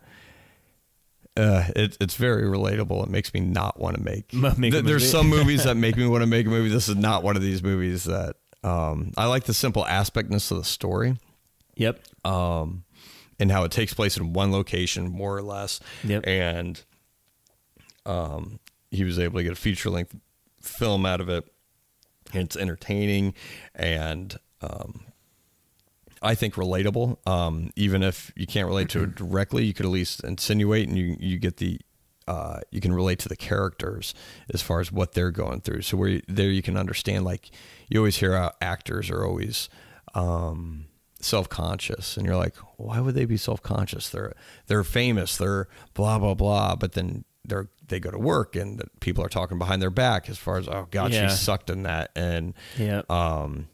uh, 1.40 1.64
it, 1.74 1.96
it's 2.00 2.16
very 2.16 2.42
relatable. 2.42 3.02
It 3.02 3.08
makes 3.08 3.32
me 3.32 3.40
not 3.40 3.80
want 3.80 3.96
to 3.96 4.02
make. 4.02 4.32
Make 4.58 4.72
Th- 4.72 4.84
There's 4.84 5.10
some 5.10 5.28
movies 5.30 5.64
that 5.64 5.76
make 5.76 5.96
me 5.96 6.06
want 6.06 6.22
to 6.22 6.26
make 6.26 6.46
a 6.46 6.50
movie. 6.50 6.68
This 6.68 6.88
is 6.88 6.96
not 6.96 7.22
one 7.22 7.36
of 7.36 7.42
these 7.42 7.62
movies 7.62 8.04
that. 8.04 8.36
Um, 8.62 9.12
I 9.16 9.24
like 9.24 9.44
the 9.44 9.54
simple 9.54 9.86
aspectness 9.86 10.50
of 10.50 10.58
the 10.58 10.64
story 10.64 11.16
yep. 11.76 11.98
um, 12.26 12.84
and 13.38 13.50
how 13.50 13.64
it 13.64 13.72
takes 13.72 13.94
place 13.94 14.18
in 14.18 14.34
one 14.34 14.52
location, 14.52 15.10
more 15.10 15.34
or 15.34 15.40
less. 15.40 15.80
Yep. 16.04 16.26
And 16.26 16.82
um, 18.04 18.60
he 18.90 19.02
was 19.02 19.18
able 19.18 19.38
to 19.38 19.42
get 19.44 19.52
a 19.52 19.56
feature 19.56 19.88
length 19.88 20.14
film 20.60 21.06
out 21.06 21.22
of 21.22 21.30
it. 21.30 21.50
And 22.34 22.42
it's 22.42 22.56
entertaining 22.56 23.32
and 23.74 24.38
um, 24.60 25.06
I 26.22 26.34
think 26.34 26.54
relatable. 26.54 27.26
Um, 27.26 27.70
even 27.76 28.02
if 28.02 28.30
you 28.36 28.46
can't 28.46 28.66
relate 28.68 28.88
to 28.90 29.04
it 29.04 29.14
directly, 29.14 29.64
you 29.64 29.72
could 29.74 29.86
at 29.86 29.92
least 29.92 30.22
insinuate 30.24 30.88
and 30.88 30.98
you, 30.98 31.16
you 31.18 31.38
get 31.38 31.56
the. 31.58 31.80
Uh, 32.28 32.60
you 32.70 32.80
can 32.80 32.92
relate 32.92 33.18
to 33.18 33.28
the 33.28 33.34
characters 33.34 34.14
as 34.54 34.62
far 34.62 34.78
as 34.78 34.92
what 34.92 35.14
they're 35.14 35.32
going 35.32 35.60
through. 35.60 35.82
So 35.82 35.96
where 35.96 36.08
you, 36.10 36.22
there 36.28 36.48
you 36.50 36.62
can 36.62 36.76
understand, 36.76 37.24
like 37.24 37.50
you 37.88 37.98
always 37.98 38.18
hear 38.18 38.36
how 38.36 38.52
actors 38.60 39.10
are 39.10 39.24
always 39.26 39.68
um, 40.14 40.86
self-conscious 41.20 42.16
and 42.16 42.26
you're 42.26 42.36
like 42.36 42.56
why 42.76 42.98
would 43.00 43.14
they 43.14 43.24
be 43.26 43.36
self-conscious 43.36 44.08
they're 44.08 44.32
they're 44.68 44.82
famous 44.84 45.36
they're 45.36 45.68
blah 45.94 46.18
blah 46.18 46.32
blah 46.34 46.74
but 46.74 46.92
then 46.92 47.24
they're 47.44 47.68
they 47.88 48.00
go 48.00 48.10
to 48.10 48.18
work 48.18 48.56
and 48.56 48.78
the 48.78 48.84
people 49.00 49.22
are 49.24 49.28
talking 49.28 49.58
behind 49.58 49.82
their 49.82 49.90
back 49.90 50.30
as 50.30 50.38
far 50.38 50.56
as 50.56 50.66
oh 50.68 50.86
god 50.90 51.12
Yeah. 51.12 51.28
she 51.28 51.36
sucked 51.36 51.68
in 51.70 51.82
that 51.82 52.10
and 52.16 52.54
Yeah. 52.78 53.02
um 53.10 53.68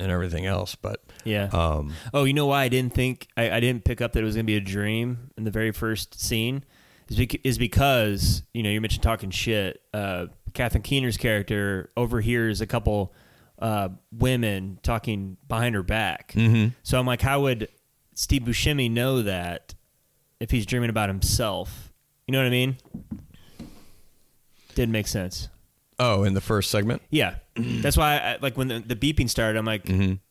and 0.00 0.10
everything 0.10 0.46
else 0.46 0.74
but 0.74 1.02
yeah. 1.24 1.48
um 1.52 1.92
oh, 2.14 2.24
you 2.24 2.32
know 2.32 2.46
why 2.46 2.62
I 2.62 2.68
didn't 2.68 2.94
think 2.94 3.28
I, 3.36 3.50
I 3.50 3.60
didn't 3.60 3.84
pick 3.84 4.00
up 4.00 4.12
that 4.12 4.20
it 4.20 4.24
was 4.24 4.34
going 4.34 4.46
to 4.46 4.50
be 4.50 4.56
a 4.56 4.60
dream 4.60 5.30
in 5.36 5.44
the 5.44 5.50
very 5.50 5.70
first 5.70 6.20
scene 6.20 6.64
is, 7.10 7.16
bec- 7.16 7.44
is 7.44 7.58
because 7.58 8.42
you 8.54 8.62
know 8.62 8.70
you 8.70 8.80
mentioned 8.80 9.02
talking 9.02 9.30
shit. 9.30 9.82
Uh, 9.92 10.26
Catherine 10.54 10.82
Keener's 10.82 11.16
character 11.16 11.90
overhears 11.96 12.60
a 12.60 12.66
couple 12.66 13.12
uh, 13.58 13.90
women 14.10 14.78
talking 14.82 15.36
behind 15.48 15.74
her 15.74 15.82
back. 15.82 16.32
Mm-hmm. 16.32 16.74
So 16.82 16.98
I'm 16.98 17.06
like, 17.06 17.20
how 17.20 17.42
would 17.42 17.68
Steve 18.14 18.42
Buscemi 18.42 18.90
know 18.90 19.22
that 19.22 19.74
if 20.40 20.50
he's 20.50 20.66
dreaming 20.66 20.90
about 20.90 21.08
himself? 21.08 21.92
You 22.26 22.32
know 22.32 22.38
what 22.38 22.46
I 22.46 22.50
mean? 22.50 22.76
Didn't 24.74 24.92
make 24.92 25.08
sense. 25.08 25.48
Oh 26.00 26.24
in 26.24 26.34
the 26.34 26.40
first 26.40 26.70
segment 26.70 27.00
Yeah, 27.10 27.36
that's 27.54 27.96
why 27.96 28.16
I, 28.18 28.38
like 28.40 28.56
when 28.56 28.66
the, 28.68 28.80
the 28.80 28.96
beeping 28.96 29.30
started, 29.30 29.56
I'm 29.58 29.64
like, 29.66 29.88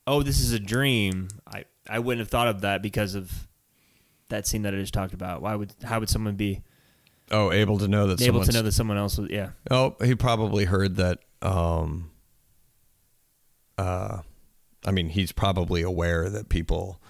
oh, 0.07 0.23
this 0.23 0.41
is 0.41 0.51
a 0.51 0.59
dream. 0.59 1.29
I 1.47 1.63
I 1.87 1.99
wouldn't 1.99 2.19
have 2.19 2.29
thought 2.29 2.47
of 2.49 2.61
that 2.61 2.81
because 2.81 3.15
of 3.15 3.47
that 4.29 4.45
scene 4.45 4.63
that 4.63 4.73
I 4.73 4.77
just 4.77 4.93
talked 4.93 5.13
about. 5.13 5.41
Why 5.41 5.55
would 5.55 5.73
how 5.83 5.99
would 6.01 6.09
someone 6.09 6.35
be 6.35 6.61
oh 7.31 7.51
able 7.51 7.77
to 7.77 7.87
know 7.87 8.07
that 8.07 8.21
able 8.21 8.43
to 8.43 8.51
know 8.51 8.63
that 8.63 8.73
someone 8.73 8.97
else 8.97 9.17
was? 9.17 9.29
Yeah, 9.29 9.51
Oh, 9.71 9.95
he 10.03 10.15
probably 10.15 10.65
heard 10.65 10.97
that. 10.97 11.19
Um, 11.41 12.11
uh, 13.77 14.21
I 14.85 14.91
mean, 14.91 15.09
he's 15.09 15.31
probably 15.31 15.81
aware 15.81 16.29
that 16.29 16.49
people 16.49 17.01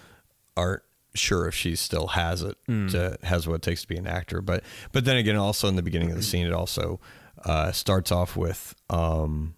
aren't 0.55 0.83
sure 1.15 1.47
if 1.47 1.55
she 1.55 1.75
still 1.75 2.07
has 2.07 2.43
it, 2.43 2.57
to, 2.67 3.17
has 3.23 3.47
what 3.47 3.55
it 3.55 3.61
takes 3.61 3.81
to 3.81 3.87
be 3.87 3.97
an 3.97 4.05
actor. 4.07 4.41
But, 4.41 4.63
but 4.91 5.05
then 5.05 5.17
again, 5.17 5.35
also 5.35 5.67
in 5.67 5.75
the 5.75 5.81
beginning 5.81 6.11
of 6.11 6.17
the 6.17 6.23
scene, 6.31 6.45
it 6.45 6.53
also 6.53 6.99
uh, 7.45 7.71
starts 7.71 8.11
off 8.11 8.35
with. 8.35 8.75
Um, 8.89 9.55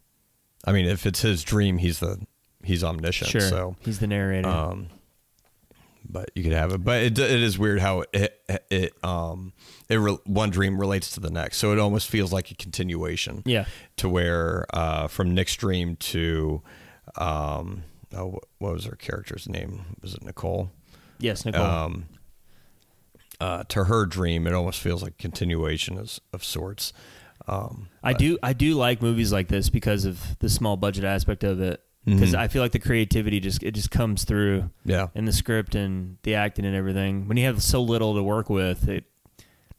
I 0.66 0.72
mean, 0.72 0.86
if 0.86 1.06
it's 1.06 1.22
his 1.22 1.44
dream, 1.44 1.78
he's 1.78 2.00
the 2.00 2.20
he's 2.64 2.84
omniscient. 2.84 3.32
sure. 3.32 3.42
So, 3.42 3.76
he's 3.80 4.00
the 4.00 4.08
narrator. 4.08 4.48
um, 4.48 4.88
but 6.08 6.32
you 6.36 6.44
could 6.44 6.52
have 6.52 6.74
it. 6.74 6.84
But 6.84 7.02
it, 7.04 7.20
it 7.20 7.42
is 7.42 7.58
weird 7.58 7.80
how 7.80 8.04
it 8.12 8.40
it 8.70 9.04
um 9.04 9.54
it 9.90 9.96
re- 9.96 10.18
one 10.26 10.50
dream 10.50 10.80
relates 10.80 11.12
to 11.12 11.20
the 11.20 11.30
next, 11.30 11.58
so 11.58 11.72
it 11.72 11.80
almost 11.80 12.10
feels 12.10 12.32
like 12.34 12.52
a 12.52 12.56
continuation. 12.56 13.44
Yeah. 13.46 13.66
To 13.98 14.10
where 14.10 14.66
uh, 14.74 15.08
from 15.08 15.34
Nick's 15.34 15.56
dream 15.56 15.96
to 15.98 16.62
um 17.18 17.84
oh, 18.16 18.40
what 18.60 18.74
was 18.74 18.86
her 18.86 18.96
character's 18.96 19.48
name? 19.48 19.96
Was 20.02 20.14
it 20.16 20.24
Nicole? 20.24 20.72
yes, 21.20 21.46
Nicole. 21.46 21.64
Um, 21.66 22.06
uh, 23.40 23.64
to 23.70 23.86
her 23.86 24.06
dream, 24.06 24.46
it 24.46 24.54
almost 24.54 24.80
feels 24.80 25.02
like 25.02 25.14
a 25.14 25.22
continuation 25.22 25.98
of, 25.98 26.20
of 26.32 26.44
sorts. 26.44 26.94
Um, 27.48 27.90
I 28.04 28.14
do 28.14 28.38
I 28.44 28.54
do 28.54 28.76
like 28.76 29.02
movies 29.02 29.32
like 29.32 29.48
this 29.48 29.70
because 29.70 30.06
of 30.06 30.40
the 30.40 30.50
small 30.50 30.78
budget 30.78 31.04
aspect 31.04 31.44
of 31.44 31.62
it. 31.62 31.82
Because 32.04 32.34
I 32.34 32.48
feel 32.48 32.64
like 32.64 32.72
the 32.72 32.80
creativity 32.80 33.40
just 33.40 33.62
it 33.62 33.72
just 33.74 33.92
comes 33.92 34.24
through. 34.24 34.72
Yeah. 34.84 35.10
in 35.14 35.26
the 35.26 35.32
script 35.32 35.76
and 35.76 36.18
the 36.24 36.34
acting 36.34 36.66
and 36.66 36.76
everything. 36.76 37.28
When 37.28 37.38
you 37.38 37.46
have 37.46 37.62
so 37.62 37.82
little 37.82 38.16
to 38.16 38.24
work 38.24 38.50
with, 38.50 38.90
it 38.90 39.04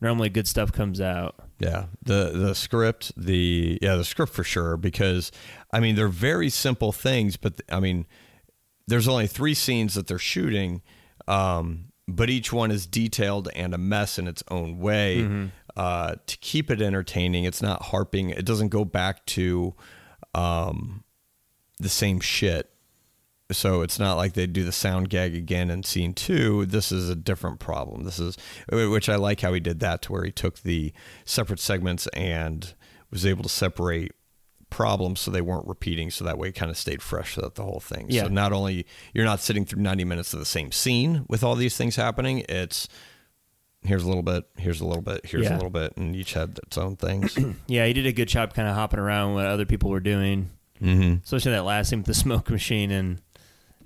normally 0.01 0.29
good 0.29 0.47
stuff 0.47 0.71
comes 0.73 1.01
out. 1.01 1.35
Yeah, 1.59 1.87
the 2.03 2.31
the 2.33 2.55
script, 2.55 3.13
the 3.17 3.79
yeah, 3.83 3.97
the 3.97 4.05
script 4.05 4.33
for 4.33 4.45
sure. 4.45 4.77
Because 4.77 5.33
I 5.73 5.81
mean, 5.81 5.97
they're 5.97 6.09
very 6.09 6.49
simple 6.49 6.93
things, 6.93 7.37
but 7.37 7.61
I 7.71 7.81
mean, 7.81 8.07
there's 8.87 9.09
only 9.09 9.27
three 9.27 9.55
scenes 9.55 9.95
that 9.95 10.07
they're 10.07 10.19
shooting, 10.19 10.83
um, 11.27 11.87
but 12.07 12.31
each 12.31 12.53
one 12.53 12.71
is 12.71 12.87
detailed 12.87 13.49
and 13.55 13.75
a 13.75 13.79
mess 13.79 14.19
in 14.19 14.27
its 14.29 14.43
own 14.49 14.79
way. 14.79 15.51
Uh, 15.77 16.17
to 16.27 16.37
keep 16.39 16.71
it 16.71 16.83
entertaining, 16.83 17.45
it's 17.45 17.63
not 17.63 17.83
harping. 17.85 18.31
It 18.31 18.45
doesn't 18.45 18.69
go 18.69 18.85
back 18.85 19.25
to 19.27 19.75
um, 20.35 21.05
the 21.79 21.89
same 21.89 22.21
shit. 22.21 22.69
So 23.51 23.83
it's 23.83 23.99
not 23.99 24.17
like 24.17 24.33
they 24.33 24.47
do 24.47 24.65
the 24.65 24.73
sound 24.73 25.11
gag 25.11 25.35
again 25.35 25.71
in 25.71 25.83
scene 25.83 26.15
two. 26.15 26.65
This 26.67 26.91
is 26.91 27.11
a 27.11 27.15
different 27.15 27.61
problem. 27.61 28.05
This 28.05 28.19
is, 28.19 28.37
which 28.71 29.09
I 29.09 29.17
like 29.17 29.41
how 29.41 29.53
he 29.53 29.61
did 29.61 29.81
that 29.81 30.03
to 30.03 30.13
where 30.13 30.25
he 30.25 30.33
took 30.33 30.61
the 30.61 30.93
separate 31.25 31.61
segments 31.61 32.07
and 32.09 32.75
was 33.11 33.27
able 33.27 33.43
to 33.43 33.49
separate 33.49 34.13
problems 34.71 35.21
so 35.21 35.31
they 35.31 35.43
weren't 35.43 35.69
repeating. 35.69 36.11
So 36.11 36.25
that 36.25 36.39
way 36.39 36.49
it 36.49 36.53
kind 36.53 36.71
of 36.71 36.79
stayed 36.79 37.03
fresh 37.03 37.35
throughout 37.35 37.57
the 37.57 37.63
whole 37.63 37.81
thing. 37.81 38.07
Yeah. 38.09 38.23
So 38.23 38.29
not 38.29 38.53
only 38.53 38.87
you're 39.13 39.27
not 39.27 39.41
sitting 39.41 39.67
through 39.67 39.83
90 39.83 40.05
minutes 40.05 40.33
of 40.33 40.41
the 40.41 40.47
same 40.47 40.73
scene 40.73 41.27
with 41.29 41.45
all 41.45 41.55
these 41.55 41.77
things 41.77 41.97
happening, 41.97 42.45
it's 42.49 42.89
here's 43.85 44.05
a 44.05 44.07
little 44.07 44.23
bit, 44.23 44.45
here's 44.57 44.81
a 44.81 44.87
little 44.87 45.03
bit, 45.03 45.27
here's 45.27 45.45
Yeah. 45.45 45.55
a 45.55 45.57
little 45.57 45.71
bit, 45.71 45.97
and 45.97 46.15
each 46.15 46.33
had 46.35 46.59
its 46.65 46.79
own 46.79 46.97
things. 46.97 47.39
Yeah, 47.67 47.87
he 47.87 47.93
did 47.93 48.07
a 48.07 48.13
good 48.13 48.29
job 48.29 48.55
kind 48.55 48.69
of 48.69 48.75
hopping 48.75 49.01
around 49.01 49.35
what 49.35 49.47
other 49.47 49.65
people 49.65 49.91
were 49.91 50.01
doing, 50.01 50.51
mm-hmm. 50.81 51.23
especially 51.25 51.53
that 51.53 51.65
last 51.65 51.91
scene 51.91 52.01
with 52.01 52.07
the 52.07 52.15
smoke 52.15 52.51
machine 52.51 52.91
and 52.91 53.21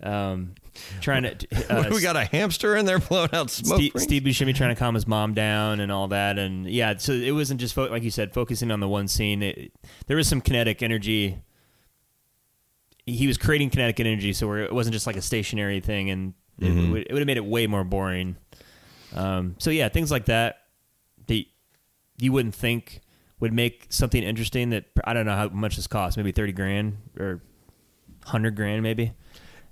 um, 0.03 0.55
trying 1.01 1.23
to. 1.23 1.37
Uh, 1.71 1.85
we 1.91 2.01
got 2.01 2.17
a 2.17 2.25
hamster 2.25 2.77
in 2.77 2.85
there 2.85 2.99
blowing 2.99 3.31
out 3.33 3.51
smoke. 3.51 3.79
Steve, 3.79 3.93
rings? 3.95 4.03
Steve 4.05 4.23
Buscemi 4.23 4.55
trying 4.55 4.75
to 4.75 4.79
calm 4.79 4.95
his 4.95 5.07
mom 5.07 5.35
down 5.35 5.81
and 5.81 5.91
all 5.91 6.09
that, 6.09 6.39
and 6.39 6.67
yeah, 6.69 6.97
so 6.97 7.13
it 7.13 7.33
wasn't 7.33 7.59
just 7.61 7.75
fo- 7.75 7.89
like 7.91 8.03
you 8.03 8.11
said, 8.11 8.33
focusing 8.33 8.71
on 8.71 8.81
the 8.81 8.89
one 8.89 9.09
scene. 9.09 9.43
It, 9.43 9.73
there 10.07 10.17
was 10.17 10.29
some 10.29 10.41
kinetic 10.41 10.83
energy. 10.83 11.43
He 13.05 13.27
was 13.27 13.37
creating 13.39 13.71
kinetic 13.71 13.99
energy, 14.01 14.33
so 14.33 14.53
it 14.55 14.73
wasn't 14.73 14.93
just 14.93 15.07
like 15.07 15.17
a 15.17 15.23
stationary 15.23 15.81
thing, 15.81 16.11
and 16.11 16.35
it, 16.59 16.69
it 17.09 17.13
would 17.13 17.21
have 17.21 17.27
made 17.27 17.37
it 17.37 17.45
way 17.45 17.67
more 17.67 17.85
boring. 17.85 18.37
Um, 19.15 19.57
so 19.59 19.71
yeah, 19.71 19.89
things 19.89 20.11
like 20.11 20.27
that 20.27 20.63
that 21.27 21.45
you 22.19 22.33
wouldn't 22.33 22.55
think 22.55 23.01
would 23.41 23.53
make 23.53 23.87
something 23.91 24.23
interesting. 24.23 24.71
That 24.71 24.85
I 25.05 25.13
don't 25.13 25.27
know 25.27 25.37
how 25.37 25.49
much 25.49 25.77
this 25.77 25.87
costs, 25.87 26.17
maybe 26.17 26.33
thirty 26.33 26.53
grand 26.53 26.97
or 27.19 27.43
hundred 28.25 28.57
grand, 28.57 28.83
maybe. 28.83 29.13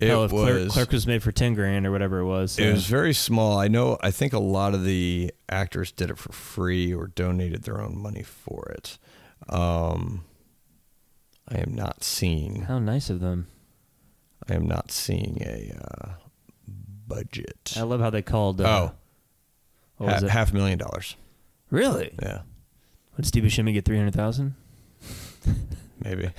It 0.01 0.09
Hell, 0.09 0.25
if 0.25 0.33
was- 0.33 0.73
Clerk 0.73 0.91
was 0.91 1.07
made 1.07 1.23
for 1.23 1.33
ten 1.33 1.55
grand 1.55 1.87
or 1.87 1.91
whatever 1.93 2.19
it 2.19 2.27
was. 2.27 2.59
It 2.59 2.73
was 2.73 2.87
very 2.87 3.15
small. 3.15 3.59
I 3.59 3.69
know. 3.69 3.97
I 4.03 4.11
think 4.11 4.33
a 4.33 4.39
lot 4.41 4.75
of 4.75 4.85
the 4.85 5.33
actors 5.49 5.93
did 5.93 6.11
it 6.11 6.19
for 6.19 6.33
free 6.33 6.93
or 6.93 7.07
donated 7.07 7.63
their 7.63 7.81
own 7.81 7.97
money 7.97 8.23
for 8.23 8.69
it. 8.71 8.99
Um, 9.49 10.25
I 11.49 11.59
am 11.59 11.75
not 11.75 12.03
seeing. 12.03 12.63
how 12.63 12.79
nice 12.79 13.09
of 13.09 13.21
them. 13.21 13.47
I 14.49 14.55
am 14.55 14.67
not 14.67 14.91
seeing 14.91 15.39
a 15.43 15.73
uh, 15.81 16.09
budget. 17.07 17.75
I 17.77 17.83
love 17.83 18.01
how 18.01 18.11
they 18.11 18.23
called. 18.23 18.61
Uh, 18.61 18.91
oh, 18.91 18.93
what 19.97 20.07
was 20.13 20.21
ha- 20.21 20.27
it? 20.27 20.31
half 20.31 20.53
a 20.53 20.55
million 20.55 20.79
dollars. 20.79 21.17
really? 21.71 22.13
Yeah, 22.23 22.43
Would 23.17 23.27
Steve 23.27 23.45
Buscemi 23.45 23.73
get? 23.73 23.85
Three 23.85 23.97
hundred 23.97 24.15
thousand. 24.15 24.55
maybe. 26.03 26.27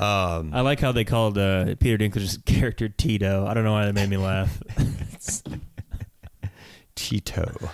um, 0.00 0.50
I 0.52 0.60
like 0.60 0.80
how 0.80 0.92
they 0.92 1.04
called 1.04 1.38
uh, 1.38 1.74
Peter 1.80 1.96
Dinklage's 1.98 2.38
character 2.46 2.88
Tito. 2.88 3.46
I 3.46 3.54
don't 3.54 3.64
know 3.64 3.72
why 3.72 3.86
that 3.86 3.94
made 3.94 4.08
me 4.08 4.16
laugh. 4.16 4.62
Tito. 6.94 7.70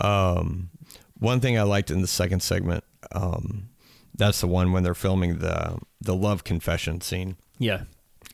Um, 0.00 0.70
one 1.18 1.40
thing 1.40 1.58
I 1.58 1.62
liked 1.62 1.90
in 1.90 2.00
the 2.00 2.06
second 2.06 2.40
segment, 2.42 2.84
um, 3.12 3.68
that's 4.16 4.40
the 4.40 4.46
one 4.46 4.72
when 4.72 4.82
they're 4.82 4.94
filming 4.94 5.38
the 5.38 5.78
the 6.00 6.14
love 6.14 6.44
confession 6.44 7.00
scene. 7.00 7.36
yeah. 7.58 7.82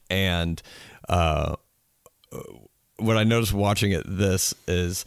and 0.09 0.63
uh, 1.09 1.57
what 2.99 3.17
I 3.17 3.25
noticed 3.25 3.53
watching 3.53 3.93
it 3.93 4.05
this 4.07 4.55
is 4.67 5.05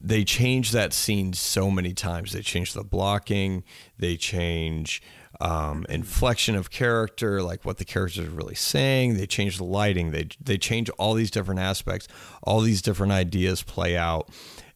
they 0.00 0.22
change 0.24 0.72
that 0.72 0.92
scene 0.92 1.32
so 1.32 1.70
many 1.70 1.92
times. 1.94 2.32
They 2.32 2.42
change 2.42 2.74
the 2.74 2.84
blocking, 2.84 3.64
they 3.98 4.16
change 4.16 5.02
um, 5.40 5.84
inflection 5.88 6.54
of 6.54 6.70
character, 6.70 7.42
like 7.42 7.64
what 7.64 7.78
the 7.78 7.84
characters 7.84 8.24
are 8.26 8.30
really 8.30 8.54
saying. 8.54 9.16
They 9.16 9.26
change 9.26 9.56
the 9.56 9.64
lighting. 9.64 10.10
They 10.12 10.28
they 10.40 10.58
change 10.58 10.90
all 10.90 11.14
these 11.14 11.30
different 11.30 11.60
aspects. 11.60 12.06
All 12.42 12.60
these 12.60 12.82
different 12.82 13.12
ideas 13.12 13.62
play 13.62 13.96
out. 13.96 14.28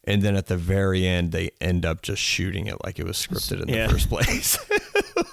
And 0.05 0.21
then 0.23 0.35
at 0.35 0.47
the 0.47 0.57
very 0.57 1.05
end, 1.05 1.31
they 1.31 1.51
end 1.61 1.85
up 1.85 2.01
just 2.01 2.21
shooting 2.21 2.65
it 2.67 2.83
like 2.83 2.97
it 2.99 3.05
was 3.05 3.15
scripted 3.17 3.61
in 3.61 3.69
Yeah. 3.69 3.85
the 3.87 3.93
first 3.93 4.09
place. 4.09 4.57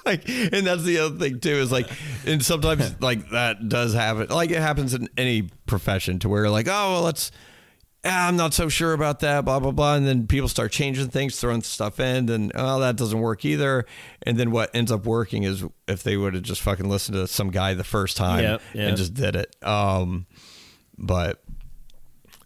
like, 0.07 0.27
and 0.29 0.65
that's 0.65 0.83
the 0.83 0.99
other 0.99 1.17
thing 1.17 1.39
too 1.39 1.49
is 1.55 1.71
like, 1.71 1.87
and 2.25 2.43
sometimes 2.43 2.95
like 3.01 3.29
that 3.31 3.69
does 3.69 3.93
happen. 3.93 4.27
Like 4.29 4.49
it 4.51 4.59
happens 4.61 4.93
in 4.93 5.07
any 5.17 5.43
profession 5.65 6.19
to 6.19 6.29
where 6.29 6.49
like, 6.49 6.67
oh 6.67 6.93
well, 6.93 7.01
let's. 7.03 7.31
ah, 8.05 8.27
I'm 8.27 8.37
not 8.37 8.53
so 8.53 8.69
sure 8.69 8.93
about 8.93 9.19
that. 9.19 9.43
Blah 9.45 9.59
blah 9.59 9.71
blah, 9.71 9.95
and 9.95 10.07
then 10.07 10.27
people 10.27 10.47
start 10.47 10.71
changing 10.71 11.09
things, 11.09 11.39
throwing 11.39 11.61
stuff 11.61 11.99
in, 11.99 12.29
and 12.29 12.51
oh, 12.55 12.79
that 12.79 12.95
doesn't 12.95 13.19
work 13.19 13.43
either. 13.43 13.85
And 14.23 14.37
then 14.37 14.51
what 14.51 14.73
ends 14.75 14.91
up 14.91 15.05
working 15.05 15.43
is 15.43 15.63
if 15.87 16.03
they 16.03 16.15
would 16.15 16.33
have 16.35 16.43
just 16.43 16.61
fucking 16.61 16.87
listened 16.89 17.15
to 17.15 17.27
some 17.27 17.49
guy 17.51 17.73
the 17.73 17.83
first 17.83 18.15
time 18.17 18.43
Yep, 18.43 18.61
yep. 18.73 18.87
and 18.89 18.97
just 18.97 19.13
did 19.13 19.35
it. 19.35 19.55
Um, 19.61 20.25
but 20.97 21.43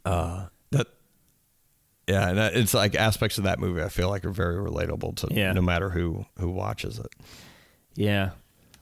uh, 0.05 0.47
that 0.71 0.87
yeah, 2.07 2.29
and 2.29 2.39
it's 2.39 2.73
like 2.73 2.95
aspects 2.95 3.37
of 3.37 3.43
that 3.43 3.59
movie 3.59 3.81
I 3.83 3.89
feel 3.89 4.09
like 4.09 4.25
are 4.25 4.31
very 4.31 4.55
relatable 4.57 5.15
to 5.17 5.27
Yeah. 5.31 5.53
no 5.53 5.61
matter 5.61 5.89
who 5.89 6.25
who 6.39 6.49
watches 6.49 6.97
it. 6.99 7.07
Yeah. 7.95 8.31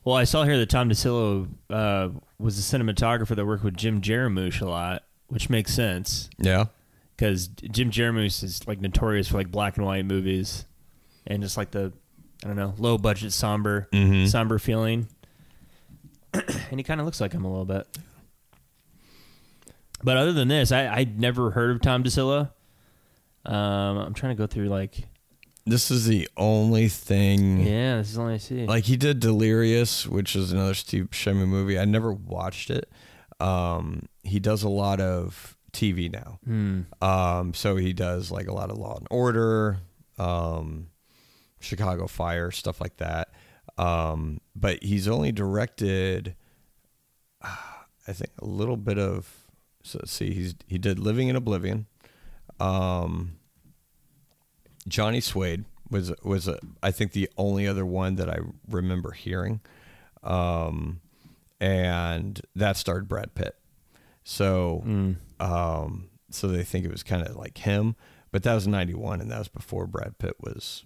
Well, 0.06 0.16
I 0.16 0.24
saw 0.24 0.44
here 0.44 0.58
that 0.58 0.70
Tom 0.70 0.90
DeCillo 0.90 1.48
uh, 1.70 2.10
was 2.40 2.58
a 2.58 2.78
cinematographer 2.78 3.36
that 3.36 3.46
worked 3.46 3.64
with 3.64 3.76
Jim 3.78 4.02
Jarmusch 4.02 4.62
a 4.62 4.66
lot, 4.66 5.04
which 5.28 5.50
makes 5.50 5.74
sense 5.74 6.30
Yeah. 6.38 6.66
because 7.16 7.48
Jim 7.48 7.92
Jarmusch 7.92 8.44
is 8.44 8.66
like 8.68 8.80
notorious 8.82 9.28
for 9.28 9.38
like 9.38 9.52
black 9.52 9.78
and 9.78 9.86
white 9.86 10.06
movies 10.06 10.66
and 11.28 11.44
just 11.44 11.58
like 11.58 11.72
the 11.72 11.92
I 12.44 12.48
don't 12.48 12.56
know 12.56 12.74
low 12.78 12.98
budget 12.98 13.34
somber 13.34 13.90
somber 14.28 14.58
feeling. 14.60 15.08
and 16.34 16.80
he 16.80 16.84
kind 16.84 17.00
of 17.02 17.06
looks 17.06 17.20
like 17.20 17.34
him 17.34 17.44
a 17.44 17.50
little 17.50 17.66
bit. 17.66 17.86
But 20.02 20.16
other 20.18 20.32
than 20.32 20.48
this, 20.48 20.72
I 20.72 20.88
I'd 20.88 21.20
never 21.20 21.52
heard 21.52 21.72
of 21.72 21.82
Tom 21.82 22.04
DeCillo. 22.04 22.50
Um, 23.46 23.54
I'm 23.98 24.14
trying 24.14 24.36
to 24.36 24.42
go 24.42 24.48
through 24.48 24.70
like 24.70 25.09
This 25.66 25.92
is 25.92 26.06
the 26.06 26.28
only 26.38 26.88
thing. 26.88 27.60
yeah, 27.60 27.98
this 27.98 28.12
is 28.12 28.18
only 28.18 28.36
I 28.36 28.38
see. 28.38 28.66
Like 28.66 28.86
he 28.86 28.98
did 28.98 29.20
Delirious, 29.20 30.08
which 30.08 30.36
is 30.36 30.52
another 30.52 30.74
Steve 30.74 31.10
Buscemi 31.12 31.48
movie. 31.48 31.78
I 31.78 31.86
never 31.86 32.12
watched 32.12 32.70
it. 32.70 32.90
Um, 33.40 34.08
he 34.24 34.40
does 34.40 34.64
a 34.64 34.70
lot 34.70 35.00
of 35.00 35.56
TV 35.72 36.12
now. 36.12 36.40
Um, 37.02 37.54
so 37.54 37.76
he 37.76 37.94
does 37.94 38.32
like 38.32 38.48
a 38.48 38.54
lot 38.54 38.70
of 38.72 38.78
Law 38.78 38.98
and 38.98 39.08
Order, 39.12 39.78
um, 40.18 40.88
Chicago 41.60 42.08
Fire, 42.08 42.50
stuff 42.52 42.82
like 42.82 42.98
that. 42.98 43.30
Um, 43.78 44.40
but 44.56 44.84
he's 44.84 45.08
only 45.08 45.32
directed, 45.32 46.36
I 47.44 48.14
think, 48.14 48.32
a 48.40 48.46
little 48.46 48.78
bit 48.78 48.98
of. 48.98 49.30
So 49.84 50.00
let's 50.02 50.12
see, 50.12 50.34
he's 50.34 50.56
he 50.68 50.78
did 50.78 51.00
Living 51.00 51.30
in 51.30 51.36
Oblivion. 51.36 51.86
Um, 52.60 53.39
Johnny 54.90 55.22
Suede 55.22 55.66
was 55.90 56.12
was 56.24 56.48
a, 56.48 56.60
I 56.84 56.92
think 56.92 57.14
the 57.14 57.30
only 57.38 57.68
other 57.68 57.86
one 57.86 58.16
that 58.16 58.30
I 58.30 58.40
remember 58.68 59.12
hearing, 59.12 59.62
um, 60.24 61.02
and 61.60 62.40
that 62.56 62.78
starred 62.78 63.08
Brad 63.08 63.34
Pitt. 63.36 63.56
So, 64.24 64.84
um, 65.40 66.10
so 66.30 66.48
they 66.48 66.64
think 66.64 66.86
it 66.86 66.92
was 66.92 67.04
kind 67.04 67.26
of 67.26 67.36
like 67.36 67.58
him, 67.60 67.96
but 68.32 68.44
that 68.44 68.54
was 68.54 68.68
'91, 68.68 69.22
and 69.22 69.32
that 69.32 69.40
was 69.40 69.48
before 69.48 69.88
Brad 69.88 70.18
Pitt 70.20 70.36
was 70.40 70.86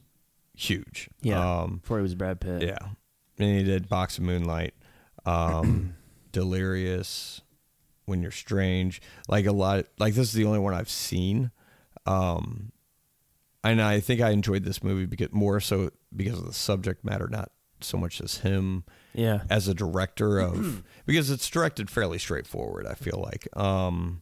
huge. 0.56 1.10
yeah, 1.22 1.62
um, 1.62 1.78
before 1.78 1.98
he 1.98 2.04
was 2.04 2.16
Brad 2.16 2.40
Pitt. 2.40 2.62
yeah, 2.62 2.78
and 3.38 3.58
he 3.58 3.64
did 3.64 3.90
Box 3.90 4.18
of 4.18 4.24
Moonlight, 4.24 4.74
um, 5.26 5.96
Delirious, 6.32 7.42
When 8.06 8.22
You're 8.22 8.32
Strange. 8.32 9.02
Like 9.28 9.46
a 9.46 9.52
lot, 9.52 9.86
like 10.00 10.14
this 10.14 10.28
is 10.28 10.34
the 10.34 10.46
only 10.46 10.60
one 10.60 10.74
I've 10.74 10.90
seen. 10.90 11.52
Um, 12.06 12.72
and 13.64 13.82
I 13.82 14.00
think 14.00 14.22
I 14.22 14.32
enjoyed 14.32 14.64
this 14.64 14.84
movie 14.84 15.06
because 15.06 15.32
more 15.32 15.60
so 15.60 15.92
because 16.16 16.40
of 16.40 16.46
the 16.46 16.54
subject 16.54 17.04
matter, 17.04 17.28
not 17.28 17.52
so 17.82 17.98
much 17.98 18.22
as 18.22 18.38
him 18.40 18.84
yeah. 19.14 19.42
as 19.50 19.68
a 19.68 19.74
director 19.74 20.40
of 20.40 20.84
because 21.06 21.30
it's 21.30 21.50
directed 21.50 21.90
fairly 21.90 22.18
straightforward. 22.18 22.88
I 22.88 22.94
feel 22.94 23.22
like, 23.26 23.48
um, 23.58 24.22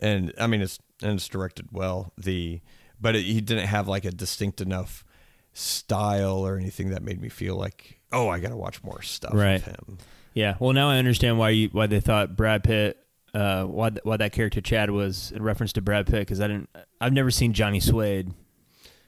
and 0.00 0.32
I 0.38 0.46
mean 0.46 0.60
it's 0.62 0.78
and 1.02 1.12
it's 1.14 1.28
directed 1.28 1.68
well. 1.72 2.12
The 2.18 2.60
but 3.00 3.14
it, 3.16 3.22
he 3.22 3.40
didn't 3.40 3.66
have 3.66 3.88
like 3.88 4.04
a 4.04 4.10
distinct 4.10 4.60
enough 4.60 5.04
style 5.52 6.46
or 6.46 6.56
anything 6.58 6.90
that 6.90 7.02
made 7.02 7.20
me 7.20 7.28
feel 7.28 7.56
like 7.56 8.00
oh 8.12 8.28
I 8.28 8.40
got 8.40 8.50
to 8.50 8.56
watch 8.56 8.82
more 8.82 9.02
stuff 9.02 9.32
Right. 9.34 9.54
of 9.56 9.64
him. 9.64 9.98
Yeah. 10.34 10.56
Well, 10.60 10.74
now 10.74 10.90
I 10.90 10.98
understand 10.98 11.38
why 11.38 11.50
you 11.50 11.68
why 11.72 11.86
they 11.86 12.00
thought 12.00 12.36
Brad 12.36 12.62
Pitt, 12.62 12.98
uh, 13.32 13.64
why 13.64 13.90
why 14.02 14.18
that 14.18 14.32
character 14.32 14.60
Chad 14.60 14.90
was 14.90 15.32
in 15.32 15.42
reference 15.42 15.72
to 15.74 15.80
Brad 15.80 16.06
Pitt 16.06 16.20
because 16.20 16.40
I 16.42 16.48
didn't 16.48 16.68
I've 17.00 17.14
never 17.14 17.30
seen 17.30 17.54
Johnny 17.54 17.80
Suede, 17.80 18.34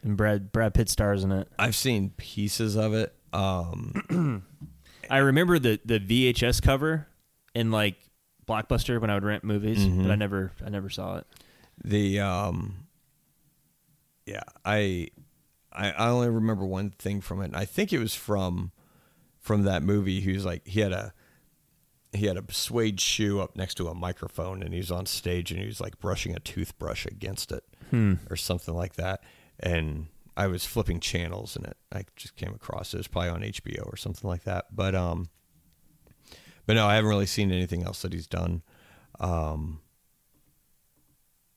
and 0.02 0.16
Brad 0.16 0.52
Brad 0.52 0.74
Pitt 0.74 0.88
stars 0.88 1.24
in 1.24 1.32
it. 1.32 1.48
I've 1.58 1.76
seen 1.76 2.10
pieces 2.16 2.76
of 2.76 2.94
it. 2.94 3.14
Um, 3.32 4.44
I 5.10 5.18
remember 5.18 5.58
the 5.58 5.80
the 5.84 5.98
VHS 6.00 6.62
cover 6.62 7.06
in 7.54 7.70
like 7.70 7.96
Blockbuster 8.46 9.00
when 9.00 9.10
I 9.10 9.14
would 9.14 9.24
rent 9.24 9.44
movies, 9.44 9.84
but 9.86 10.10
I 10.10 10.14
never 10.14 10.52
I 10.64 10.70
never 10.70 10.88
saw 10.90 11.18
it. 11.18 11.26
the 11.84 12.20
um, 12.20 12.86
yeah 14.26 14.42
I, 14.64 15.08
I 15.72 15.90
I 15.92 16.08
only 16.08 16.28
remember 16.30 16.64
one 16.64 16.90
thing 16.90 17.20
from 17.20 17.40
it. 17.42 17.46
And 17.46 17.56
I 17.56 17.64
think 17.64 17.92
it 17.92 17.98
was 17.98 18.14
from 18.14 18.72
from 19.40 19.62
that 19.64 19.82
movie. 19.82 20.20
He 20.20 20.32
was 20.32 20.44
like 20.44 20.66
he 20.66 20.80
had 20.80 20.92
a 20.92 21.12
he 22.12 22.24
had 22.26 22.38
a 22.38 22.44
suede 22.52 23.00
shoe 23.00 23.40
up 23.40 23.54
next 23.56 23.74
to 23.74 23.88
a 23.88 23.94
microphone 23.94 24.62
and 24.62 24.72
he 24.72 24.78
was 24.80 24.90
on 24.90 25.04
stage 25.04 25.50
and 25.50 25.60
he 25.60 25.66
was 25.66 25.78
like 25.80 25.98
brushing 26.00 26.34
a 26.34 26.40
toothbrush 26.40 27.04
against 27.04 27.52
it 27.52 27.64
or 28.30 28.36
something 28.36 28.74
like 28.74 28.94
that. 28.94 29.22
And 29.60 30.06
I 30.36 30.46
was 30.46 30.64
flipping 30.64 31.00
channels 31.00 31.56
and 31.56 31.66
it 31.66 31.76
I 31.92 32.04
just 32.16 32.36
came 32.36 32.54
across 32.54 32.92
it. 32.94 32.96
It 32.96 33.00
was 33.00 33.08
probably 33.08 33.30
on 33.30 33.40
HBO 33.42 33.86
or 33.86 33.96
something 33.96 34.28
like 34.28 34.44
that. 34.44 34.66
But 34.74 34.94
um 34.94 35.28
but 36.66 36.74
no, 36.74 36.86
I 36.86 36.94
haven't 36.96 37.08
really 37.10 37.26
seen 37.26 37.50
anything 37.50 37.82
else 37.82 38.02
that 38.02 38.12
he's 38.12 38.26
done. 38.26 38.62
Um 39.18 39.80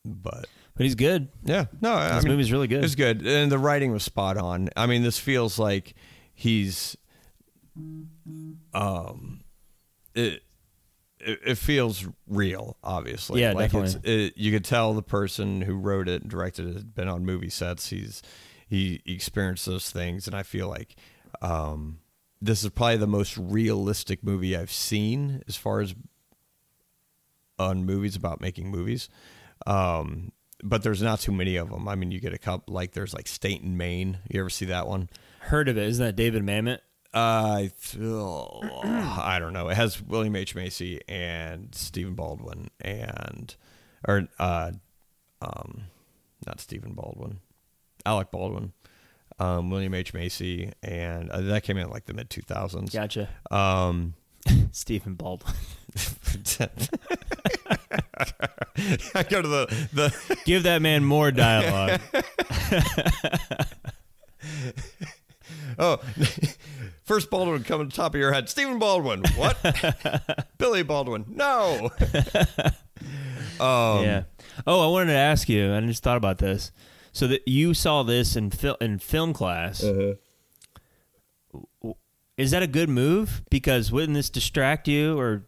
but 0.04 0.46
But 0.74 0.84
he's 0.84 0.96
good. 0.96 1.28
yeah, 1.44 1.66
no, 1.80 1.92
I 1.92 2.14
This 2.16 2.24
mean, 2.24 2.32
movie's 2.32 2.50
really 2.50 2.66
good. 2.66 2.82
It's 2.82 2.96
good, 2.96 3.24
and 3.24 3.52
the 3.52 3.58
writing 3.58 3.92
was 3.92 4.02
spot 4.02 4.36
on. 4.36 4.68
I 4.76 4.86
mean, 4.86 5.02
this 5.04 5.16
feels 5.18 5.58
like 5.60 5.94
he's, 6.34 6.96
um, 8.74 9.42
it 10.14 10.42
it, 11.22 11.40
it 11.44 11.54
feels 11.56 12.06
real. 12.26 12.76
Obviously, 12.82 13.40
Yeah, 13.40 13.52
like 13.52 13.70
definitely. 13.70 14.00
It's, 14.04 14.36
it, 14.36 14.40
you 14.40 14.52
could 14.52 14.64
tell 14.64 14.94
the 14.94 15.02
person 15.02 15.62
who 15.62 15.76
wrote 15.76 16.08
it 16.08 16.22
and 16.22 16.30
directed 16.30 16.68
it 16.68 16.74
had 16.74 16.94
been 16.94 17.08
on 17.08 17.24
movie 17.24 17.50
sets. 17.50 17.90
He's 17.90 18.22
he 18.68 19.02
experienced 19.06 19.66
those 19.66 19.90
things, 19.90 20.26
and 20.26 20.34
I 20.34 20.42
feel 20.42 20.68
like, 20.68 20.96
um, 21.42 21.98
this 22.40 22.64
is 22.64 22.70
probably 22.70 22.96
the 22.96 23.06
most 23.06 23.36
realistic 23.36 24.24
movie 24.24 24.56
I've 24.56 24.72
seen 24.72 25.42
as 25.46 25.56
far 25.56 25.80
as 25.80 25.94
on 27.58 27.84
movies 27.84 28.16
about 28.16 28.40
making 28.40 28.70
movies. 28.70 29.08
Um, 29.66 30.32
but 30.62 30.82
there's 30.82 31.02
not 31.02 31.20
too 31.20 31.32
many 31.32 31.56
of 31.56 31.70
them. 31.70 31.88
I 31.88 31.94
mean, 31.94 32.10
you 32.10 32.20
get 32.20 32.32
a 32.32 32.38
couple 32.38 32.72
like 32.72 32.92
there's 32.92 33.14
like 33.14 33.28
State 33.28 33.62
and 33.62 33.76
Main. 33.76 34.18
You 34.28 34.40
ever 34.40 34.50
see 34.50 34.66
that 34.66 34.86
one? 34.86 35.10
Heard 35.40 35.68
of 35.68 35.76
it? 35.76 35.84
Isn't 35.88 36.04
that 36.04 36.16
David 36.16 36.42
Mamet? 36.42 36.78
I 37.14 37.70
feel 37.76 38.62
I 38.84 39.38
don't 39.38 39.52
know. 39.52 39.68
It 39.68 39.76
has 39.76 40.00
William 40.00 40.34
H 40.34 40.54
Macy 40.54 41.00
and 41.08 41.74
Stephen 41.74 42.14
Baldwin 42.14 42.70
and 42.80 43.54
or 44.08 44.28
uh 44.38 44.72
um 45.42 45.82
not 46.46 46.60
Stephen 46.60 46.92
Baldwin. 46.94 47.40
Alec 48.06 48.30
Baldwin. 48.30 48.72
Um, 49.38 49.70
William 49.70 49.94
H 49.94 50.12
Macy 50.14 50.72
and 50.82 51.30
uh, 51.30 51.40
that 51.40 51.62
came 51.62 51.76
in 51.76 51.88
like 51.90 52.06
the 52.06 52.14
mid 52.14 52.30
2000s. 52.30 52.92
Gotcha. 52.92 53.28
Um 53.50 54.14
Stephen 54.72 55.14
Baldwin. 55.14 55.54
I 59.14 59.22
go 59.28 59.42
to 59.42 59.48
the 59.48 59.86
the 59.92 60.38
Give 60.46 60.62
that 60.62 60.80
man 60.80 61.04
more 61.04 61.30
dialogue. 61.30 62.00
Oh, 65.78 66.00
first 67.04 67.30
Baldwin 67.30 67.64
coming 67.64 67.88
to 67.88 67.96
the 67.96 68.02
top 68.02 68.14
of 68.14 68.20
your 68.20 68.32
head. 68.32 68.48
Stephen 68.48 68.78
Baldwin. 68.78 69.22
What? 69.36 69.58
Billy 70.58 70.82
Baldwin. 70.82 71.24
No. 71.28 71.90
Um, 73.60 74.04
yeah. 74.04 74.22
Oh, 74.66 74.80
I 74.84 74.90
wanted 74.90 75.12
to 75.12 75.18
ask 75.18 75.48
you. 75.48 75.72
I 75.72 75.80
just 75.82 76.02
thought 76.02 76.16
about 76.16 76.38
this. 76.38 76.72
So 77.12 77.28
that 77.28 77.46
you 77.46 77.74
saw 77.74 78.02
this 78.02 78.34
in 78.34 78.50
fil- 78.50 78.78
in 78.80 78.98
film 78.98 79.32
class. 79.32 79.84
Uh-huh. 79.84 80.14
Is 82.36 82.50
that 82.50 82.62
a 82.62 82.66
good 82.66 82.88
move? 82.88 83.42
Because 83.50 83.92
wouldn't 83.92 84.14
this 84.14 84.30
distract 84.30 84.88
you 84.88 85.18
or 85.18 85.46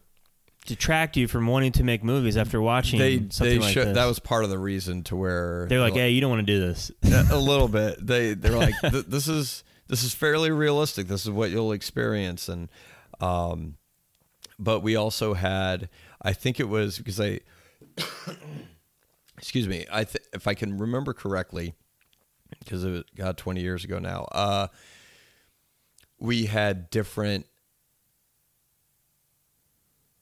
detract 0.65 1.17
you 1.17 1.27
from 1.27 1.47
wanting 1.47 1.71
to 1.73 1.83
make 1.83 2.03
movies 2.03 2.37
after 2.37 2.61
watching 2.61 2.99
They 2.99 3.17
something 3.29 3.59
they 3.59 3.59
like 3.59 3.73
should, 3.73 3.87
this? 3.87 3.95
that 3.95 4.05
was 4.05 4.19
part 4.19 4.43
of 4.43 4.49
the 4.49 4.59
reason 4.59 5.03
to 5.05 5.15
where 5.15 5.65
They're 5.67 5.79
like, 5.81 5.93
"Hey, 5.93 6.11
you 6.11 6.21
don't 6.21 6.29
want 6.29 6.45
to 6.45 6.53
do 6.53 6.59
this." 6.59 6.91
a 7.03 7.37
little 7.37 7.67
bit. 7.67 8.05
They 8.05 8.33
they're 8.33 8.57
like 8.57 8.75
this 8.81 9.27
is 9.27 9.63
this 9.87 10.03
is 10.03 10.13
fairly 10.13 10.51
realistic. 10.51 11.07
This 11.07 11.23
is 11.23 11.31
what 11.31 11.51
you'll 11.51 11.71
experience 11.71 12.49
and 12.49 12.69
um 13.19 13.77
but 14.57 14.81
we 14.81 14.95
also 14.95 15.33
had 15.33 15.89
I 16.21 16.33
think 16.33 16.59
it 16.59 16.67
was 16.69 16.97
because 16.97 17.19
I 17.19 17.39
excuse 19.37 19.67
me. 19.67 19.85
I 19.91 20.03
th- 20.05 20.25
if 20.33 20.47
I 20.47 20.53
can 20.53 20.77
remember 20.77 21.13
correctly 21.13 21.73
because 22.59 22.83
it 22.83 22.89
was 22.89 23.03
God 23.15 23.37
20 23.37 23.61
years 23.61 23.83
ago 23.83 23.99
now. 23.99 24.23
Uh 24.31 24.67
we 26.19 26.45
had 26.45 26.89
different 26.89 27.45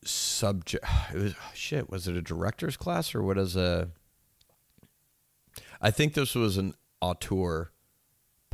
subject 0.05 0.84
it 1.14 1.18
was 1.18 1.36
shit 1.53 1.89
was 1.89 2.07
it 2.07 2.18
a 2.18 2.22
director's 2.22 2.76
class 2.76 3.16
or 3.16 3.22
what 3.22 3.38
is 3.38 3.55
a 3.55 3.89
I 5.82 5.91
think 5.91 6.14
this 6.14 6.36
was 6.36 6.57
an 6.57 6.74
auteur 7.01 7.72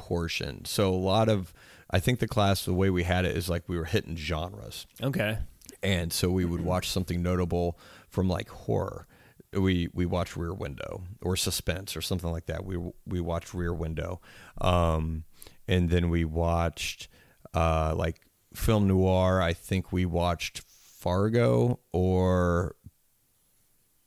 portion. 0.09 0.65
So 0.65 0.91
a 0.91 0.95
lot 0.95 1.29
of 1.29 1.53
I 1.91 1.99
think 1.99 2.17
the 2.17 2.27
class 2.27 2.65
the 2.65 2.73
way 2.73 2.89
we 2.89 3.03
had 3.03 3.25
it 3.25 3.37
is 3.37 3.47
like 3.47 3.69
we 3.69 3.77
were 3.77 3.85
hitting 3.85 4.15
genres. 4.15 4.87
Okay. 5.01 5.37
And 5.83 6.11
so 6.11 6.31
we 6.31 6.45
would 6.45 6.61
watch 6.61 6.89
something 6.89 7.21
notable 7.21 7.77
from 8.09 8.27
like 8.27 8.49
horror. 8.49 9.05
We 9.53 9.87
we 9.93 10.07
watched 10.07 10.35
Rear 10.35 10.53
Window 10.53 11.03
or 11.21 11.35
suspense 11.35 11.95
or 11.95 12.01
something 12.01 12.31
like 12.31 12.47
that. 12.47 12.65
We 12.65 12.77
we 13.05 13.21
watched 13.21 13.53
Rear 13.53 13.73
Window. 13.73 14.19
Um 14.59 15.25
and 15.67 15.91
then 15.91 16.09
we 16.09 16.25
watched 16.25 17.07
uh 17.53 17.93
like 17.95 18.21
film 18.55 18.87
noir. 18.87 19.43
I 19.43 19.53
think 19.53 19.91
we 19.91 20.05
watched 20.05 20.63
Fargo 20.67 21.79
or 21.93 22.75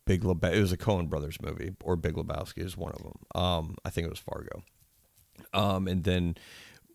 Big 0.04 0.22
Lebowski. 0.22 0.56
It 0.56 0.60
was 0.60 0.72
a 0.72 0.76
Coen 0.76 1.08
Brothers 1.08 1.40
movie, 1.40 1.70
or 1.84 1.94
Big 1.94 2.14
Lebowski 2.14 2.58
is 2.58 2.76
one 2.76 2.92
of 2.92 3.02
them. 3.02 3.40
Um, 3.40 3.76
I 3.84 3.90
think 3.90 4.06
it 4.06 4.10
was 4.10 4.18
Fargo. 4.18 4.64
Um, 5.52 5.86
and 5.88 6.04
then 6.04 6.36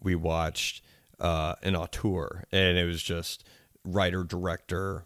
we 0.01 0.15
watched 0.15 0.83
uh, 1.19 1.55
an 1.63 1.75
auteur, 1.75 2.43
and 2.51 2.77
it 2.77 2.85
was 2.85 3.01
just 3.01 3.43
writer 3.83 4.23
director, 4.23 5.05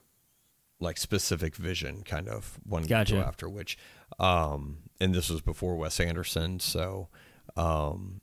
like 0.79 0.97
specific 0.97 1.55
vision 1.55 2.03
kind 2.03 2.27
of 2.27 2.59
one 2.65 2.83
Gotcha. 2.83 3.13
go 3.15 3.21
after 3.21 3.47
which. 3.49 3.77
Um, 4.19 4.79
and 4.99 5.13
this 5.15 5.29
was 5.29 5.41
before 5.41 5.75
Wes 5.75 5.99
Anderson, 5.99 6.59
so. 6.59 7.09
Um, 7.55 8.21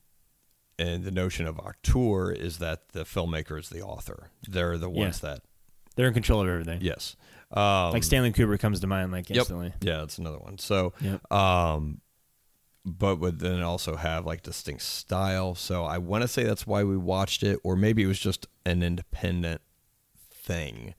and 0.78 1.02
the 1.04 1.10
notion 1.10 1.46
of 1.46 1.58
auteur 1.58 2.30
is 2.30 2.58
that 2.58 2.90
the 2.90 3.04
filmmaker 3.04 3.58
is 3.58 3.68
the 3.68 3.82
author. 3.82 4.30
They're 4.48 4.78
the 4.78 4.88
ones 4.88 5.20
that 5.20 5.40
They're 5.96 6.06
in 6.08 6.14
control 6.14 6.40
of 6.42 6.48
everything. 6.48 6.80
yes. 6.82 7.16
Um, 7.50 7.92
Like 7.92 8.04
Stanley 8.04 8.32
Kubrick 8.32 8.60
comes 8.60 8.78
to 8.80 8.86
mind 8.86 9.10
like 9.10 9.28
Yep. 9.28 9.38
instantly. 9.38 9.72
Yeah, 9.80 9.98
that's 9.98 10.18
another 10.18 10.38
one. 10.38 10.58
So, 10.58 10.92
Yep. 11.00 11.32
um, 11.32 12.00
but 12.84 13.16
would 13.16 13.38
then 13.40 13.62
also 13.62 13.96
have 13.96 14.24
like 14.26 14.42
distinct 14.42 14.82
style. 14.82 15.54
So 15.54 15.84
I 15.84 15.98
want 15.98 16.22
to 16.22 16.28
say 16.28 16.44
that's 16.44 16.66
why 16.66 16.84
we 16.84 16.96
watched 16.96 17.42
it, 17.42 17.58
or 17.62 17.76
maybe 17.76 18.02
it 18.02 18.06
was 18.06 18.18
just 18.18 18.46
an 18.64 18.82
independent 18.82 19.60
thing. 20.32 20.94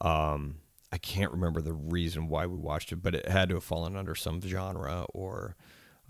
Um, 0.00 0.56
I 0.92 0.98
can't 0.98 1.32
remember 1.32 1.60
the 1.60 1.72
reason 1.72 2.28
why 2.28 2.46
we 2.46 2.56
watched 2.56 2.92
it, 2.92 3.02
but 3.02 3.14
it 3.14 3.28
had 3.28 3.48
to 3.48 3.56
have 3.56 3.64
fallen 3.64 3.96
under 3.96 4.14
some 4.14 4.40
genre 4.40 5.06
or 5.12 5.56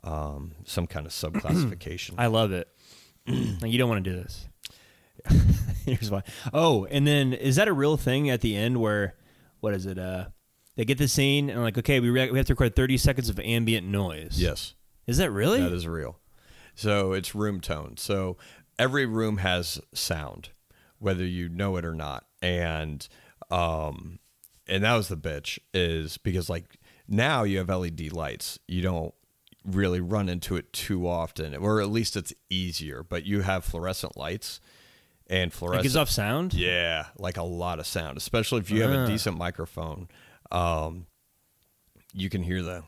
um, 0.02 0.52
some 0.64 0.86
kind 0.86 1.06
of 1.06 1.12
subclassification. 1.12 2.14
I 2.18 2.26
love 2.26 2.52
it. 2.52 2.68
like, 3.26 3.70
you 3.72 3.78
don't 3.78 3.88
want 3.88 4.04
to 4.04 4.10
do 4.10 4.16
this. 4.16 4.48
Here's 5.86 6.10
why. 6.10 6.22
Oh, 6.52 6.86
and 6.90 7.06
then 7.06 7.32
is 7.32 7.56
that 7.56 7.68
a 7.68 7.72
real 7.72 7.96
thing 7.96 8.28
at 8.28 8.40
the 8.40 8.56
end 8.56 8.80
where 8.80 9.14
what 9.60 9.72
is 9.72 9.86
it? 9.86 9.98
Uh, 9.98 10.26
they 10.76 10.84
get 10.84 10.98
the 10.98 11.08
scene 11.08 11.48
and 11.48 11.62
like, 11.62 11.78
okay, 11.78 12.00
we 12.00 12.10
re- 12.10 12.30
we 12.30 12.38
have 12.38 12.46
to 12.48 12.52
record 12.52 12.76
30 12.76 12.98
seconds 12.98 13.28
of 13.28 13.38
ambient 13.40 13.86
noise. 13.86 14.40
yes. 14.40 14.74
Is 15.06 15.18
that 15.18 15.30
really? 15.30 15.60
That 15.60 15.72
is 15.72 15.86
real. 15.86 16.18
So 16.74 17.12
it's 17.12 17.34
room 17.34 17.60
tone. 17.60 17.96
So 17.98 18.36
every 18.78 19.06
room 19.06 19.38
has 19.38 19.80
sound, 19.92 20.50
whether 20.98 21.24
you 21.24 21.48
know 21.48 21.76
it 21.76 21.84
or 21.84 21.94
not. 21.94 22.24
And 22.42 23.06
um 23.50 24.18
and 24.66 24.82
that 24.84 24.94
was 24.94 25.08
the 25.08 25.16
bitch 25.16 25.58
is 25.72 26.16
because 26.18 26.48
like 26.48 26.78
now 27.06 27.42
you 27.42 27.58
have 27.58 27.68
LED 27.68 28.12
lights. 28.12 28.58
You 28.66 28.80
don't 28.82 29.14
really 29.64 30.00
run 30.00 30.28
into 30.28 30.56
it 30.56 30.72
too 30.72 31.06
often, 31.06 31.54
or 31.54 31.80
at 31.80 31.88
least 31.90 32.16
it's 32.16 32.32
easier. 32.50 33.02
But 33.02 33.24
you 33.24 33.42
have 33.42 33.64
fluorescent 33.64 34.16
lights 34.16 34.60
and 35.28 35.50
It 35.52 35.54
fluorescent 35.54 35.82
gives 35.84 35.96
off 35.96 36.10
sound. 36.10 36.54
yeah, 36.54 37.06
like 37.18 37.36
a 37.36 37.42
lot 37.42 37.78
of 37.78 37.86
sound, 37.86 38.16
especially 38.16 38.60
if 38.60 38.70
you 38.70 38.82
have 38.82 38.90
Ah. 38.90 39.04
a 39.04 39.06
decent 39.06 39.36
microphone. 39.38 40.08
Um, 40.50 41.06
you 42.14 42.30
can 42.30 42.42
hear 42.42 42.62
the 42.62 42.84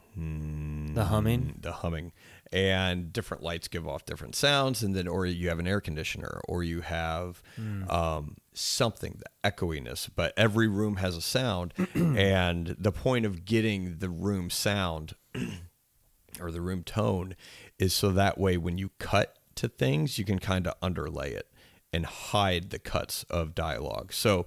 The 0.94 1.04
humming. 1.04 1.58
the 1.60 1.72
humming, 1.72 2.12
and 2.52 3.12
different 3.12 3.42
lights 3.42 3.68
give 3.68 3.86
off 3.86 4.06
different 4.06 4.34
sounds, 4.34 4.82
and 4.82 4.94
then 4.94 5.06
or 5.08 5.26
you 5.26 5.48
have 5.48 5.58
an 5.58 5.66
air 5.66 5.80
conditioner, 5.80 6.40
or 6.48 6.62
you 6.62 6.80
have 6.80 7.42
um, 7.88 8.36
something 8.54 9.18
the 9.18 9.50
echoiness. 9.50 10.08
But 10.14 10.32
every 10.36 10.68
room 10.68 10.96
has 10.96 11.16
a 11.16 11.20
sound, 11.20 11.74
and 11.94 12.76
the 12.78 12.92
point 12.92 13.26
of 13.26 13.44
getting 13.44 13.98
the 13.98 14.08
room 14.08 14.48
sound 14.48 15.14
or 16.40 16.50
the 16.50 16.60
room 16.60 16.82
tone 16.82 17.34
is 17.78 17.92
so 17.92 18.10
that 18.12 18.38
way 18.38 18.56
when 18.56 18.78
you 18.78 18.90
cut 18.98 19.38
to 19.56 19.68
things, 19.68 20.18
you 20.18 20.24
can 20.24 20.38
kind 20.38 20.66
of 20.66 20.74
underlay 20.82 21.32
it 21.32 21.50
and 21.92 22.04
hide 22.06 22.70
the 22.70 22.78
cuts 22.78 23.24
of 23.30 23.54
dialogue. 23.54 24.12
So 24.12 24.46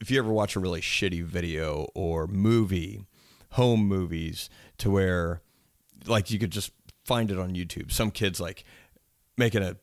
if 0.00 0.10
you 0.10 0.18
ever 0.18 0.32
watch 0.32 0.56
a 0.56 0.60
really 0.60 0.80
shitty 0.80 1.22
video 1.24 1.88
or 1.94 2.26
movie, 2.26 3.04
home 3.50 3.86
movies, 3.86 4.48
to 4.78 4.90
where 4.90 5.42
like 6.06 6.30
you 6.30 6.38
could 6.38 6.50
just 6.52 6.72
find 7.04 7.30
it 7.30 7.38
on 7.38 7.54
YouTube. 7.54 7.90
Some 7.92 8.10
kids 8.10 8.40
like 8.40 8.64
making 9.36 9.62
a 9.62 9.76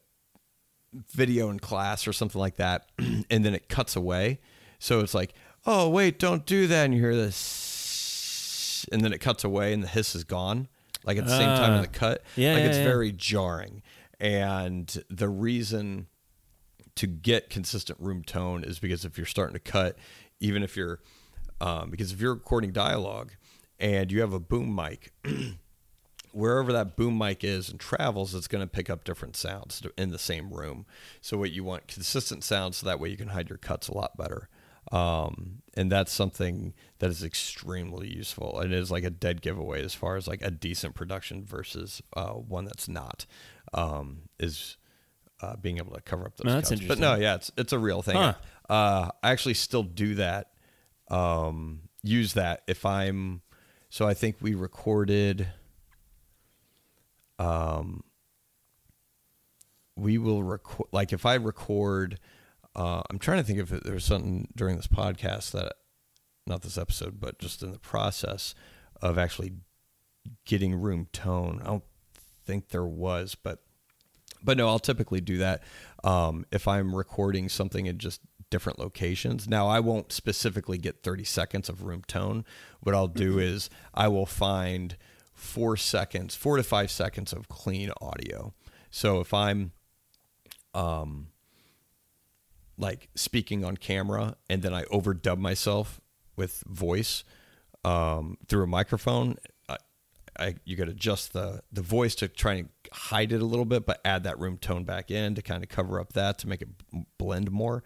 video 1.13 1.49
in 1.49 1.59
class 1.59 2.07
or 2.07 2.13
something 2.13 2.39
like 2.39 2.55
that, 2.57 2.89
and 3.29 3.45
then 3.45 3.53
it 3.53 3.69
cuts 3.69 3.95
away. 3.95 4.39
So 4.79 4.99
it's 5.01 5.13
like, 5.13 5.33
oh 5.65 5.89
wait, 5.89 6.19
don't 6.19 6.45
do 6.45 6.67
that, 6.67 6.85
and 6.85 6.93
you 6.93 6.99
hear 7.01 7.15
this, 7.15 8.85
and 8.91 9.01
then 9.01 9.13
it 9.13 9.19
cuts 9.19 9.43
away, 9.43 9.73
and 9.73 9.83
the 9.83 9.87
hiss 9.87 10.15
is 10.15 10.23
gone, 10.23 10.67
like 11.03 11.17
at 11.17 11.25
the 11.25 11.37
same 11.37 11.47
time 11.57 11.71
Ah. 11.71 11.75
in 11.77 11.81
the 11.81 11.87
cut. 11.87 12.23
Yeah, 12.35 12.53
like 12.53 12.61
yeah, 12.63 12.69
it's 12.69 12.77
yeah. 12.77 12.83
very 12.83 13.11
jarring. 13.11 13.81
And 14.19 15.03
the 15.09 15.29
reason 15.29 16.07
to 16.95 17.05
get 17.05 17.51
consistent 17.51 17.99
room 17.99 18.23
tone 18.23 18.63
is 18.63 18.79
because 18.79 19.05
if 19.05 19.17
you're 19.17 19.27
starting 19.27 19.53
to 19.53 19.59
cut, 19.59 19.95
even 20.39 20.63
if 20.63 20.75
you're, 20.75 20.99
um, 21.61 21.91
because 21.91 22.11
if 22.11 22.19
you're 22.19 22.33
recording 22.33 22.71
dialogue 22.71 23.33
and 23.79 24.11
you 24.11 24.21
have 24.21 24.33
a 24.33 24.39
boom 24.39 24.73
mic, 24.73 25.11
wherever 26.31 26.71
that 26.73 26.95
boom 26.95 27.17
mic 27.17 27.43
is 27.43 27.69
and 27.69 27.79
travels, 27.79 28.35
it's 28.35 28.47
going 28.47 28.63
to 28.63 28.67
pick 28.69 28.89
up 28.89 29.03
different 29.03 29.35
sounds 29.35 29.81
in 29.97 30.11
the 30.11 30.19
same 30.19 30.51
room. 30.51 30.85
So 31.21 31.37
what 31.37 31.51
you 31.51 31.63
want 31.63 31.87
consistent 31.87 32.43
sounds, 32.43 32.77
so 32.77 32.85
that 32.85 32.99
way 32.99 33.09
you 33.09 33.17
can 33.17 33.29
hide 33.29 33.49
your 33.49 33.57
cuts 33.57 33.87
a 33.87 33.93
lot 33.93 34.17
better. 34.17 34.49
Um, 34.91 35.61
and 35.75 35.91
that's 35.91 36.13
something 36.13 36.73
that 36.99 37.09
is 37.09 37.23
extremely 37.23 38.07
useful 38.07 38.59
and 38.59 38.73
is 38.73 38.89
like 38.89 39.03
a 39.03 39.09
dead 39.09 39.41
giveaway 39.41 39.83
as 39.83 39.93
far 39.93 40.15
as 40.15 40.27
like 40.27 40.41
a 40.41 40.49
decent 40.51 40.95
production 40.95 41.43
versus 41.43 42.01
uh, 42.15 42.31
one 42.31 42.65
that's 42.65 42.87
not. 42.87 43.25
Um, 43.73 44.29
is 44.39 44.77
uh, 45.41 45.55
being 45.57 45.77
able 45.77 45.93
to 45.93 46.01
cover 46.01 46.25
up 46.25 46.37
those 46.37 46.45
No, 46.45 46.53
that's 46.53 46.69
cuts. 46.69 46.81
But 46.85 46.99
no, 46.99 47.15
yeah, 47.15 47.35
it's 47.35 47.51
it's 47.57 47.73
a 47.73 47.79
real 47.79 48.01
thing. 48.01 48.15
Huh. 48.15 48.33
Uh, 48.69 49.09
I 49.21 49.31
actually 49.31 49.55
still 49.55 49.83
do 49.83 50.15
that. 50.15 50.51
Um, 51.09 51.81
use 52.03 52.33
that 52.33 52.63
if 52.67 52.85
I'm. 52.85 53.41
So 53.89 54.07
I 54.07 54.13
think 54.13 54.37
we 54.41 54.53
recorded. 54.53 55.47
Um, 57.39 58.03
we 59.95 60.17
will 60.17 60.43
record 60.43 60.87
like 60.91 61.13
if 61.13 61.25
I 61.25 61.35
record, 61.35 62.19
uh, 62.75 63.01
I'm 63.09 63.19
trying 63.19 63.39
to 63.39 63.43
think 63.43 63.59
if 63.59 63.69
there 63.69 63.93
was 63.93 64.05
something 64.05 64.47
during 64.55 64.75
this 64.75 64.87
podcast 64.87 65.51
that, 65.51 65.73
not 66.45 66.61
this 66.61 66.77
episode, 66.77 67.19
but 67.19 67.39
just 67.39 67.63
in 67.63 67.71
the 67.71 67.79
process 67.79 68.55
of 69.01 69.17
actually 69.17 69.53
getting 70.45 70.75
room 70.75 71.07
tone. 71.11 71.59
I 71.63 71.67
don't 71.67 71.83
think 72.45 72.69
there 72.69 72.85
was, 72.85 73.35
but 73.35 73.59
but 74.43 74.57
no, 74.57 74.67
I'll 74.67 74.79
typically 74.79 75.21
do 75.21 75.37
that 75.37 75.63
um, 76.03 76.45
if 76.51 76.67
I'm 76.67 76.95
recording 76.95 77.49
something 77.49 77.85
in 77.85 77.97
just 77.97 78.21
different 78.49 78.79
locations. 78.79 79.47
Now, 79.47 79.67
I 79.67 79.79
won't 79.79 80.11
specifically 80.11 80.77
get 80.77 81.03
30 81.03 81.23
seconds 81.23 81.69
of 81.69 81.83
room 81.83 82.03
tone. 82.07 82.45
What 82.81 82.95
I'll 82.95 83.07
do 83.07 83.39
is 83.39 83.69
I 83.93 84.07
will 84.07 84.25
find 84.25 84.95
four 85.33 85.77
seconds, 85.77 86.35
four 86.35 86.57
to 86.57 86.63
five 86.63 86.89
seconds 86.89 87.31
of 87.33 87.47
clean 87.47 87.91
audio. 88.01 88.53
So 88.89 89.19
if 89.19 89.33
I'm 89.33 89.71
um, 90.73 91.27
like 92.77 93.09
speaking 93.15 93.63
on 93.63 93.77
camera 93.77 94.35
and 94.49 94.61
then 94.61 94.73
I 94.73 94.83
overdub 94.85 95.37
myself 95.37 96.01
with 96.35 96.63
voice 96.67 97.23
um, 97.83 98.37
through 98.47 98.63
a 98.63 98.67
microphone, 98.67 99.37
I, 99.69 99.77
I 100.39 100.55
you 100.65 100.75
got 100.75 100.85
to 100.85 100.91
adjust 100.91 101.33
the 101.33 101.61
the 101.71 101.81
voice 101.81 102.15
to 102.15 102.27
try 102.27 102.53
and 102.53 102.69
hide 102.91 103.31
it 103.31 103.41
a 103.41 103.45
little 103.45 103.65
bit, 103.65 103.85
but 103.85 103.99
add 104.05 104.23
that 104.23 104.39
room 104.39 104.57
tone 104.57 104.83
back 104.83 105.11
in 105.11 105.35
to 105.35 105.41
kind 105.41 105.63
of 105.63 105.69
cover 105.69 105.99
up 105.99 106.13
that 106.13 106.37
to 106.39 106.47
make 106.47 106.61
it 106.61 106.69
blend 107.17 107.51
more. 107.51 107.83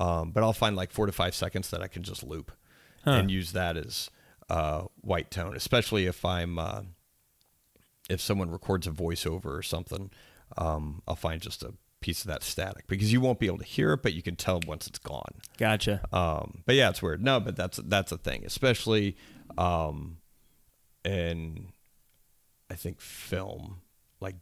Um, 0.00 0.30
but 0.30 0.42
I'll 0.42 0.54
find 0.54 0.74
like 0.74 0.90
four 0.90 1.04
to 1.04 1.12
five 1.12 1.34
seconds 1.34 1.68
that 1.70 1.82
I 1.82 1.86
can 1.86 2.02
just 2.02 2.24
loop 2.24 2.50
and 3.04 3.30
use 3.30 3.52
that 3.52 3.76
as 3.76 4.10
uh, 4.48 4.84
white 5.02 5.30
tone, 5.30 5.54
especially 5.54 6.06
if 6.06 6.24
I'm 6.24 6.58
uh, 6.58 6.82
if 8.08 8.20
someone 8.20 8.50
records 8.50 8.86
a 8.86 8.90
voiceover 8.90 9.46
or 9.46 9.62
something. 9.62 10.10
Um, 10.56 11.02
I'll 11.06 11.16
find 11.16 11.40
just 11.40 11.62
a 11.62 11.74
piece 12.00 12.22
of 12.22 12.28
that 12.28 12.42
static 12.42 12.86
because 12.86 13.12
you 13.12 13.20
won't 13.20 13.38
be 13.38 13.46
able 13.46 13.58
to 13.58 13.64
hear 13.64 13.92
it, 13.92 14.02
but 14.02 14.14
you 14.14 14.22
can 14.22 14.36
tell 14.36 14.60
once 14.66 14.86
it's 14.86 14.98
gone. 14.98 15.34
Gotcha. 15.58 16.00
Um, 16.12 16.62
but 16.64 16.74
yeah, 16.76 16.88
it's 16.88 17.02
weird. 17.02 17.22
No, 17.22 17.38
but 17.38 17.54
that's 17.54 17.78
that's 17.84 18.10
a 18.10 18.18
thing, 18.18 18.44
especially 18.46 19.16
um, 19.58 20.16
in 21.04 21.72
I 22.70 22.74
think 22.74 23.02
film, 23.02 23.82
like 24.18 24.36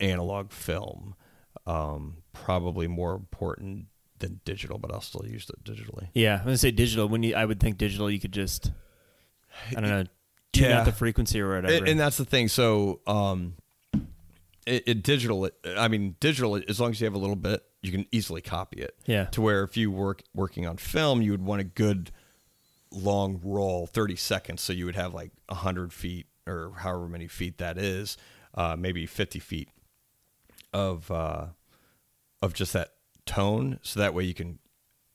analog 0.00 0.50
film, 0.50 1.14
um, 1.64 2.18
probably 2.32 2.88
more 2.88 3.14
important 3.14 3.86
than 4.18 4.40
digital, 4.44 4.78
but 4.78 4.92
I'll 4.92 5.00
still 5.00 5.24
use 5.26 5.48
it 5.50 5.64
digitally. 5.64 6.08
Yeah, 6.14 6.38
I'm 6.38 6.44
gonna 6.44 6.56
say 6.58 6.70
digital. 6.70 7.08
When 7.08 7.22
you, 7.22 7.34
I 7.34 7.44
would 7.44 7.60
think 7.60 7.78
digital, 7.78 8.10
you 8.10 8.20
could 8.20 8.32
just, 8.32 8.70
I 9.70 9.80
don't 9.80 9.88
know, 9.90 10.04
tune 10.52 10.70
Yeah. 10.70 10.80
out 10.80 10.84
the 10.86 10.92
frequency 10.92 11.40
or 11.40 11.54
whatever. 11.54 11.74
And, 11.74 11.88
and 11.88 12.00
that's 12.00 12.16
the 12.16 12.24
thing. 12.24 12.48
So, 12.48 13.00
um, 13.06 13.54
it, 14.66 14.82
it 14.86 15.02
digital. 15.02 15.44
It, 15.44 15.54
I 15.76 15.88
mean, 15.88 16.16
digital. 16.20 16.60
As 16.68 16.80
long 16.80 16.90
as 16.90 17.00
you 17.00 17.04
have 17.04 17.14
a 17.14 17.18
little 17.18 17.36
bit, 17.36 17.62
you 17.82 17.92
can 17.92 18.06
easily 18.10 18.40
copy 18.40 18.80
it. 18.80 18.96
Yeah. 19.06 19.26
To 19.26 19.40
where 19.40 19.62
if 19.62 19.76
you 19.76 19.90
work 19.90 20.22
working 20.34 20.66
on 20.66 20.76
film, 20.76 21.22
you 21.22 21.30
would 21.30 21.44
want 21.44 21.60
a 21.60 21.64
good 21.64 22.10
long 22.90 23.40
roll, 23.44 23.86
thirty 23.86 24.16
seconds. 24.16 24.62
So 24.62 24.72
you 24.72 24.86
would 24.86 24.96
have 24.96 25.14
like 25.14 25.30
hundred 25.50 25.92
feet 25.92 26.26
or 26.48 26.72
however 26.78 27.08
many 27.08 27.28
feet 27.28 27.58
that 27.58 27.78
is, 27.78 28.16
uh, 28.54 28.74
maybe 28.76 29.06
fifty 29.06 29.38
feet 29.38 29.68
of 30.72 31.10
uh, 31.12 31.46
of 32.42 32.52
just 32.54 32.72
that 32.72 32.94
tone. 33.26 33.78
So 33.82 34.00
that 34.00 34.14
way 34.14 34.24
you 34.24 34.34
can 34.34 34.58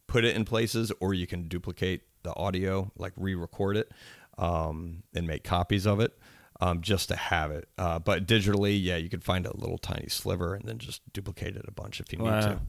put 0.07 0.25
it 0.25 0.35
in 0.35 0.45
places, 0.45 0.91
or 0.99 1.13
you 1.13 1.25
can 1.25 1.47
duplicate 1.47 2.01
the 2.23 2.35
audio, 2.35 2.91
like 2.97 3.13
re-record 3.15 3.77
it, 3.77 3.91
um, 4.37 5.03
and 5.15 5.25
make 5.25 5.43
copies 5.43 5.87
of 5.87 5.99
it, 5.99 6.17
um, 6.59 6.81
just 6.81 7.07
to 7.09 7.15
have 7.15 7.51
it. 7.51 7.67
Uh, 7.77 7.97
but 7.99 8.27
digitally, 8.27 8.77
yeah, 8.81 8.97
you 8.97 9.09
could 9.09 9.23
find 9.23 9.45
a 9.45 9.55
little 9.57 9.77
tiny 9.77 10.07
sliver 10.09 10.53
and 10.53 10.67
then 10.67 10.77
just 10.77 11.01
duplicate 11.13 11.55
it 11.55 11.65
a 11.67 11.71
bunch 11.71 11.99
if 11.99 12.11
you 12.11 12.19
need 12.19 12.41
to. 12.41 12.59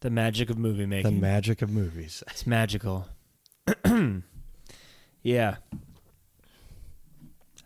the 0.00 0.10
magic 0.10 0.50
of 0.50 0.58
movie 0.58 0.86
making. 0.86 1.14
The 1.14 1.20
magic 1.20 1.62
of 1.62 1.70
movies. 1.70 2.22
it's 2.30 2.46
magical. 2.46 3.06
yeah. 5.22 5.56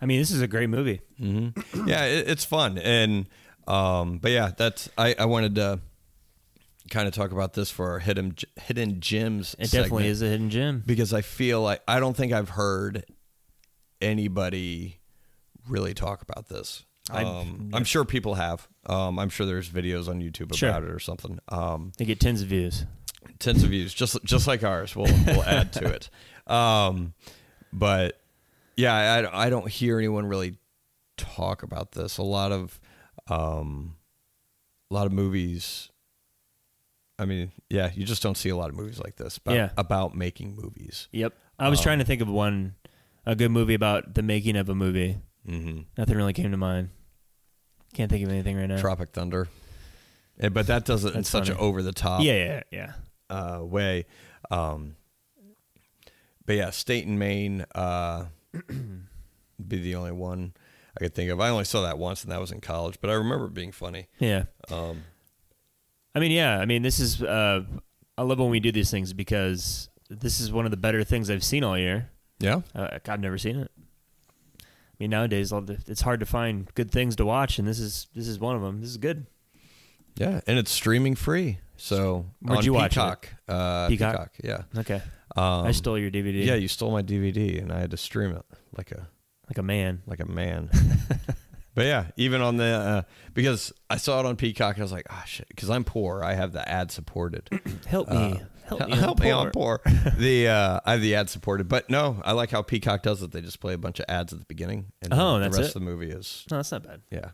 I 0.01 0.07
mean, 0.07 0.21
this 0.21 0.31
is 0.31 0.41
a 0.41 0.47
great 0.47 0.69
movie. 0.71 1.01
yeah, 1.19 2.05
it, 2.05 2.29
it's 2.29 2.45
fun, 2.45 2.79
and 2.79 3.27
um, 3.67 4.19
but 4.19 4.31
yeah, 4.31 4.53
that's 4.57 4.89
I, 4.97 5.17
I 5.19 5.25
wanted 5.25 5.57
to 5.57 5.81
kind 6.89 7.07
of 7.09 7.15
talk 7.15 7.33
about 7.33 7.55
this 7.55 7.71
for 7.71 7.91
our 7.93 7.99
hidden 7.99 8.35
hidden 8.63 9.01
gems. 9.01 9.55
It 9.59 9.71
definitely 9.71 10.09
is 10.09 10.23
a 10.23 10.27
hidden 10.29 10.51
gem. 10.51 10.83
because 10.87 11.13
I 11.15 11.23
feel 11.23 11.63
like 11.63 11.83
I 11.89 12.01
don't 12.01 12.17
think 12.17 12.33
I've 12.33 12.51
heard 12.51 13.05
anybody 14.01 14.99
really 15.69 15.95
talk 15.95 16.23
about 16.23 16.49
this. 16.49 16.85
Um, 17.11 17.71
I'm 17.73 17.85
sure 17.85 18.05
people 18.05 18.35
have. 18.35 18.69
Um, 18.87 19.19
I'm 19.19 19.31
sure 19.31 19.47
there's 19.47 19.69
videos 19.71 20.09
on 20.09 20.21
YouTube 20.21 20.55
Sure. 20.55 20.69
about 20.69 20.83
it 20.83 20.91
or 20.91 20.99
something. 20.99 21.39
Um, 21.49 21.93
They 21.97 22.05
get 22.05 22.21
tens 22.21 22.43
of 22.43 22.49
views. 22.49 22.85
tens 23.39 23.63
of 23.65 23.71
views, 23.71 23.95
just 23.95 24.23
just 24.25 24.47
like 24.47 24.63
ours. 24.63 24.95
We'll 24.95 25.13
we'll 25.27 25.43
add 25.45 25.73
to 25.75 25.87
it. 25.87 26.11
Um, 26.47 27.13
but 27.75 28.19
yeah, 28.75 28.95
I, 28.95 29.45
I 29.47 29.51
don't 29.51 29.69
hear 29.69 29.99
anyone 29.99 30.25
really 30.25 30.57
talk 31.19 31.63
about 31.63 31.93
this. 31.93 32.17
A 32.17 32.23
lot 32.23 32.53
of 32.53 32.81
um, 33.27 33.97
a 34.91 34.95
lot 34.95 35.05
of 35.05 35.13
movies. 35.13 35.91
I 37.19 37.25
mean, 37.25 37.51
yeah, 37.69 37.91
you 37.95 38.05
just 38.07 38.23
don't 38.23 38.37
see 38.37 38.49
a 38.49 38.57
lot 38.57 38.71
of 38.71 38.77
movies 38.77 39.01
like 39.01 39.17
this 39.17 39.39
about, 39.39 39.55
Yeah. 39.55 39.71
about 39.77 40.15
making 40.15 40.55
movies. 40.57 41.09
Yep. 41.13 41.35
I 41.59 41.69
was 41.69 41.81
trying 41.81 41.99
to 41.99 42.05
think 42.05 42.21
of 42.23 42.29
one, 42.29 42.77
a 43.27 43.35
good 43.35 43.51
movie 43.51 43.75
about 43.75 44.15
the 44.15 44.23
making 44.23 44.57
of 44.57 44.69
a 44.69 44.75
movie. 44.75 45.19
Mm-hmm. 45.49 45.81
Nothing 45.97 46.17
really 46.17 46.33
came 46.33 46.51
to 46.53 46.57
mind. 46.57 46.91
Can't 47.95 48.11
think 48.11 48.25
of 48.25 48.31
anything 48.31 48.57
right 48.57 48.67
now. 48.69 48.77
Tropic 48.79 49.11
Thunder. 49.11 49.49
Yeah, 50.41 50.51
but 50.51 50.69
that 50.69 50.85
does 50.85 51.05
it 51.05 51.09
in 51.09 51.15
That's 51.15 51.29
such 51.29 51.49
an 51.49 51.57
funny. 51.57 51.67
over 51.67 51.83
the 51.83 51.93
top 51.93 52.23
yeah, 52.23 52.63
yeah, 52.71 52.93
yeah. 53.31 53.37
uh, 53.37 53.65
way. 53.65 54.07
Um, 54.53 54.95
but 56.47 56.55
yeah, 56.55 56.71
State 56.71 57.07
and 57.07 57.19
Main 57.19 57.65
uh, 57.75 58.27
be 59.67 59.79
the 59.81 59.95
only 59.97 60.13
one 60.13 60.53
I 60.97 61.01
could 61.01 61.15
think 61.15 61.31
of. 61.31 61.41
I 61.41 61.49
only 61.49 61.65
saw 61.65 61.83
that 61.83 61.99
once, 61.99 62.23
and 62.23 62.31
that 62.33 62.41
was 62.41 62.53
in 62.53 62.61
college. 62.61 62.99
But 63.01 63.11
I 63.11 63.15
remember 63.15 63.47
it 63.47 63.55
being 63.55 63.73
funny. 63.73 64.07
Yeah. 64.21 64.45
Um, 64.71 65.03
I 66.15 66.21
mean, 66.21 66.31
yeah. 66.33 66.59
I 66.59 66.65
mean, 66.65 66.83
this 66.83 66.99
is. 67.01 67.23
Uh, 67.23 67.63
I 68.17 68.23
love 68.23 68.39
when 68.39 68.51
we 68.51 68.61
do 68.61 68.73
these 68.73 68.91
things 68.91 69.13
because 69.13 69.89
this 70.11 70.41
is 70.41 70.51
one 70.51 70.65
of 70.65 70.71
the 70.71 70.77
better 70.77 71.05
things 71.05 71.31
I've 71.31 71.45
seen 71.45 71.63
all 71.63 71.79
year. 71.79 72.11
yeah, 72.41 72.63
Uh, 72.75 72.99
I've 73.07 73.21
never 73.21 73.39
seen 73.39 73.57
it. 73.59 73.71
I 74.61 74.65
mean, 74.99 75.11
nowadays 75.11 75.53
it's 75.87 76.01
hard 76.01 76.19
to 76.21 76.27
find 76.27 76.69
good 76.75 76.91
things 76.91 77.15
to 77.17 77.25
watch, 77.25 77.59
and 77.61 77.69
this 77.69 77.79
is 77.79 78.09
this 78.15 78.27
is 78.27 78.39
one 78.41 78.57
of 78.57 78.63
them. 78.63 78.81
This 78.81 78.91
is 78.91 78.97
good. 78.97 79.27
yeah, 80.17 80.41
and 80.49 80.59
it's 80.59 80.73
streaming 80.73 81.15
free. 81.15 81.59
So 81.77 82.27
Where'd 82.41 82.59
on 82.59 82.65
you 82.65 82.73
watch 82.73 82.93
it? 82.93 82.95
Peacock, 82.95 83.29
Uh, 83.47 83.87
Peacock? 83.87 84.13
Peacock, 84.15 84.33
yeah. 84.75 84.81
Okay, 84.81 85.01
Um, 85.37 85.67
I 85.67 85.71
stole 85.71 85.97
your 85.97 86.11
DVD. 86.11 86.45
Yeah, 86.45 86.57
you 86.57 86.67
stole 86.67 86.91
my 86.91 87.03
DVD, 87.03 87.63
and 87.63 87.73
I 87.73 87.79
had 87.79 87.93
to 87.93 87.97
stream 87.97 88.33
it 88.35 88.43
like 88.77 88.91
a 88.91 89.07
like 89.49 89.59
a 89.59 89.63
man. 89.63 90.03
like 90.07 90.19
a 90.19 90.27
man. 90.27 90.71
but 91.79 91.87
yeah, 91.87 92.07
even 92.17 92.41
on 92.41 92.57
the 92.57 92.65
uh, 92.65 93.03
because 93.35 93.73
I 93.89 93.99
saw 93.99 94.19
it 94.19 94.27
on 94.27 94.35
Peacock, 94.35 94.75
and 94.75 94.83
I 94.83 94.85
was 94.85 94.91
like, 94.91 95.07
ah, 95.11 95.23
shit, 95.27 95.47
because 95.49 95.71
I'm 95.71 95.85
poor. 95.85 96.25
I 96.25 96.35
have 96.35 96.53
the 96.53 96.69
ad 96.69 96.91
supported. 96.91 97.49
Help 97.87 98.11
me, 98.11 98.41
help 98.67 98.89
me, 98.89 98.97
help 98.97 99.21
I'm 99.21 99.25
me, 99.25 99.31
poor. 99.53 99.81
I'm 99.85 99.91
poor. 99.93 100.13
the 100.19 100.49
uh, 100.49 100.81
I 100.85 100.93
have 100.93 101.01
the 101.01 101.15
ad 101.15 101.31
supported, 101.31 101.69
but 101.69 101.89
no, 101.89 102.21
I 102.25 102.33
like 102.33 102.51
how 102.51 102.63
Peacock 102.63 103.05
does 103.05 103.23
it. 103.23 103.31
They 103.31 103.41
just 103.41 103.61
play 103.61 103.75
a 103.75 103.79
bunch 103.79 104.01
of 104.01 104.07
ads 104.09 104.33
at 104.33 104.41
the 104.41 104.45
beginning, 104.47 104.87
and 105.01 105.15
Oh, 105.15 105.39
the 105.39 105.47
rest 105.51 105.61
it? 105.61 105.67
of 105.69 105.75
the 105.75 105.81
movie 105.81 106.11
is 106.11 106.45
No, 106.51 106.57
that's 106.57 106.73
not 106.73 106.83
bad. 106.83 107.03
yeah. 107.11 107.31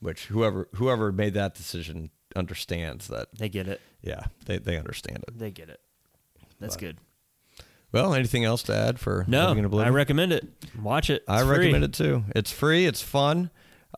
Which 0.00 0.26
whoever 0.26 0.68
whoever 0.74 1.12
made 1.12 1.34
that 1.34 1.54
decision 1.54 2.10
understands 2.34 3.06
that. 3.08 3.28
They 3.38 3.48
get 3.48 3.68
it. 3.68 3.80
Yeah, 4.02 4.24
they 4.46 4.58
they 4.58 4.76
understand 4.76 5.24
it. 5.28 5.38
They 5.38 5.52
get 5.52 5.68
it. 5.68 5.80
That's 6.58 6.76
good. 6.76 6.98
Well, 7.92 8.14
anything 8.14 8.44
else 8.44 8.62
to 8.64 8.74
add 8.74 8.98
for 8.98 9.24
No, 9.28 9.48
Living 9.48 9.64
in 9.64 9.80
I 9.80 9.88
recommend 9.90 10.32
it. 10.32 10.48
Watch 10.80 11.10
it. 11.10 11.22
I 11.28 11.36
It's 11.40 11.44
free. 11.46 11.58
recommend 11.58 11.84
it 11.84 11.92
too. 11.92 12.24
It's 12.34 12.50
free. 12.50 12.86
It's 12.86 13.02
fun. 13.02 13.50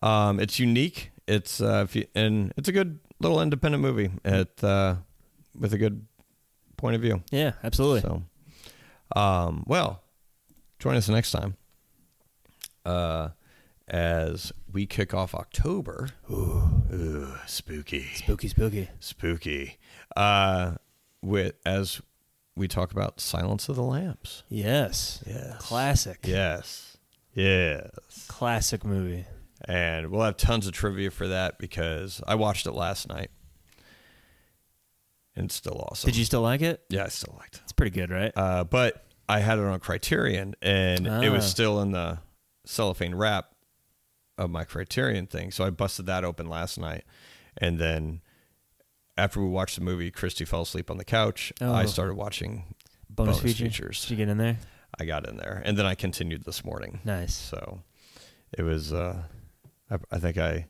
Um, 0.03 0.41
it's 0.41 0.59
unique. 0.59 1.13
It's 1.29 1.61
uh, 1.61 1.83
if 1.85 1.95
you, 1.97 2.07
and 2.15 2.53
it's 2.57 2.69
a 2.69 2.73
good 2.73 2.99
little 3.21 3.41
independent 3.41 3.83
movie. 3.83 4.11
It 4.25 4.63
uh, 4.65 4.97
with 5.59 5.73
a 5.73 5.79
good 5.79 6.05
point 6.77 6.97
of 6.97 7.03
view. 7.03 7.23
Yeah, 7.31 7.53
absolutely. 7.63 8.01
So, 8.01 8.23
um, 9.19 9.65
well, 9.67 10.03
join 10.81 10.97
us 10.97 11.09
next 11.09 11.31
time. 11.31 11.57
Uh, 12.85 13.29
as 13.89 14.53
we 14.73 14.87
kick 14.87 15.15
off 15.15 15.35
October. 15.35 16.09
Ooh, 16.31 17.33
spooky, 17.47 18.07
Spooky, 18.15 18.49
spooky. 18.49 18.89
spooky. 18.99 19.79
Uh, 20.17 20.73
with 21.23 21.55
as 21.65 22.01
we 22.57 22.69
talk 22.69 22.93
about 22.93 23.21
Silence 23.21 23.69
of 23.69 23.77
the 23.77 23.83
Lambs. 23.83 24.45
Yes. 24.49 25.23
Yes. 25.27 25.57
Classic. 25.59 26.19
Yes. 26.25 26.97
Yes. 27.35 27.91
Classic 28.29 28.85
movie. 28.85 29.25
And 29.67 30.11
we'll 30.11 30.23
have 30.23 30.37
tons 30.37 30.67
of 30.67 30.73
trivia 30.73 31.11
for 31.11 31.29
that 31.29 31.59
because 31.59 32.21
I 32.27 32.35
watched 32.37 32.67
it 32.67 32.73
last 32.73 33.09
night. 33.09 33.31
And 35.37 35.47
it's 35.47 35.55
still 35.55 35.85
awesome. 35.91 36.09
Did 36.09 36.17
you 36.17 36.25
still 36.25 36.43
like 36.43 36.61
it? 36.63 36.83
Yeah, 36.91 37.05
I 37.05 37.09
still 37.09 37.35
liked 37.39 37.57
it. 37.57 37.61
It's 37.65 37.73
pretty 37.73 37.91
good, 37.91 38.11
right? 38.11 38.33
Uh, 38.37 38.63
but 38.65 39.05
I 39.29 39.41
had 39.41 39.59
it 39.59 39.65
on 39.65 39.81
Criterion 39.81 40.55
and 40.63 41.07
it 41.07 41.31
was 41.31 41.45
Ah. 41.45 41.49
still 41.49 41.81
in 41.81 41.91
the 41.91 42.19
cellophane 42.65 43.15
wrap 43.15 43.51
of 44.39 44.51
my 44.51 44.65
Criterion 44.65 45.27
thing. 45.27 45.51
So 45.51 45.65
I 45.65 45.71
busted 45.71 46.07
that 46.07 46.25
open 46.25 46.47
last 46.49 46.79
night. 46.79 47.05
And 47.57 47.79
then 47.79 48.21
after 49.17 49.41
we 49.41 49.49
watched 49.49 49.77
the 49.77 49.83
movie, 49.85 50.11
Christy 50.11 50.45
fell 50.45 50.63
asleep 50.63 50.91
on 50.91 50.97
the 50.99 51.05
couch. 51.05 51.53
Oh. 51.61 51.73
I 51.73 51.87
started 51.87 52.15
watching 52.15 52.75
bonus, 53.11 53.39
bonus 53.39 53.43
feature? 53.43 53.65
features. 53.71 54.01
Did 54.03 54.11
you 54.11 54.17
get 54.17 54.29
in 54.29 54.39
there? 54.39 54.59
I 54.99 55.05
got 55.05 55.29
in 55.29 55.37
there, 55.37 55.63
and 55.65 55.77
then 55.77 55.87
I 55.87 55.95
continued 55.95 56.45
this 56.45 56.65
morning. 56.65 57.01
Nice. 57.05 57.35
So 57.35 57.81
it 58.57 58.63
was. 58.63 58.93
Uh, 58.93 59.23
I, 59.91 59.97
I 60.11 60.19
think 60.19 60.39
I, 60.39 60.67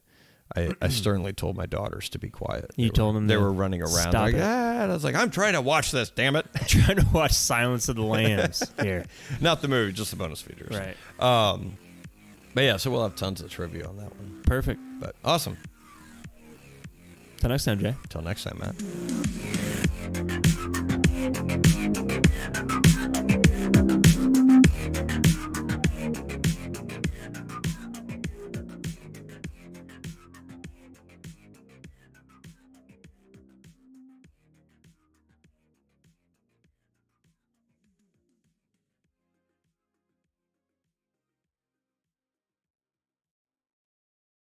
I, 0.56 0.70
I 0.80 0.88
sternly 0.88 1.32
told 1.32 1.56
my 1.56 1.66
daughters 1.66 2.08
to 2.10 2.18
be 2.18 2.30
quiet. 2.30 2.70
You 2.76 2.84
They 2.86 2.88
were- 2.90 2.94
told 2.94 3.16
them 3.16 3.26
they 3.26 3.36
were 3.36 3.52
running 3.52 3.82
around 3.82 3.90
stop 4.10 4.14
like 4.14 4.34
it. 4.34 4.40
ah. 4.42 4.82
I 4.82 4.86
was 4.86 5.04
like, 5.04 5.14
I'm 5.14 5.30
trying 5.30 5.52
to 5.54 5.60
watch 5.60 5.90
this. 5.90 6.10
Damn 6.10 6.36
it! 6.36 6.46
I'm 6.54 6.64
Trying 6.66 6.96
to 6.96 7.06
watch 7.12 7.32
Silence 7.32 7.88
of 7.88 7.96
the 7.96 8.02
Lambs 8.02 8.62
here. 8.80 9.04
Not 9.40 9.60
the 9.62 9.68
movie, 9.68 9.92
just 9.92 10.10
the 10.10 10.16
bonus 10.16 10.40
features. 10.40 10.76
Right. 10.78 10.96
Um, 11.22 11.76
but 12.54 12.62
yeah, 12.64 12.76
so 12.78 12.90
we'll 12.90 13.02
have 13.02 13.16
tons 13.16 13.40
of 13.42 13.50
trivia 13.50 13.86
on 13.86 13.96
that 13.98 14.14
one. 14.16 14.42
Perfect. 14.46 14.80
But 15.00 15.16
awesome. 15.24 15.56
Till 17.44 17.50
next 17.50 17.64
time, 17.64 17.78
Jay. 17.78 17.94
Till 18.08 18.22
next 18.22 18.44
time, 18.44 18.58
Matt. 18.58 20.53